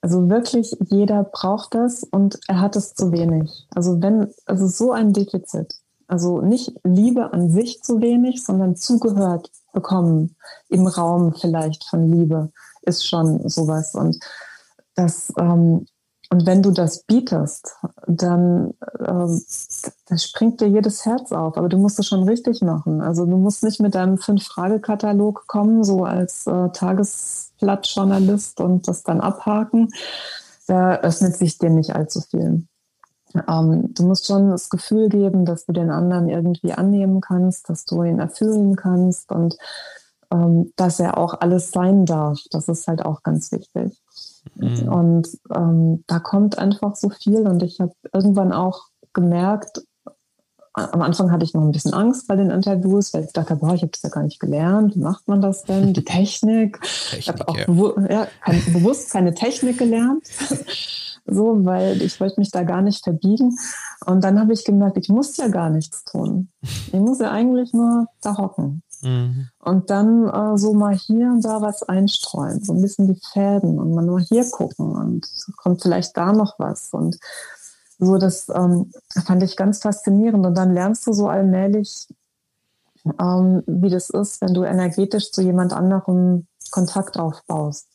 Also 0.00 0.28
wirklich 0.28 0.76
jeder 0.88 1.24
braucht 1.24 1.74
das 1.74 2.04
und 2.04 2.40
er 2.48 2.60
hat 2.60 2.76
es 2.76 2.94
zu 2.94 3.12
wenig. 3.12 3.66
Also 3.74 4.00
wenn, 4.00 4.28
also 4.46 4.66
so 4.66 4.92
ein 4.92 5.12
Defizit. 5.12 5.74
Also 6.08 6.40
nicht 6.40 6.72
Liebe 6.82 7.32
an 7.32 7.50
sich 7.50 7.82
zu 7.82 8.00
wenig, 8.00 8.42
sondern 8.42 8.76
zugehört 8.76 9.50
bekommen 9.72 10.34
im 10.68 10.86
Raum 10.86 11.34
vielleicht 11.34 11.84
von 11.84 12.10
Liebe 12.10 12.50
ist 12.82 13.06
schon 13.06 13.48
sowas. 13.48 13.94
Und 13.94 14.18
das 14.94 15.32
ähm, 15.38 15.86
und 16.32 16.46
wenn 16.46 16.62
du 16.62 16.70
das 16.70 17.02
bietest, 17.02 17.76
dann 18.06 18.72
ähm, 19.00 19.42
das 20.08 20.24
springt 20.24 20.60
dir 20.60 20.68
jedes 20.68 21.04
Herz 21.04 21.32
auf. 21.32 21.56
Aber 21.56 21.68
du 21.68 21.76
musst 21.76 21.98
es 21.98 22.06
schon 22.06 22.28
richtig 22.28 22.62
machen. 22.62 23.00
Also 23.00 23.26
du 23.26 23.36
musst 23.36 23.64
nicht 23.64 23.80
mit 23.80 23.96
deinem 23.96 24.16
Fünf-Frage-Katalog 24.16 25.48
kommen, 25.48 25.82
so 25.82 26.04
als 26.04 26.46
äh, 26.46 26.68
Tagesblattjournalist 26.68 28.60
und 28.60 28.86
das 28.86 29.02
dann 29.02 29.20
abhaken. 29.20 29.88
Da 30.68 30.96
öffnet 30.98 31.36
sich 31.36 31.58
dir 31.58 31.70
nicht 31.70 31.96
allzu 31.96 32.20
viel. 32.20 32.64
Ähm, 33.48 33.92
du 33.94 34.04
musst 34.04 34.26
schon 34.26 34.50
das 34.50 34.70
Gefühl 34.70 35.08
geben, 35.08 35.44
dass 35.44 35.66
du 35.66 35.72
den 35.72 35.90
anderen 35.90 36.28
irgendwie 36.28 36.72
annehmen 36.72 37.20
kannst, 37.20 37.68
dass 37.68 37.84
du 37.84 38.04
ihn 38.04 38.20
erfüllen 38.20 38.76
kannst 38.76 39.32
und 39.32 39.56
ähm, 40.32 40.72
dass 40.76 41.00
er 41.00 41.18
auch 41.18 41.34
alles 41.40 41.72
sein 41.72 42.06
darf. 42.06 42.38
Das 42.52 42.68
ist 42.68 42.86
halt 42.86 43.04
auch 43.04 43.24
ganz 43.24 43.50
wichtig. 43.50 44.00
Mhm. 44.54 44.88
Und 44.88 45.28
ähm, 45.54 46.04
da 46.06 46.18
kommt 46.18 46.58
einfach 46.58 46.96
so 46.96 47.10
viel. 47.10 47.46
Und 47.46 47.62
ich 47.62 47.80
habe 47.80 47.92
irgendwann 48.12 48.52
auch 48.52 48.86
gemerkt, 49.12 49.82
am 50.72 51.02
Anfang 51.02 51.32
hatte 51.32 51.44
ich 51.44 51.52
noch 51.52 51.62
ein 51.62 51.72
bisschen 51.72 51.94
Angst 51.94 52.28
bei 52.28 52.36
den 52.36 52.50
Interviews, 52.50 53.12
weil 53.12 53.24
ich 53.24 53.32
dachte, 53.32 53.56
boah, 53.56 53.74
ich 53.74 53.82
habe 53.82 53.90
das 53.90 54.02
ja 54.02 54.08
gar 54.08 54.22
nicht 54.22 54.38
gelernt. 54.38 54.94
Wie 54.94 55.00
macht 55.00 55.26
man 55.26 55.40
das 55.40 55.64
denn? 55.64 55.92
Die 55.92 56.04
Technik. 56.04 56.80
Technik 57.10 57.18
ich 57.18 57.28
habe 57.28 57.48
auch 57.48 57.56
ja. 57.56 57.64
Bewu 57.66 57.92
ja, 58.08 58.28
kein, 58.44 58.62
bewusst 58.72 59.10
keine 59.10 59.34
Technik 59.34 59.78
gelernt. 59.78 60.26
so, 61.26 61.64
weil 61.64 62.00
ich 62.02 62.20
wollte 62.20 62.38
mich 62.38 62.50
da 62.50 62.62
gar 62.62 62.82
nicht 62.82 63.02
verbiegen. 63.02 63.56
Und 64.06 64.22
dann 64.22 64.38
habe 64.38 64.52
ich 64.52 64.64
gemerkt, 64.64 64.96
ich 64.96 65.08
muss 65.08 65.36
ja 65.36 65.48
gar 65.48 65.70
nichts 65.70 66.04
tun. 66.04 66.48
Ich 66.62 66.92
muss 67.00 67.18
ja 67.18 67.30
eigentlich 67.30 67.72
nur 67.72 68.06
da 68.22 68.36
hocken. 68.36 68.82
Mhm. 69.02 69.48
Und 69.58 69.90
dann 69.90 70.28
äh, 70.28 70.58
so 70.58 70.74
mal 70.74 70.94
hier 70.94 71.28
und 71.28 71.44
da 71.44 71.62
was 71.62 71.82
einstreuen, 71.82 72.62
so 72.62 72.72
ein 72.72 72.82
bisschen 72.82 73.08
die 73.08 73.20
Fäden 73.32 73.78
und 73.78 73.94
mal 73.94 74.04
nur 74.04 74.20
hier 74.20 74.48
gucken 74.50 74.92
und 74.92 75.26
kommt 75.56 75.82
vielleicht 75.82 76.16
da 76.16 76.32
noch 76.32 76.58
was. 76.58 76.90
Und 76.92 77.18
so, 77.98 78.16
das 78.18 78.48
ähm, 78.48 78.90
fand 79.24 79.42
ich 79.42 79.56
ganz 79.56 79.80
faszinierend. 79.80 80.46
Und 80.46 80.54
dann 80.54 80.74
lernst 80.74 81.06
du 81.06 81.12
so 81.12 81.28
allmählich, 81.28 82.08
ähm, 83.18 83.62
wie 83.66 83.90
das 83.90 84.10
ist, 84.10 84.40
wenn 84.40 84.54
du 84.54 84.64
energetisch 84.64 85.30
zu 85.32 85.42
jemand 85.42 85.72
anderem 85.72 86.46
Kontakt 86.70 87.18
aufbaust. 87.18 87.86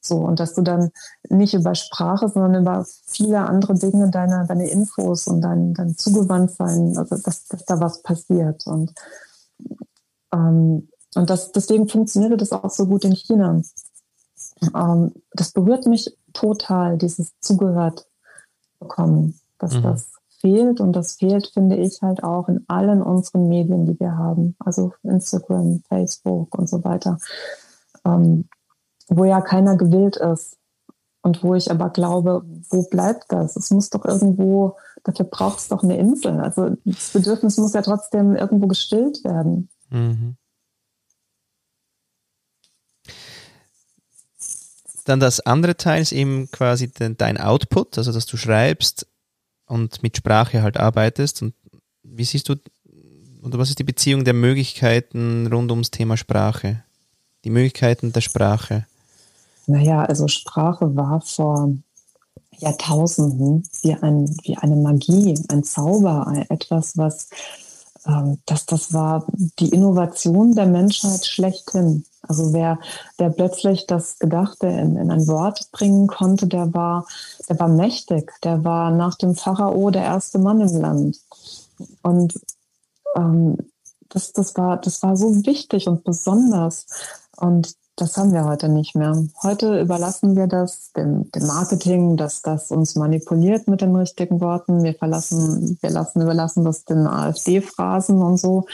So, 0.00 0.16
und 0.16 0.38
dass 0.38 0.54
du 0.54 0.60
dann 0.60 0.90
nicht 1.30 1.54
über 1.54 1.74
Sprache, 1.74 2.28
sondern 2.28 2.62
über 2.62 2.86
viele 3.06 3.40
andere 3.40 3.74
Dinge, 3.74 4.10
deine, 4.10 4.44
deine 4.46 4.68
Infos 4.68 5.26
und 5.26 5.40
dein, 5.40 5.72
dein 5.72 5.96
Zugewandtsein, 5.96 6.96
also 6.98 7.16
dass, 7.16 7.46
dass 7.46 7.64
da 7.64 7.80
was 7.80 8.02
passiert. 8.02 8.66
Und 8.66 8.92
ähm, 10.34 10.88
und 11.14 11.30
das, 11.30 11.52
deswegen 11.52 11.88
funktionierte 11.88 12.36
das 12.36 12.52
auch 12.52 12.70
so 12.70 12.86
gut 12.86 13.04
in 13.04 13.12
China. 13.12 13.62
Ähm, 14.74 15.12
das 15.32 15.52
berührt 15.52 15.86
mich 15.86 16.16
total, 16.32 16.98
dieses 16.98 17.32
zugehört 17.40 18.06
bekommen, 18.80 19.38
dass 19.58 19.74
mhm. 19.74 19.82
das 19.82 20.10
fehlt. 20.40 20.80
Und 20.80 20.92
das 20.94 21.14
fehlt, 21.14 21.50
finde 21.54 21.76
ich, 21.76 22.02
halt 22.02 22.24
auch 22.24 22.48
in 22.48 22.64
allen 22.68 23.02
unseren 23.02 23.48
Medien, 23.48 23.86
die 23.86 23.98
wir 23.98 24.16
haben. 24.16 24.56
Also 24.58 24.92
Instagram, 25.02 25.82
Facebook 25.88 26.56
und 26.58 26.68
so 26.68 26.84
weiter. 26.84 27.18
Ähm, 28.04 28.48
wo 29.08 29.24
ja 29.24 29.40
keiner 29.40 29.76
gewillt 29.76 30.16
ist. 30.16 30.56
Und 31.22 31.42
wo 31.42 31.54
ich 31.54 31.70
aber 31.70 31.88
glaube, 31.88 32.44
wo 32.68 32.82
bleibt 32.82 33.32
das? 33.32 33.56
Es 33.56 33.70
muss 33.70 33.88
doch 33.88 34.04
irgendwo, 34.04 34.76
dafür 35.04 35.24
braucht 35.24 35.58
es 35.58 35.68
doch 35.68 35.82
eine 35.82 35.96
Insel. 35.96 36.38
Also 36.40 36.76
das 36.84 37.12
Bedürfnis 37.14 37.56
muss 37.56 37.72
ja 37.72 37.80
trotzdem 37.80 38.36
irgendwo 38.36 38.66
gestillt 38.66 39.24
werden. 39.24 39.70
Mhm. 39.94 40.36
Dann 45.04 45.20
das 45.20 45.40
andere 45.40 45.76
Teil 45.76 46.02
ist 46.02 46.12
eben 46.12 46.50
quasi 46.50 46.90
dein 46.90 47.38
Output, 47.38 47.98
also 47.98 48.10
dass 48.10 48.26
du 48.26 48.36
schreibst 48.36 49.06
und 49.66 50.02
mit 50.02 50.16
Sprache 50.16 50.62
halt 50.62 50.78
arbeitest. 50.78 51.42
Und 51.42 51.54
wie 52.02 52.24
siehst 52.24 52.48
du, 52.48 52.56
oder 53.42 53.58
was 53.58 53.68
ist 53.68 53.78
die 53.78 53.84
Beziehung 53.84 54.24
der 54.24 54.34
Möglichkeiten 54.34 55.46
rund 55.46 55.70
ums 55.70 55.90
Thema 55.90 56.16
Sprache? 56.16 56.82
Die 57.44 57.50
Möglichkeiten 57.50 58.12
der 58.12 58.22
Sprache? 58.22 58.86
Naja, 59.66 60.04
also 60.04 60.26
Sprache 60.26 60.96
war 60.96 61.20
vor 61.20 61.70
Jahrtausenden 62.58 63.68
wie, 63.82 63.94
ein, 63.94 64.36
wie 64.42 64.56
eine 64.56 64.76
Magie, 64.76 65.38
ein 65.48 65.62
Zauber, 65.64 66.46
etwas, 66.48 66.96
was 66.96 67.28
ähm, 68.06 68.38
das, 68.46 68.66
das 68.66 68.92
war 68.92 69.26
die 69.58 69.70
Innovation 69.70 70.54
der 70.54 70.66
Menschheit 70.66 71.26
schlechthin. 71.26 72.04
Also 72.22 72.52
wer, 72.52 72.78
wer 73.18 73.30
plötzlich 73.30 73.86
das 73.86 74.18
Gedachte 74.18 74.66
in, 74.66 74.96
in 74.96 75.10
ein 75.10 75.26
Wort 75.28 75.70
bringen 75.72 76.06
konnte, 76.06 76.46
der 76.46 76.72
war, 76.72 77.06
der 77.48 77.58
war 77.58 77.68
mächtig. 77.68 78.32
Der 78.42 78.64
war 78.64 78.90
nach 78.90 79.16
dem 79.16 79.34
Pharao 79.34 79.90
der 79.90 80.04
erste 80.04 80.38
Mann 80.38 80.60
im 80.60 80.76
Land. 80.76 81.20
Und 82.02 82.40
ähm, 83.16 83.58
das, 84.08 84.32
das, 84.32 84.56
war, 84.56 84.78
das 84.78 85.02
war 85.02 85.16
so 85.16 85.44
wichtig 85.44 85.86
und 85.86 86.04
besonders. 86.04 86.86
Und 87.36 87.74
das 87.96 88.16
haben 88.16 88.32
wir 88.32 88.44
heute 88.44 88.68
nicht 88.68 88.96
mehr. 88.96 89.24
Heute 89.42 89.80
überlassen 89.80 90.36
wir 90.36 90.48
das 90.48 90.92
dem, 90.92 91.30
dem 91.30 91.46
Marketing, 91.46 92.16
dass 92.16 92.42
das 92.42 92.70
uns 92.72 92.96
manipuliert 92.96 93.68
mit 93.68 93.82
den 93.82 93.94
richtigen 93.94 94.40
Worten. 94.40 94.82
Wir 94.82 94.94
verlassen, 94.94 95.78
wir 95.80 95.90
lassen, 95.90 96.22
überlassen 96.22 96.64
das 96.64 96.84
den 96.84 97.06
AfD-Phrasen 97.06 98.20
und 98.20 98.38
so. 98.38 98.66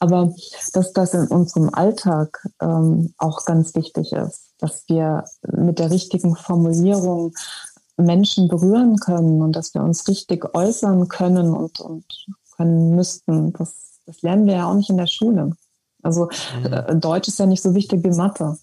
Aber 0.00 0.34
dass 0.72 0.92
das 0.92 1.14
in 1.14 1.28
unserem 1.28 1.70
Alltag 1.72 2.48
ähm, 2.60 3.14
auch 3.18 3.44
ganz 3.44 3.76
wichtig 3.76 4.12
ist, 4.12 4.50
dass 4.58 4.84
wir 4.88 5.24
mit 5.52 5.78
der 5.78 5.90
richtigen 5.90 6.34
Formulierung 6.34 7.32
Menschen 7.96 8.48
berühren 8.48 8.96
können 8.96 9.40
und 9.40 9.52
dass 9.52 9.72
wir 9.74 9.82
uns 9.82 10.08
richtig 10.08 10.52
äußern 10.52 11.06
können 11.06 11.54
und, 11.54 11.78
und 11.78 12.04
können 12.56 12.96
müssten. 12.96 13.52
Das, 13.52 14.00
das 14.04 14.22
lernen 14.22 14.46
wir 14.46 14.54
ja 14.54 14.66
auch 14.66 14.74
nicht 14.74 14.90
in 14.90 14.96
der 14.96 15.06
Schule. 15.06 15.52
Also 16.04 16.28
mhm. 16.60 16.72
Äh, 16.72 16.96
Deutsch 16.96 17.28
ist 17.28 17.38
ja 17.38 17.46
nicht 17.46 17.62
so 17.62 17.74
wichtig 17.74 18.04
wie 18.04 18.10
Mathe. 18.10 18.58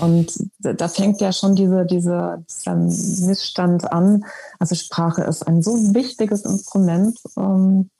Und 0.00 0.32
da 0.58 0.88
fängt 0.88 1.20
ja 1.20 1.32
schon 1.32 1.54
diese, 1.54 1.84
diese, 1.86 2.44
dieser 2.48 2.76
Missstand 2.76 3.90
an. 3.90 4.24
Also 4.58 4.74
Sprache 4.74 5.22
ist 5.22 5.46
ein 5.46 5.62
so 5.62 5.94
wichtiges 5.94 6.42
Instrument, 6.42 7.18
um 7.34 7.90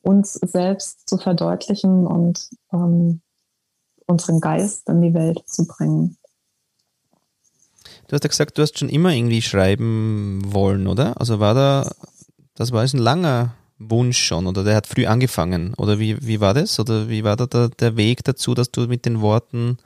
uns 0.00 0.34
selbst 0.34 1.08
zu 1.08 1.18
verdeutlichen 1.18 2.06
und 2.06 2.48
um, 2.70 3.20
unseren 4.06 4.40
Geist 4.40 4.88
in 4.88 5.00
die 5.02 5.14
Welt 5.14 5.42
zu 5.46 5.66
bringen. 5.66 6.16
Du 8.08 8.14
hast 8.14 8.24
ja 8.24 8.28
gesagt, 8.28 8.58
du 8.58 8.62
hast 8.62 8.78
schon 8.78 8.88
immer 8.88 9.10
irgendwie 9.10 9.42
schreiben 9.42 10.42
wollen, 10.46 10.86
oder? 10.86 11.18
Also 11.20 11.40
war 11.40 11.54
da, 11.54 11.90
das 12.54 12.72
war 12.72 12.82
jetzt 12.82 12.94
ein 12.94 12.98
langer 12.98 13.54
Wunsch 13.90 14.18
schon 14.18 14.46
oder 14.46 14.64
der 14.64 14.76
hat 14.76 14.86
früh 14.86 15.06
angefangen? 15.06 15.74
Oder 15.74 15.98
wie, 15.98 16.24
wie 16.26 16.40
war 16.40 16.54
das? 16.54 16.78
Oder 16.78 17.08
wie 17.08 17.24
war 17.24 17.36
da 17.36 17.46
der, 17.46 17.68
der 17.68 17.96
Weg 17.96 18.24
dazu, 18.24 18.54
dass 18.54 18.70
du 18.70 18.86
mit 18.86 19.04
den 19.06 19.20
Worten 19.20 19.78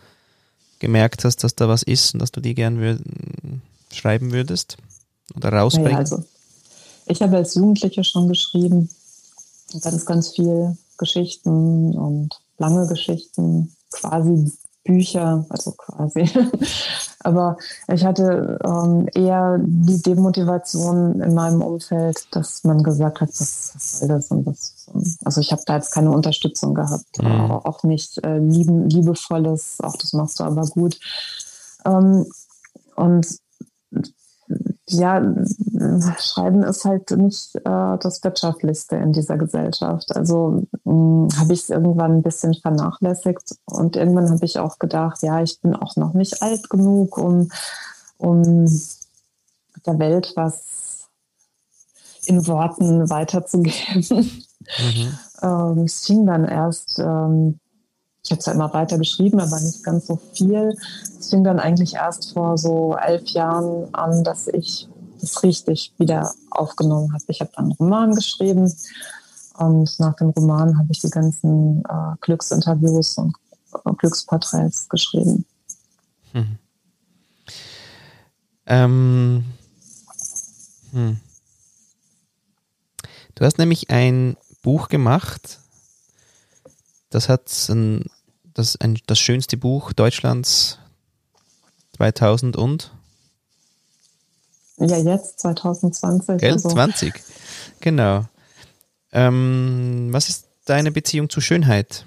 gemerkt 0.78 1.24
hast, 1.24 1.44
dass 1.44 1.54
da 1.54 1.68
was 1.68 1.82
ist 1.82 2.14
und 2.14 2.20
dass 2.20 2.32
du 2.32 2.40
die 2.40 2.54
gern 2.54 2.78
würd, 2.78 3.00
schreiben 3.92 4.32
würdest 4.32 4.76
oder 5.34 5.52
rausbringen? 5.52 5.92
Ja, 5.92 5.98
also 5.98 6.24
ich 7.06 7.22
habe 7.22 7.36
als 7.36 7.54
Jugendliche 7.54 8.04
schon 8.04 8.28
geschrieben, 8.28 8.88
ganz, 9.80 10.04
ganz 10.04 10.34
viel 10.34 10.76
Geschichten 10.98 11.94
und 11.94 12.30
lange 12.58 12.86
Geschichten, 12.86 13.74
quasi 13.90 14.52
Bücher, 14.86 15.44
also 15.48 15.72
quasi. 15.72 16.30
Aber 17.20 17.56
ich 17.92 18.04
hatte 18.04 18.58
ähm, 18.64 19.08
eher 19.14 19.58
die 19.60 20.00
Demotivation 20.00 21.20
in 21.20 21.34
meinem 21.34 21.60
Umfeld, 21.60 22.28
dass 22.30 22.62
man 22.64 22.82
gesagt 22.82 23.20
hat, 23.20 23.28
was, 23.30 23.72
was 23.74 23.98
soll 23.98 24.08
das 24.08 24.30
und 24.30 24.46
was. 24.46 24.86
Also 25.24 25.40
ich 25.40 25.50
habe 25.50 25.62
da 25.66 25.76
jetzt 25.76 25.92
keine 25.92 26.10
Unterstützung 26.12 26.74
gehabt, 26.74 27.20
mhm. 27.20 27.50
auch 27.50 27.82
nicht 27.82 28.24
äh, 28.24 28.38
lieben, 28.38 28.88
liebevolles, 28.88 29.78
auch 29.82 29.96
das 29.96 30.12
machst 30.12 30.38
du 30.38 30.44
aber 30.44 30.62
gut. 30.66 30.98
Ähm, 31.84 32.26
und 32.94 33.26
ja, 34.88 35.20
Schreiben 36.18 36.62
ist 36.62 36.84
halt 36.84 37.10
nicht 37.10 37.56
äh, 37.56 37.98
das 37.98 38.22
Wirtschaftlichste 38.22 38.96
in 38.96 39.12
dieser 39.12 39.36
Gesellschaft. 39.36 40.14
Also 40.14 40.62
habe 40.84 41.52
ich 41.52 41.62
es 41.62 41.70
irgendwann 41.70 42.18
ein 42.18 42.22
bisschen 42.22 42.54
vernachlässigt 42.54 43.56
und 43.64 43.96
irgendwann 43.96 44.30
habe 44.30 44.44
ich 44.44 44.58
auch 44.58 44.78
gedacht, 44.78 45.22
ja, 45.22 45.42
ich 45.42 45.60
bin 45.60 45.74
auch 45.74 45.96
noch 45.96 46.14
nicht 46.14 46.42
alt 46.42 46.70
genug, 46.70 47.18
um, 47.18 47.50
um 48.18 48.66
der 49.84 49.98
Welt 49.98 50.32
was 50.36 51.08
in 52.26 52.46
Worten 52.46 53.10
weiterzugeben. 53.10 54.04
Mhm. 54.10 55.18
ähm, 55.42 55.78
es 55.84 56.06
fing 56.06 56.26
dann 56.26 56.44
erst 56.44 56.98
ähm, 56.98 57.58
ich 58.26 58.32
habe 58.32 58.42
zwar 58.42 58.54
immer 58.54 58.74
weiter 58.74 58.98
geschrieben, 58.98 59.38
aber 59.38 59.60
nicht 59.60 59.84
ganz 59.84 60.08
so 60.08 60.18
viel. 60.34 60.76
Es 61.18 61.30
fing 61.30 61.44
dann 61.44 61.60
eigentlich 61.60 61.94
erst 61.94 62.32
vor 62.32 62.58
so 62.58 62.96
elf 62.96 63.28
Jahren 63.28 63.94
an, 63.94 64.24
dass 64.24 64.48
ich 64.48 64.88
das 65.20 65.44
richtig 65.44 65.92
wieder 65.96 66.34
aufgenommen 66.50 67.12
habe. 67.12 67.22
Ich 67.28 67.40
habe 67.40 67.52
dann 67.54 67.66
einen 67.66 67.74
Roman 67.74 68.16
geschrieben 68.16 68.74
und 69.58 70.00
nach 70.00 70.16
dem 70.16 70.30
Roman 70.30 70.76
habe 70.76 70.88
ich 70.90 70.98
die 70.98 71.08
ganzen 71.08 71.84
äh, 71.84 72.16
Glücksinterviews 72.20 73.16
und 73.16 73.36
äh, 73.84 73.92
Glücksporträts 73.96 74.88
geschrieben. 74.88 75.44
Hm. 76.32 76.58
Ähm, 78.66 79.44
hm. 80.90 81.20
Du 83.36 83.44
hast 83.44 83.58
nämlich 83.58 83.90
ein 83.90 84.36
Buch 84.62 84.88
gemacht, 84.88 85.60
das 87.10 87.28
hat 87.28 87.48
ein 87.68 88.10
das, 88.56 88.76
ein, 88.76 88.98
das 89.06 89.18
schönste 89.18 89.58
Buch 89.58 89.92
Deutschlands 89.92 90.78
2000 91.96 92.56
und? 92.56 92.90
Ja, 94.78 94.96
jetzt 94.96 95.40
2020. 95.40 96.38
Gell? 96.38 96.52
Also. 96.52 96.70
20, 96.70 97.12
genau. 97.80 98.24
Ähm, 99.12 100.08
was 100.10 100.30
ist 100.30 100.46
deine 100.64 100.90
Beziehung 100.90 101.30
zu 101.30 101.40
Schönheit? 101.40 102.04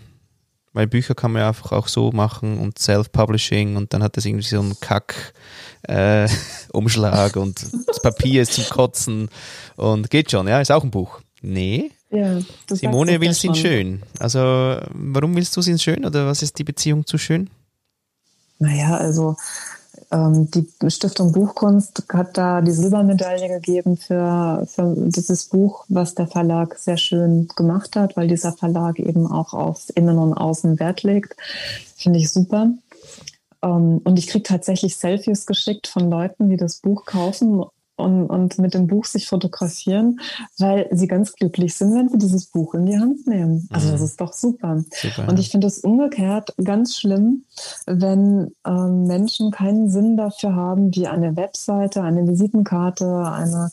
Weil 0.73 0.87
Bücher 0.87 1.15
kann 1.15 1.31
man 1.31 1.41
ja 1.41 1.47
einfach 1.49 1.71
auch 1.71 1.87
so 1.87 2.11
machen 2.11 2.59
und 2.59 2.77
Self-Publishing 2.77 3.75
und 3.75 3.91
dann 3.93 4.03
hat 4.03 4.17
das 4.17 4.25
irgendwie 4.25 4.45
so 4.45 4.59
einen 4.59 4.79
Kack-Umschlag 4.79 7.35
äh, 7.35 7.39
und 7.39 7.65
das 7.87 7.99
Papier 8.01 8.43
ist 8.43 8.53
zum 8.53 8.65
Kotzen 8.65 9.29
und 9.75 10.11
geht 10.11 10.29
schon, 10.29 10.47
ja, 10.47 10.61
ist 10.61 10.71
auch 10.71 10.83
ein 10.83 10.91
Buch. 10.91 11.21
Nee, 11.41 11.89
ja, 12.12 12.39
Simone 12.72 13.22
will 13.22 13.34
sie 13.34 13.53
schön. 13.53 14.01
Also 14.20 14.39
warum 14.89 15.36
willst 15.36 15.55
du 15.55 15.62
sie 15.62 15.78
schön 15.78 16.05
oder 16.05 16.26
was 16.26 16.41
ist 16.41 16.57
die 16.57 16.64
Beziehung 16.64 17.05
zu 17.05 17.18
schön? 17.18 17.49
Naja, 18.57 18.97
also 18.97 19.36
ähm, 20.12 20.49
die 20.51 20.68
Stiftung 20.89 21.32
Buchkunst 21.32 22.03
hat 22.12 22.38
da 22.38 22.62
die 22.62 22.72
Silbermedaille 22.72 23.47
gegeben 23.47 23.95
für, 23.95 24.66
für 24.68 24.95
dieses 24.97 25.45
Buch, 25.45 25.86
was 25.88 26.16
der 26.16 26.28
Verlag 26.28 26.78
sehr 26.78 26.97
schön 26.97 27.47
gemacht 27.55 27.95
hat, 27.95 28.18
weil 28.18 28.28
dieser 28.28 28.53
Verlag 28.53 28.99
eben 28.99 29.28
auch 29.28 29.53
auf 29.53 29.86
Innen 29.95 30.18
und 30.18 30.34
Außen 30.34 30.80
Wert 30.80 31.03
legt. 31.03 31.36
Finde 31.95 32.20
ich 32.20 32.32
super. 32.32 32.72
Ähm, 33.62 34.01
und 34.03 34.18
ich 34.18 34.28
kriege 34.28 34.43
tatsächlich 34.43 34.95
Selfies 34.95 35.45
geschickt 35.45 35.88
von 35.88 36.10
Leuten, 36.10 36.49
die 36.49 36.57
das 36.57 36.78
Buch 36.78 37.05
kaufen 37.05 37.64
und, 37.99 38.27
und 38.27 38.57
mit 38.57 38.73
dem 38.73 38.87
Buch 38.87 39.05
sich 39.05 39.27
fotografieren, 39.27 40.19
weil 40.57 40.87
sie 40.91 41.07
ganz 41.07 41.33
glücklich 41.33 41.75
sind, 41.75 41.95
wenn 41.95 42.09
sie 42.09 42.17
dieses 42.17 42.47
Buch 42.47 42.73
in 42.73 42.85
die 42.85 42.97
Hand 42.97 43.27
nehmen. 43.27 43.67
Also 43.71 43.91
das 43.91 43.99
mhm. 43.99 44.05
ist 44.05 44.21
doch 44.21 44.33
super. 44.33 44.83
super 44.89 45.27
und 45.27 45.39
ich 45.39 45.49
finde 45.49 45.67
es 45.67 45.79
umgekehrt 45.79 46.53
ganz 46.63 46.97
schlimm, 46.97 47.45
wenn 47.85 48.55
ähm, 48.65 49.03
Menschen 49.03 49.51
keinen 49.51 49.89
Sinn 49.89 50.17
dafür 50.17 50.55
haben, 50.55 50.95
wie 50.95 51.07
eine 51.07 51.35
Webseite, 51.35 52.01
eine 52.01 52.27
Visitenkarte, 52.27 53.25
eine, 53.25 53.71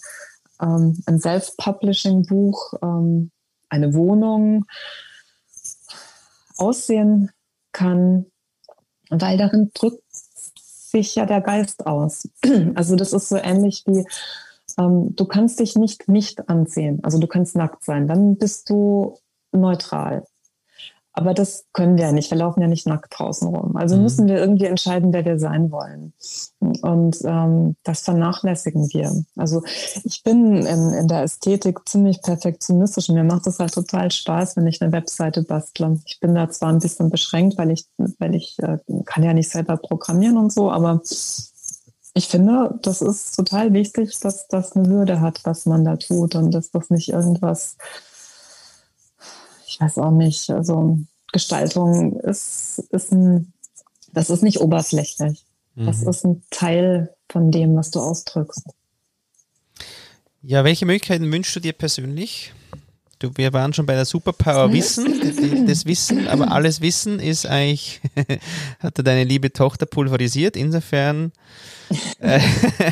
ähm, 0.61 1.03
ein 1.07 1.21
Self-Publishing-Buch, 1.21 2.75
ähm, 2.83 3.31
eine 3.69 3.95
Wohnung, 3.95 4.65
aussehen 6.57 7.31
kann, 7.73 8.27
weil 9.11 9.37
darin 9.39 9.71
drückt 9.75 10.03
sich 10.97 11.15
ja 11.15 11.27
der 11.27 11.41
Geist 11.41 11.87
aus. 11.87 12.29
Also 12.75 12.97
das 12.97 13.13
ist 13.13 13.29
so 13.29 13.37
ähnlich 13.37 13.85
wie, 13.87 14.07
ähm, 14.79 15.15
du 15.15 15.25
kannst 15.27 15.61
dich 15.61 15.77
nicht 15.77 16.09
nicht 16.09 16.49
anziehen. 16.49 17.01
Also 17.03 17.19
du 17.19 17.27
kannst 17.27 17.57
nackt 17.57 17.85
sein. 17.85 18.09
Dann 18.09 18.37
bist 18.37 18.71
du 18.71 19.19
neutral. 19.53 20.25
Aber 21.19 21.33
das 21.33 21.65
können 21.73 21.97
wir 21.97 22.05
ja 22.05 22.13
nicht. 22.13 22.31
Wir 22.31 22.37
laufen 22.37 22.61
ja 22.61 22.69
nicht 22.69 22.87
nackt 22.87 23.19
draußen 23.19 23.49
rum. 23.49 23.75
Also 23.75 23.97
mhm. 23.97 24.03
müssen 24.03 24.29
wir 24.29 24.37
irgendwie 24.37 24.67
entscheiden, 24.67 25.15
wer 25.15 25.25
wir 25.25 25.39
sein 25.39 25.71
wollen. 25.71 26.13
Und 26.61 27.17
ähm, 27.25 27.75
das 27.85 28.03
vernachlässigen 28.03 28.93
wir. 28.93 29.25
Also 29.35 29.63
ich 30.05 30.23
bin 30.23 30.59
in, 30.67 30.93
in 30.93 31.09
der 31.09 31.23
Ästhetik 31.23 31.89
ziemlich 31.89 32.21
perfektionistisch 32.21 33.09
und 33.09 33.15
mir 33.15 33.25
macht 33.25 33.47
es 33.47 33.59
halt 33.59 33.73
total 33.73 34.11
Spaß, 34.11 34.59
wenn 34.59 34.67
ich 34.67 34.83
eine 34.83 34.93
Webseite 34.93 35.43
bastle. 35.43 35.99
Ich 36.05 36.21
bin 36.21 36.35
da 36.35 36.51
zwar 36.51 36.69
ein 36.69 36.81
bisschen 36.81 37.09
beschränkt, 37.09 37.57
weil 37.57 37.71
ich, 37.71 37.87
weil 38.19 38.35
ich 38.35 38.59
äh, 38.59 38.77
kann 39.07 39.23
ja 39.23 39.33
nicht 39.33 39.49
selber 39.49 39.79
programmieren 39.79 40.37
und 40.37 40.53
so, 40.53 40.71
aber 40.71 41.01
ich 42.13 42.29
finde, 42.29 42.79
das 42.83 43.01
ist 43.01 43.37
total 43.37 43.73
wichtig, 43.73 44.21
dass 44.21 44.49
das 44.49 44.73
eine 44.73 44.89
Würde 44.91 45.23
hat, 45.23 45.41
was 45.45 45.65
man 45.65 45.83
da 45.83 45.97
tut 45.97 46.35
und 46.35 46.51
dass 46.51 46.71
das 46.71 46.91
nicht 46.91 47.09
irgendwas 47.09 47.79
ich 49.77 49.81
weiß 49.83 49.99
auch 49.99 50.11
nicht, 50.11 50.49
also 50.49 50.99
Gestaltung 51.33 52.19
ist, 52.21 52.79
ist 52.91 53.13
ein, 53.13 53.53
das 54.11 54.31
ist 54.31 54.43
nicht 54.43 54.61
oberflächlich. 54.61 55.45
Mhm. 55.75 55.87
Das 55.87 56.03
ist 56.03 56.25
ein 56.25 56.43
Teil 56.49 57.15
von 57.29 57.51
dem, 57.51 57.77
was 57.77 57.91
du 57.91 58.01
ausdrückst. 58.01 58.65
Ja, 60.41 60.65
welche 60.65 60.87
Möglichkeiten 60.87 61.31
wünschst 61.31 61.55
du 61.57 61.61
dir 61.61 61.75
persönlich? 61.75 62.55
Du, 63.19 63.31
wir 63.35 63.53
waren 63.53 63.75
schon 63.75 63.85
bei 63.85 63.95
der 63.95 64.07
Superpower 64.07 64.73
Wissen, 64.73 65.67
das 65.67 65.85
Wissen, 65.85 66.27
aber 66.27 66.53
alles 66.53 66.81
Wissen 66.81 67.21
ist 67.21 67.45
eigentlich, 67.45 68.01
hatte 68.79 69.05
deine 69.05 69.25
liebe 69.25 69.53
Tochter 69.53 69.85
pulverisiert. 69.85 70.57
Insofern, 70.57 71.33
äh, 72.21 72.41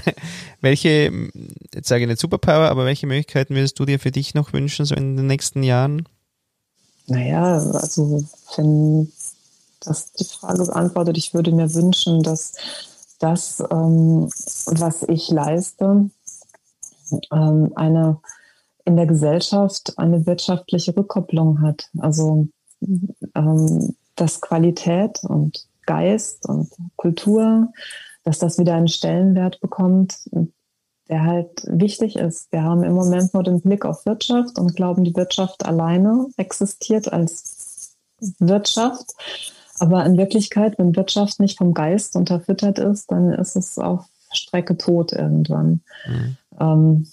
welche, 0.61 1.31
jetzt 1.75 1.89
sage 1.89 2.03
ich 2.03 2.09
nicht 2.09 2.21
Superpower, 2.21 2.69
aber 2.69 2.85
welche 2.85 3.07
Möglichkeiten 3.07 3.55
würdest 3.55 3.79
du 3.79 3.87
dir 3.87 3.99
für 3.99 4.11
dich 4.11 4.35
noch 4.35 4.53
wünschen, 4.53 4.85
so 4.85 4.95
in 4.95 5.17
den 5.17 5.27
nächsten 5.27 5.63
Jahren? 5.63 6.07
Naja, 7.07 7.59
also 7.59 8.25
wenn 8.57 9.13
das 9.81 10.13
die 10.13 10.25
Frage 10.25 10.65
beantwortet, 10.65 11.19
ich 11.19 11.35
würde 11.35 11.53
mir 11.53 11.75
wünschen, 11.75 12.23
dass 12.23 12.53
das, 13.19 13.61
ähm, 13.71 14.29
was 14.67 15.03
ich 15.03 15.29
leiste, 15.31 16.11
ähm, 17.31 17.73
eine 17.75 18.21
in 18.87 18.97
der 18.97 19.07
Gesellschaft 19.07 19.99
eine 19.99 20.27
wirtschaftliche 20.27 20.97
Rückkopplung 20.97 21.63
hat. 21.63 21.89
Also 21.99 22.49
ähm, 23.35 23.97
dass 24.17 24.41
Qualität 24.41 25.25
und 25.25 25.67
Geist 25.87 26.47
und 26.49 26.71
Kultur, 26.97 27.73
dass 28.25 28.39
das 28.39 28.59
wieder 28.59 28.75
einen 28.75 28.89
Stellenwert 28.89 29.61
bekommt, 29.61 30.19
der 31.09 31.25
halt 31.25 31.63
wichtig 31.67 32.17
ist. 32.17 32.51
Wir 32.51 32.63
haben 32.63 32.83
im 32.83 32.95
Moment 32.95 33.35
nur 33.35 33.43
den 33.43 33.61
Blick 33.61 33.85
auf 33.85 34.07
Wirtschaft 34.07 34.59
und 34.59 34.75
glauben, 34.75 35.05
die 35.05 35.15
Wirtschaft 35.15 35.65
alleine 35.65 36.27
existiert 36.37 37.13
als 37.13 37.97
Wirtschaft. 38.39 39.15
Aber 39.81 40.05
in 40.07 40.17
Wirklichkeit, 40.17 40.79
wenn 40.79 40.97
Wirtschaft 40.97 41.41
nicht 41.41 41.59
vom 41.59 41.75
Geist 41.75 42.17
unterfüttert 42.17 42.79
ist, 42.79 43.11
dann 43.11 43.33
ist 43.33 43.57
es 43.57 43.79
auf 43.79 44.05
Strecke 44.33 44.79
tot 44.79 45.13
irgendwann. 45.13 45.81
Mhm. 46.07 46.37
Ähm, 46.61 47.07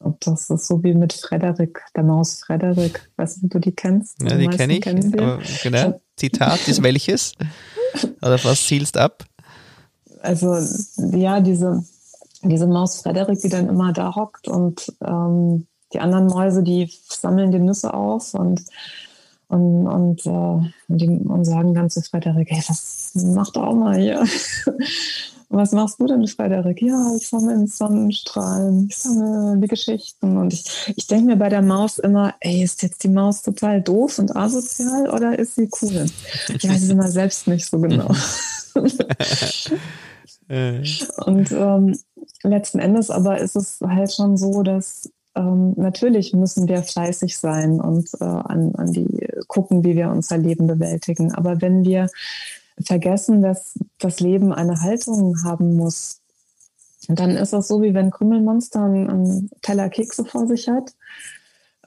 und 0.00 0.26
das 0.26 0.50
ist 0.50 0.66
so 0.66 0.82
wie 0.82 0.92
mit 0.92 1.14
Frederik, 1.14 1.82
der 1.96 2.02
Maus 2.02 2.42
Frederik. 2.44 3.10
Weißt 3.16 3.42
du, 3.42 3.48
du 3.48 3.58
die 3.58 3.72
kennst? 3.72 4.20
Ja, 4.22 4.36
die 4.36 4.48
kenne 4.48 4.76
ich. 4.76 4.86
Aber, 4.86 5.40
genau. 5.62 6.00
Zitat 6.16 6.68
ist 6.68 6.82
welches? 6.82 7.32
Oder 8.20 8.42
was 8.44 8.66
zielst 8.66 8.98
ab? 8.98 9.24
Also, 10.20 10.58
ja, 11.16 11.40
diese, 11.40 11.84
diese 12.44 12.66
Maus 12.66 13.02
Frederik, 13.02 13.40
die 13.40 13.48
dann 13.48 13.68
immer 13.68 13.92
da 13.92 14.14
hockt 14.14 14.48
und 14.48 14.92
ähm, 15.04 15.66
die 15.92 16.00
anderen 16.00 16.26
Mäuse, 16.26 16.62
die 16.62 16.90
sammeln 17.08 17.52
die 17.52 17.58
Nüsse 17.58 17.94
auf 17.94 18.34
und, 18.34 18.62
und, 19.48 19.86
und, 19.86 20.26
äh, 20.26 20.70
die, 20.88 21.08
und 21.08 21.44
sagen 21.44 21.74
dann 21.74 21.90
zu 21.90 22.02
Frederik, 22.02 22.48
hey, 22.50 22.62
was 22.66 23.12
mach 23.14 23.50
doch 23.50 23.62
auch 23.62 23.74
mal 23.74 23.96
hier. 23.96 24.24
was 25.48 25.72
machst 25.72 26.00
du 26.00 26.06
denn, 26.06 26.26
Frederik? 26.26 26.82
Ja, 26.82 27.14
ich 27.16 27.28
sammle 27.28 27.66
Sonnenstrahlen, 27.66 28.88
ich 28.88 28.96
sammle 28.96 29.60
die 29.60 29.68
Geschichten. 29.68 30.36
Und 30.36 30.52
ich, 30.52 30.92
ich 30.96 31.06
denke 31.06 31.26
mir 31.26 31.36
bei 31.36 31.48
der 31.48 31.62
Maus 31.62 31.98
immer, 31.98 32.34
ey, 32.40 32.62
ist 32.62 32.82
jetzt 32.82 33.04
die 33.04 33.08
Maus 33.08 33.42
total 33.42 33.80
doof 33.80 34.18
und 34.18 34.34
asozial 34.34 35.08
oder 35.10 35.38
ist 35.38 35.54
sie 35.54 35.70
cool? 35.80 36.06
Ich 36.48 36.68
weiß 36.68 36.82
es 36.82 36.90
immer 36.90 37.08
selbst 37.08 37.46
nicht 37.46 37.66
so 37.66 37.78
genau. 37.78 38.12
Äh. 40.48 40.82
und 41.24 41.52
ähm, 41.52 41.98
letzten 42.42 42.78
Endes 42.78 43.10
aber 43.10 43.38
ist 43.38 43.56
es 43.56 43.80
halt 43.80 44.12
schon 44.12 44.36
so, 44.36 44.62
dass 44.62 45.10
ähm, 45.34 45.74
natürlich 45.76 46.32
müssen 46.32 46.68
wir 46.68 46.82
fleißig 46.82 47.38
sein 47.38 47.80
und 47.80 48.08
äh, 48.20 48.24
an, 48.24 48.74
an 48.74 48.92
die 48.92 49.26
gucken, 49.48 49.84
wie 49.84 49.96
wir 49.96 50.10
unser 50.10 50.38
Leben 50.38 50.66
bewältigen. 50.66 51.34
Aber 51.34 51.60
wenn 51.60 51.84
wir 51.84 52.08
vergessen, 52.84 53.42
dass 53.42 53.78
das 53.98 54.20
Leben 54.20 54.52
eine 54.52 54.80
Haltung 54.80 55.42
haben 55.44 55.76
muss, 55.76 56.20
dann 57.08 57.30
ist 57.30 57.52
das 57.52 57.68
so, 57.68 57.82
wie 57.82 57.94
wenn 57.94 58.10
Krümmelmonster 58.10 58.82
einen, 58.82 59.50
Teller 59.62 59.88
Kekse 59.88 60.24
vor 60.24 60.46
sich 60.46 60.68
hat 60.68 60.94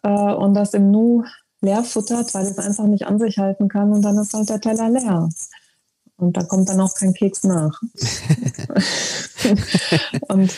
äh, 0.03 0.33
und 0.33 0.53
das 0.53 0.73
im 0.73 0.91
Nu 0.91 1.23
leer 1.61 1.83
futtert, 1.83 2.33
weil 2.35 2.45
es 2.45 2.59
einfach 2.59 2.85
nicht 2.85 3.07
an 3.07 3.17
sich 3.17 3.37
halten 3.39 3.67
kann 3.67 3.91
und 3.91 4.03
dann 4.03 4.17
ist 4.17 4.33
halt 4.33 4.49
der 4.49 4.61
Teller 4.61 4.89
leer. 4.89 5.29
Und 6.17 6.35
da 6.35 6.43
kommt 6.43 6.69
dann 6.69 6.81
auch 6.81 6.93
kein 6.95 7.13
Keks 7.13 7.43
nach. 7.43 7.79
und 10.27 10.53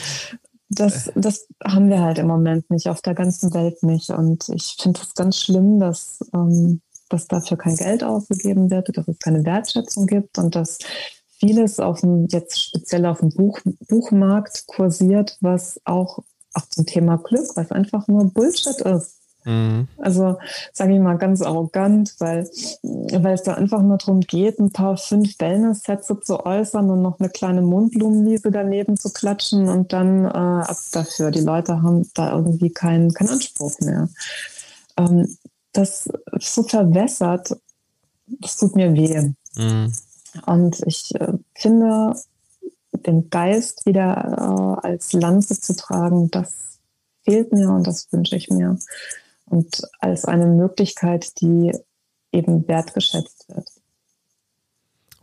das, 0.70 1.12
das 1.16 1.48
haben 1.64 1.90
wir 1.90 2.02
halt 2.02 2.20
im 2.20 2.28
Moment 2.28 2.70
nicht, 2.70 2.88
auf 2.88 3.02
der 3.02 3.16
ganzen 3.16 3.54
Welt 3.54 3.84
nicht. 3.84 4.10
Und 4.10 4.50
ich 4.50 4.78
finde 4.80 5.02
es 5.02 5.14
ganz 5.14 5.38
schlimm, 5.38 5.80
dass, 5.80 6.20
ähm, 6.34 6.82
dass 7.10 7.28
dafür 7.28 7.58
kein 7.58 7.76
Geld 7.76 8.04
ausgegeben 8.04 8.70
wird, 8.70 8.96
dass 8.96 9.08
es 9.08 9.20
keine 9.20 9.44
Wertschätzung 9.44 10.06
gibt 10.06 10.38
und 10.38 10.56
dass 10.56 10.78
vieles 11.40 11.80
auf 11.80 12.02
dem, 12.02 12.28
jetzt 12.30 12.62
speziell 12.62 13.06
auf 13.06 13.20
dem 13.20 13.30
Buch, 13.30 13.60
Buchmarkt 13.88 14.68
kursiert, 14.68 15.38
was 15.42 15.82
auch, 15.86 16.20
auch 16.54 16.66
zum 16.70 16.86
Thema 16.86 17.18
Glück, 17.18 17.48
was 17.56 17.72
einfach 17.72 18.08
nur 18.08 18.32
Bullshit 18.32 18.80
ist. 18.82 19.19
Mhm. 19.50 19.88
Also 19.98 20.38
sage 20.74 20.94
ich 20.94 21.00
mal 21.00 21.18
ganz 21.18 21.42
arrogant, 21.42 22.14
weil, 22.20 22.48
weil 22.84 23.34
es 23.34 23.42
da 23.42 23.56
einfach 23.56 23.82
nur 23.82 23.98
darum 23.98 24.22
geht, 24.22 24.60
ein 24.60 24.72
paar 24.72 24.96
fünf 24.96 25.40
Wellness-Sätze 25.40 26.20
zu 26.20 26.46
äußern 26.46 26.90
und 26.92 27.02
noch 27.02 27.20
eine 27.20 27.30
kleine 27.30 27.64
Mundblumenwiese 27.64 28.52
daneben 28.52 28.96
zu 28.96 29.10
klatschen 29.12 29.68
und 29.68 29.92
dann 29.92 30.26
äh, 30.26 30.28
ab 30.28 30.78
dafür. 30.92 31.32
Die 31.32 31.42
Leute 31.42 31.82
haben 31.82 32.08
da 32.14 32.32
irgendwie 32.32 32.70
keinen 32.70 33.12
keinen 33.12 33.30
Anspruch 33.30 33.80
mehr. 33.80 34.10
Ähm, 34.98 35.36
das 35.74 36.08
so 36.40 36.64
verwässert, 36.64 37.58
das 38.28 38.58
tut 38.58 38.76
mir 38.76 38.94
weh. 38.94 39.32
Mhm. 39.56 39.94
Und 40.46 40.84
ich 40.86 41.16
äh, 41.16 41.34
finde, 41.56 42.14
den 42.92 43.32
Geist 43.32 43.88
wieder 43.88 44.78
äh, 44.84 44.88
als 44.88 45.14
Lanze 45.14 45.60
zu 45.60 45.76
tragen, 45.76 46.30
das 46.30 46.54
fehlt 47.24 47.52
mir 47.52 47.70
und 47.70 47.88
das 47.88 48.12
wünsche 48.12 48.36
ich 48.36 48.52
mir 48.52 48.78
und 49.50 49.82
als 50.00 50.26
eine 50.26 50.48
Möglichkeit, 50.48 51.40
die 51.42 51.72
eben 52.32 52.68
wertgeschätzt 52.68 53.48
wird. 53.50 53.68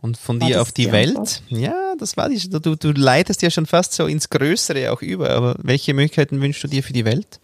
Und 0.01 0.17
von 0.17 0.39
war 0.39 0.47
dir 0.47 0.61
auf 0.61 0.71
die, 0.71 0.91
Welt? 0.91 1.17
Antwort? 1.17 1.41
Ja, 1.49 1.95
das 1.97 2.17
war 2.17 2.29
die. 2.29 2.37
Du, 2.49 2.75
du 2.75 2.91
leitest 2.91 3.41
ja 3.41 3.49
schon 3.49 3.65
fast 3.65 3.93
so 3.93 4.05
ins 4.05 4.29
Größere 4.29 4.91
auch 4.91 5.01
über. 5.01 5.31
Aber 5.31 5.55
welche 5.59 5.93
Möglichkeiten 5.93 6.39
wünschst 6.41 6.63
du 6.63 6.67
dir 6.67 6.83
für 6.83 6.93
die 6.93 7.05
Welt? 7.05 7.39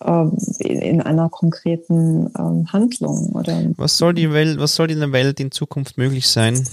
Ähm, 0.00 0.38
in 0.60 1.02
einer 1.02 1.28
konkreten 1.28 2.30
ähm, 2.38 2.72
Handlung 2.72 3.32
oder. 3.32 3.64
Was 3.76 3.98
soll 3.98 4.14
die 4.14 4.32
Welt, 4.32 4.58
was 4.60 4.74
soll 4.74 4.90
in 4.90 5.00
der 5.00 5.12
Welt 5.12 5.40
in 5.40 5.50
Zukunft 5.50 5.98
möglich 5.98 6.28
sein, 6.28 6.66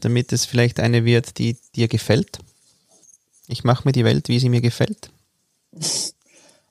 damit 0.00 0.32
es 0.32 0.44
vielleicht 0.44 0.78
eine 0.78 1.04
wird, 1.04 1.38
die 1.38 1.56
dir 1.74 1.88
gefällt? 1.88 2.38
Ich 3.50 3.64
mache 3.64 3.82
mir 3.84 3.92
die 3.92 4.04
Welt, 4.04 4.28
wie 4.28 4.38
sie 4.38 4.48
mir 4.48 4.60
gefällt. 4.60 5.10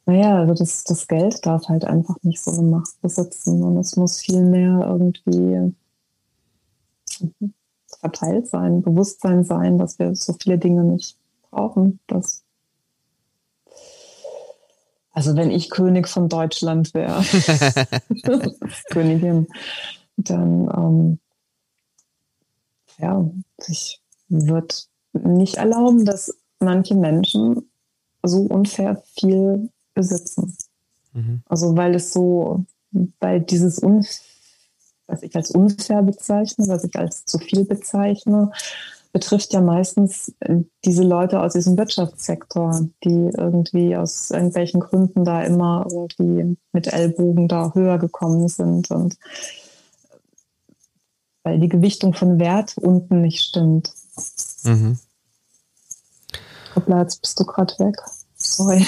Naja, 0.05 0.39
also 0.39 0.55
das, 0.55 0.85
das 0.85 1.07
Geld 1.07 1.45
darf 1.45 1.67
halt 1.67 1.85
einfach 1.85 2.15
nicht 2.23 2.41
so 2.41 2.49
eine 2.49 2.63
Macht 2.63 2.99
besitzen 2.99 3.61
und 3.61 3.77
es 3.77 3.95
muss 3.95 4.17
viel 4.19 4.41
mehr 4.41 4.83
irgendwie 4.87 5.71
verteilt 7.99 8.47
sein, 8.47 8.81
Bewusstsein 8.81 9.43
sein, 9.43 9.77
dass 9.77 9.99
wir 9.99 10.15
so 10.15 10.33
viele 10.41 10.57
Dinge 10.57 10.83
nicht 10.83 11.15
brauchen. 11.51 11.99
Dass 12.07 12.41
also 15.11 15.35
wenn 15.35 15.51
ich 15.51 15.69
König 15.69 16.07
von 16.07 16.27
Deutschland 16.27 16.95
wäre, 16.95 17.23
Königin, 18.89 19.47
dann 20.17 20.71
ähm, 20.75 21.19
ja, 22.97 23.29
ich 23.67 24.01
würde 24.27 24.73
nicht 25.13 25.57
erlauben, 25.57 26.03
dass 26.03 26.38
manche 26.59 26.95
Menschen 26.95 27.69
so 28.23 28.41
unfair 28.41 29.01
viel 29.15 29.69
besitzen. 29.93 30.55
Mhm. 31.13 31.41
Also 31.45 31.75
weil 31.75 31.95
es 31.95 32.13
so, 32.13 32.65
weil 33.19 33.41
dieses 33.41 33.79
Unfair, 33.79 34.25
was 35.07 35.23
ich 35.23 35.35
als 35.35 35.51
unfair 35.51 36.03
bezeichne, 36.03 36.67
was 36.67 36.83
ich 36.83 36.95
als 36.95 37.25
zu 37.25 37.39
viel 37.39 37.65
bezeichne, 37.65 38.51
betrifft 39.11 39.53
ja 39.53 39.61
meistens 39.61 40.33
äh, 40.41 40.57
diese 40.85 41.03
Leute 41.03 41.41
aus 41.41 41.53
diesem 41.53 41.77
Wirtschaftssektor, 41.77 42.87
die 43.03 43.31
irgendwie 43.35 43.95
aus 43.95 44.29
irgendwelchen 44.29 44.79
Gründen 44.79 45.25
da 45.25 45.41
immer 45.43 45.87
irgendwie 45.89 46.57
mit 46.73 46.87
Ellbogen 46.87 47.47
da 47.47 47.73
höher 47.73 47.97
gekommen 47.97 48.47
sind 48.47 48.91
und 48.91 49.17
weil 51.43 51.59
die 51.59 51.69
Gewichtung 51.69 52.13
von 52.13 52.39
Wert 52.39 52.77
unten 52.77 53.21
nicht 53.21 53.41
stimmt. 53.41 53.91
Mhm. 54.63 54.99
Hoppla, 56.79 57.01
jetzt 57.01 57.21
bist 57.21 57.37
du 57.37 57.45
gerade 57.45 57.77
weg. 57.79 57.97
Sorry. 58.35 58.87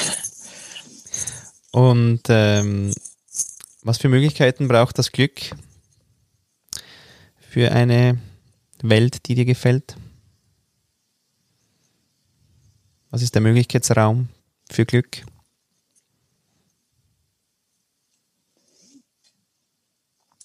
Und 1.71 2.21
ähm, 2.29 2.93
was 3.83 3.97
für 3.97 4.07
Möglichkeiten 4.07 4.69
braucht 4.69 4.97
das 4.97 5.11
Glück 5.11 5.41
für 7.37 7.73
eine 7.73 8.17
Welt, 8.81 9.27
die 9.27 9.35
dir 9.35 9.43
gefällt? 9.43 9.97
Was 13.09 13.21
ist 13.21 13.35
der 13.35 13.41
Möglichkeitsraum 13.41 14.29
für 14.71 14.85
Glück? 14.85 15.25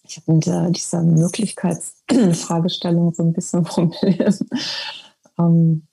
Ich 0.03 0.17
habe 0.17 0.33
mit 0.33 0.47
dieser 0.77 1.03
Möglichkeitsfragestellung 1.03 3.15
so 3.15 3.23
ein 3.23 3.33
bisschen 3.33 3.63
Probleme. 3.65 4.37
ähm, 5.39 5.87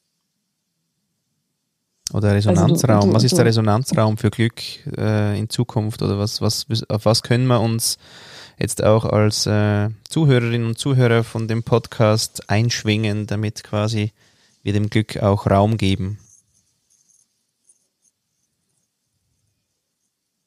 oder 2.14 2.34
Resonanzraum. 2.34 2.96
Also 2.96 3.08
du, 3.08 3.12
du, 3.12 3.16
was 3.16 3.24
ist 3.24 3.38
der 3.38 3.46
Resonanzraum 3.46 4.18
für 4.18 4.30
Glück 4.30 4.62
äh, 4.98 5.38
in 5.38 5.50
Zukunft? 5.50 6.02
Oder 6.02 6.20
was, 6.20 6.42
was, 6.42 6.66
auf 6.90 7.06
was 7.06 7.24
können 7.24 7.48
wir 7.48 7.60
uns 7.60 7.98
jetzt 8.60 8.84
auch 8.84 9.06
als 9.06 9.46
äh, 9.46 9.90
Zuhörerinnen 10.08 10.68
und 10.68 10.78
Zuhörer 10.78 11.24
von 11.24 11.48
dem 11.48 11.64
Podcast 11.64 12.50
einschwingen, 12.50 13.28
damit 13.28 13.64
quasi 13.64 14.12
wir 14.62 14.74
dem 14.74 14.90
Glück 14.90 15.18
auch 15.22 15.48
Raum 15.48 15.78
geben? 15.78 16.20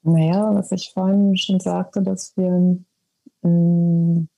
Naja, 0.02 0.54
was 0.54 0.70
ich 0.70 0.92
vorhin 0.94 1.36
schon 1.36 1.58
sagte, 1.58 2.00
dass 2.00 2.36
wir 2.36 2.78
mh, 3.42 3.50
mm, 3.50 4.28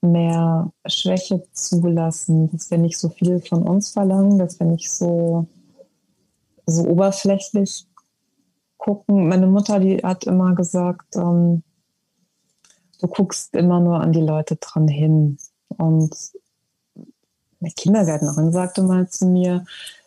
mehr 0.00 0.72
Schwäche 0.86 1.42
zulassen, 1.52 2.50
dass 2.52 2.70
wir 2.70 2.78
nicht 2.78 2.98
so 2.98 3.08
viel 3.08 3.40
von 3.40 3.66
uns 3.66 3.90
verlangen, 3.90 4.38
dass 4.38 4.60
wir 4.60 4.66
nicht 4.66 4.92
so, 4.92 5.48
so 6.68 6.84
oberflächlich 6.84 7.86
gucken. 8.76 9.28
Meine 9.28 9.46
Mutter, 9.46 9.80
die 9.80 9.98
hat 9.98 10.24
immer 10.24 10.54
gesagt, 10.54 11.16
ähm, 11.16 11.62
du 13.00 13.08
guckst 13.08 13.54
immer 13.54 13.80
nur 13.80 14.00
an 14.00 14.12
die 14.12 14.20
Leute 14.20 14.56
dran 14.56 14.88
hin. 14.88 15.38
Und 15.76 16.14
eine 17.60 17.70
Kindergärtnerin 17.70 18.52
sagte 18.52 18.82
mal 18.82 19.08
zu 19.08 19.26
mir, 19.26 19.64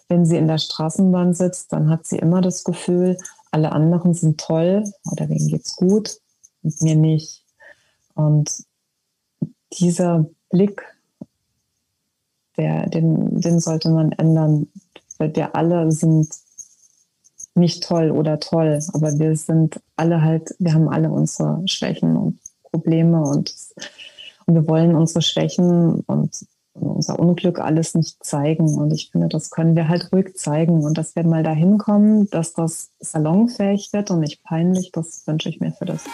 wenn 0.08 0.26
sie 0.26 0.38
in 0.38 0.48
der 0.48 0.58
Straßenbahn 0.58 1.34
sitzt, 1.34 1.72
dann 1.74 1.90
hat 1.90 2.06
sie 2.06 2.18
immer 2.18 2.42
das 2.42 2.64
Gefühl, 2.64 3.18
alle 3.52 3.72
anderen 3.72 4.14
sind 4.14 4.40
toll 4.40 4.84
oder 5.12 5.28
denen 5.28 5.48
geht's 5.48 5.76
gut 5.76 6.18
und 6.64 6.82
mir 6.82 6.96
nicht. 6.96 7.44
Und 8.14 8.66
dieser 9.74 10.26
Blick, 10.50 10.82
der, 12.58 12.88
den, 12.90 13.40
den 13.40 13.60
sollte 13.60 13.90
man 13.90 14.12
ändern, 14.14 14.68
weil 15.18 15.36
wir 15.36 15.56
alle 15.56 15.92
sind 15.92 16.30
nicht 17.56 17.84
toll 17.84 18.12
oder 18.12 18.40
toll, 18.40 18.80
aber 18.94 19.20
wir 19.20 19.36
sind 19.36 19.80
alle 19.96 20.22
halt, 20.22 20.56
wir 20.60 20.74
haben 20.74 20.90
alle 20.90 21.12
unsere 21.12 21.62
Schwächen 21.68 22.16
und 22.16 22.40
Probleme 22.72 23.22
und, 23.22 23.54
und 24.46 24.56
wir 24.56 24.68
wollen 24.68 24.96
unsere 24.96 25.22
Schwächen 25.22 26.02
und 26.08 26.46
unser 26.74 27.20
Unglück 27.20 27.60
alles 27.60 27.96
nicht 27.96 28.24
zeigen. 28.24 28.78
Und 28.78 28.92
ich 28.94 29.12
finde, 29.12 29.28
das 29.28 29.50
können 29.50 29.76
wir 29.76 29.88
halt 29.90 30.12
ruhig 30.12 30.36
zeigen. 30.36 30.84
Und 30.84 30.98
dass 30.98 31.16
wir 31.16 31.24
mal 31.24 31.44
dahin 31.44 31.78
kommen, 31.78 32.30
dass 32.30 32.54
das 32.54 32.92
salonfähig 33.00 33.92
wird 33.92 34.12
und 34.12 34.22
nicht 34.22 34.44
peinlich, 34.44 34.92
das 34.92 35.26
wünsche 35.28 35.50
ich 35.50 35.60
mir 35.60 35.72
für 35.74 35.86
das. 35.86 36.06